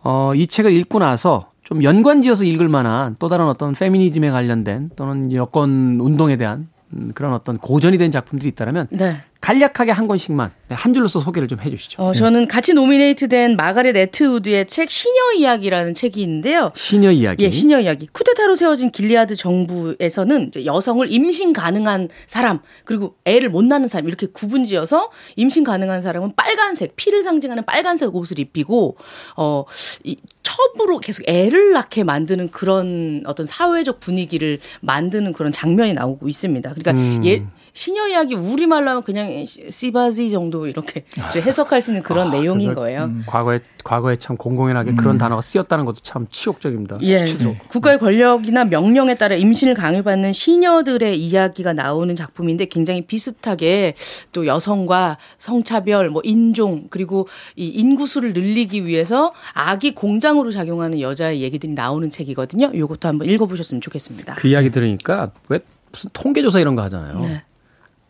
어, 0.03 0.33
이 0.35 0.47
책을 0.47 0.73
읽고 0.73 0.99
나서 0.99 1.51
좀 1.63 1.83
연관지어서 1.83 2.45
읽을 2.45 2.69
만한 2.69 3.17
또 3.19 3.29
다른 3.29 3.47
어떤 3.47 3.75
페미니즘에 3.75 4.31
관련된 4.31 4.91
또는 4.97 5.33
여권 5.33 5.99
운동에 6.01 6.37
대한 6.37 6.69
음, 6.95 7.13
그런 7.15 7.33
어떤 7.35 7.59
고전이 7.59 7.99
된 7.99 8.11
작품들이 8.11 8.49
있다면 8.51 8.89
네. 8.91 9.21
간략하게 9.41 9.93
한 9.93 10.09
권씩만 10.09 10.51
네, 10.69 10.75
한 10.75 10.93
줄로서 10.93 11.21
소개를 11.21 11.49
좀 11.49 11.61
해주시죠. 11.61 12.03
어, 12.03 12.13
저는 12.13 12.49
같이 12.49 12.75
노미네이트된 12.75 13.57
마가렛 13.57 13.97
에트우드의 13.97 14.67
책 14.67 14.91
시녀 14.91 15.33
이야기라는 15.37 15.95
책이 15.95 16.21
있는데요. 16.23 16.73
시녀 16.75 17.11
이야기. 17.11 17.45
예, 17.45 17.51
시녀 17.51 17.79
이야기. 17.79 18.07
쿠데타로 18.09 18.57
세워진 18.57 18.91
길리아드 18.91 19.37
정부에서는 19.37 20.51
여성을 20.65 21.11
임신 21.11 21.53
가능한 21.53 22.09
사람 22.27 22.61
그리고 22.85 23.15
애를 23.25 23.49
못 23.49 23.65
낳는 23.65 23.89
사람 23.89 24.09
이렇게 24.09 24.27
구분지어서 24.27 25.11
임신 25.37 25.65
가능한 25.65 26.03
사람은 26.03 26.35
빨간색 26.35 26.97
피를 26.97 27.23
상징하는 27.23 27.65
빨간색 27.65 28.15
옷을 28.15 28.41
입히고 28.41 28.97
어 29.37 29.65
이, 30.03 30.17
첩으로 30.43 30.99
계속 30.99 31.29
애를 31.29 31.73
낳게 31.73 32.05
만드는 32.05 32.51
그런 32.51 33.23
어떤 33.27 33.47
사회적 33.47 34.01
분위기를 34.01 34.59
만드는 34.81 35.33
그런 35.33 35.53
장면이 35.53 35.93
나오고 35.95 36.29
있습니다. 36.29 36.71
그러니까 36.71 36.93
음. 36.93 37.23
예 37.25 37.45
시녀 37.79 38.09
이야기 38.09 38.35
우리말로 38.35 38.91
하면 38.91 39.03
그냥 39.05 39.47
시- 39.47 39.71
시바지 39.71 40.31
정도 40.31 40.67
이렇게 40.67 41.05
해석할 41.37 41.81
수 41.81 41.93
있는 41.93 42.03
그런 42.03 42.29
내용인 42.33 42.71
아, 42.71 42.75
그걸, 42.75 42.89
거예요. 42.89 43.05
음, 43.05 43.23
과거에 43.25 43.61
과거에 43.85 44.17
참 44.17 44.37
공공연하게 44.37 44.95
그런 44.97 45.17
단어가 45.17 45.41
쓰였다는 45.41 45.85
것도 45.85 45.99
참 46.03 46.27
치욕적입니다. 46.29 46.99
예. 47.03 47.19
수치스럽고. 47.21 47.69
국가의 47.69 48.01
권력이나 48.01 48.65
명령에 48.65 49.15
따라 49.15 49.37
임신을 49.37 49.75
강요받는 49.75 50.33
시녀들의 50.33 51.21
이야기가 51.21 51.73
나오는 51.73 52.17
작품인데 52.17 52.65
굉장히 52.65 53.03
비슷하게 53.03 53.95
또 54.33 54.45
여성과 54.49 55.17
성차별, 55.39 56.11
뭐 56.11 56.21
인종 56.25 56.89
그리고 56.91 57.29
이 57.55 57.69
인구수를 57.69 58.33
늘리기 58.33 58.87
위해서 58.87 59.33
아기 59.55 59.95
공장으로 59.95 60.51
작용하는 60.51 60.99
여자의 61.01 61.43
얘기들이 61.43 61.75
나오는 61.75 62.11
책이거든요. 62.11 62.73
이것도 62.75 63.07
한번 63.07 63.29
읽어보셨으면 63.29 63.81
좋겠습니다. 63.83 64.35
그 64.35 64.49
이야기 64.49 64.71
들으니까 64.71 65.31
왜 65.49 65.61
무슨 65.93 66.11
통계조사 66.13 66.59
이런 66.59 66.75
거 66.75 66.83
하잖아요. 66.83 67.21
네. 67.21 67.43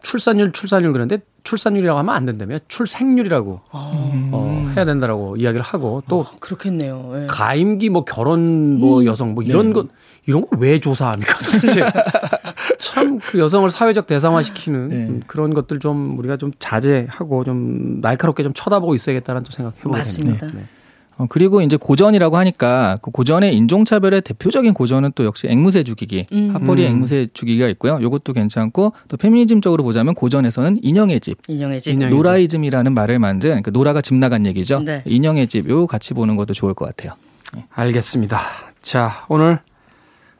출산율 0.03 0.53
출산율 0.53 0.93
그런데 0.93 1.19
출산율이라고 1.45 1.99
하면 1.99 2.15
안 2.15 2.25
된다며 2.25 2.59
출생률이라고 2.69 3.61
어, 3.73 4.73
해야 4.77 4.85
된다라고 4.85 5.37
이야기를 5.37 5.63
하고 5.63 6.03
또 6.09 6.25
그렇겠네요. 6.41 7.13
예. 7.23 7.27
가임기 7.27 7.91
뭐 7.91 8.05
결혼 8.05 8.79
뭐 8.79 9.05
여성 9.05 9.35
뭐 9.35 9.43
이런 9.43 9.73
것 9.73 9.89
이런 10.27 10.47
거왜 10.49 10.79
조사합니까 10.81 11.39
도대체 11.39 11.85
참 12.79 13.19
그 13.19 13.39
여성을 13.39 13.69
사회적 13.71 14.07
대상화시키는 14.07 14.89
네. 14.89 14.97
음, 14.97 15.23
그런 15.27 15.53
것들 15.53 15.81
좀 15.81 16.19
우리가 16.19 16.37
좀 16.37 16.53
자제하고 16.59 17.45
좀 17.45 18.01
날카롭게 18.01 18.43
좀 18.43 18.53
쳐다보고 18.55 18.95
있어야겠다는 18.95 19.43
또 19.43 19.51
생각 19.51 19.77
해보게 19.79 19.97
맞습니다. 19.99 20.47
됩니다. 20.47 20.59
네. 20.61 20.67
어, 21.19 21.27
그리고 21.29 21.61
이제 21.61 21.77
고전이라고 21.77 22.37
하니까 22.37 22.97
그 23.03 23.11
고전의 23.11 23.55
인종차별의 23.57 24.23
대표적인 24.23 24.73
고전은 24.73 25.13
또 25.15 25.25
역시 25.25 25.49
앵무새 25.49 25.83
죽이기, 25.83 26.27
음. 26.33 26.51
하퍼리의 26.55 26.89
음. 26.89 26.95
앵무새 26.95 27.29
죽이기가 27.35 27.69
있고요. 27.69 27.99
요것도 28.01 28.33
괜찮고 28.33 28.93
또 29.09 29.17
페미니즘적으로 29.17 29.83
보자면 29.83 30.15
고전에서는 30.15 30.79
인형의 30.83 31.21
집, 31.21 31.39
인형의 31.49 31.81
집. 31.81 31.93
인형의 31.93 32.15
노라이즘이라는 32.15 32.95
말을 32.95 33.19
만든 33.19 33.63
그 33.63 33.71
노라가 33.71 34.01
집 34.01 34.15
나간 34.15 34.47
얘기죠. 34.47 34.81
네. 34.81 35.03
인형의 35.05 35.49
집, 35.49 35.69
요 35.69 35.87
같이 35.87 36.15
보는 36.15 36.37
것도 36.37 36.55
좋을 36.55 36.75
것 36.75 36.87
같아요. 36.87 37.15
알겠습니다. 37.75 38.39
자, 38.81 39.11
오늘 39.29 39.59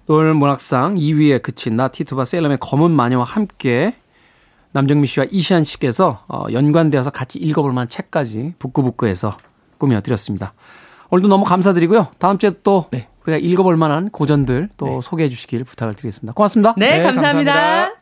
노벨 0.07 0.33
문학상 0.33 0.95
2위에 0.95 1.43
그친 1.43 1.77
나 1.77 1.89
티투바 1.89 2.25
세일럼의 2.25 2.59
검은 2.61 2.91
마녀와 2.91 3.25
함께 3.25 3.95
남정미 4.73 5.07
씨와 5.07 5.27
이시안 5.31 5.65
씨께서 5.65 6.25
어, 6.29 6.45
연관되어서 6.53 7.11
같이 7.11 7.39
읽어볼 7.39 7.73
만한 7.73 7.89
책까지 7.89 8.55
북구북구해서 8.59 9.37
꾸며드렸습니다. 9.79 10.55
오늘도 11.11 11.29
너무 11.29 11.45
감사드리고요. 11.45 12.09
다음 12.19 12.39
주에 12.39 12.53
또 12.63 12.87
네. 12.91 13.09
우리가 13.27 13.39
읽어볼 13.39 13.77
만한 13.77 14.11
고전들 14.11 14.69
또 14.77 14.87
네. 14.87 15.01
소개해 15.03 15.29
주시길 15.29 15.65
부탁을 15.65 15.95
드리겠습니다. 15.95 16.35
고맙습니다. 16.35 16.75
네, 16.77 16.99
네, 16.99 17.03
감사합니다. 17.03 17.53
감사합니다. 17.53 17.99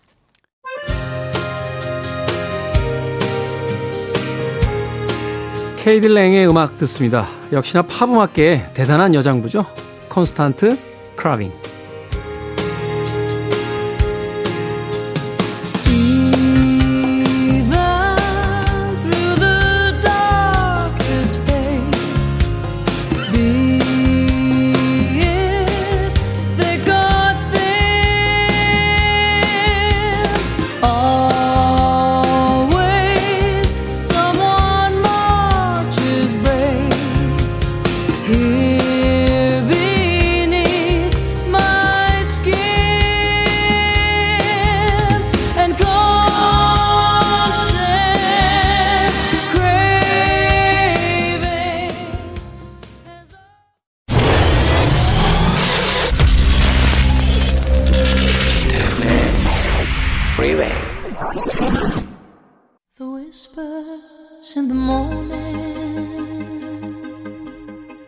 케이딜랭의 5.82 6.48
음악 6.48 6.78
듣습니다. 6.78 7.28
역시나 7.52 7.82
팝음악계의 7.82 8.70
대단한 8.74 9.14
여장부죠. 9.14 9.66
콘스탄트 10.08 10.76
크라빙. 11.14 11.52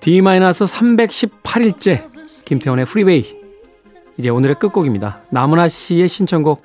D-318일째 0.09 2.09
김태원의 2.47 2.87
프리웨이 2.87 3.27
이제 4.17 4.31
오늘의 4.31 4.57
끝곡입니다. 4.59 5.23
나문아 5.31 5.69
씨의 5.69 6.09
신청곡 6.09 6.63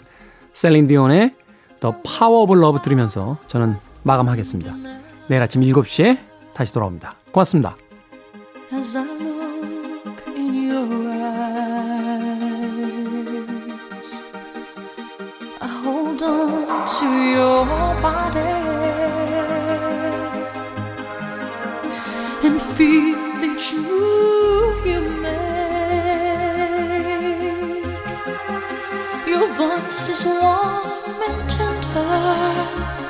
셀린 0.53 0.94
디온의 0.94 1.36
The 1.81 1.95
Power 2.03 2.81
들으면서 2.81 3.37
저는 3.47 3.75
마감하겠습니다. 4.03 4.73
내일 5.27 5.41
아침 5.41 5.61
7시에 5.61 6.19
다시 6.53 6.73
돌아옵니다. 6.73 7.15
고맙습니다. 7.33 7.75
feel 22.75 23.22
true 23.64 24.76
you 24.84 24.99
make. 25.24 25.64
Your 29.26 29.47
voice 29.55 30.09
is 30.09 30.26
warm 30.26 31.22
and 31.30 31.49
tender. 31.49 33.03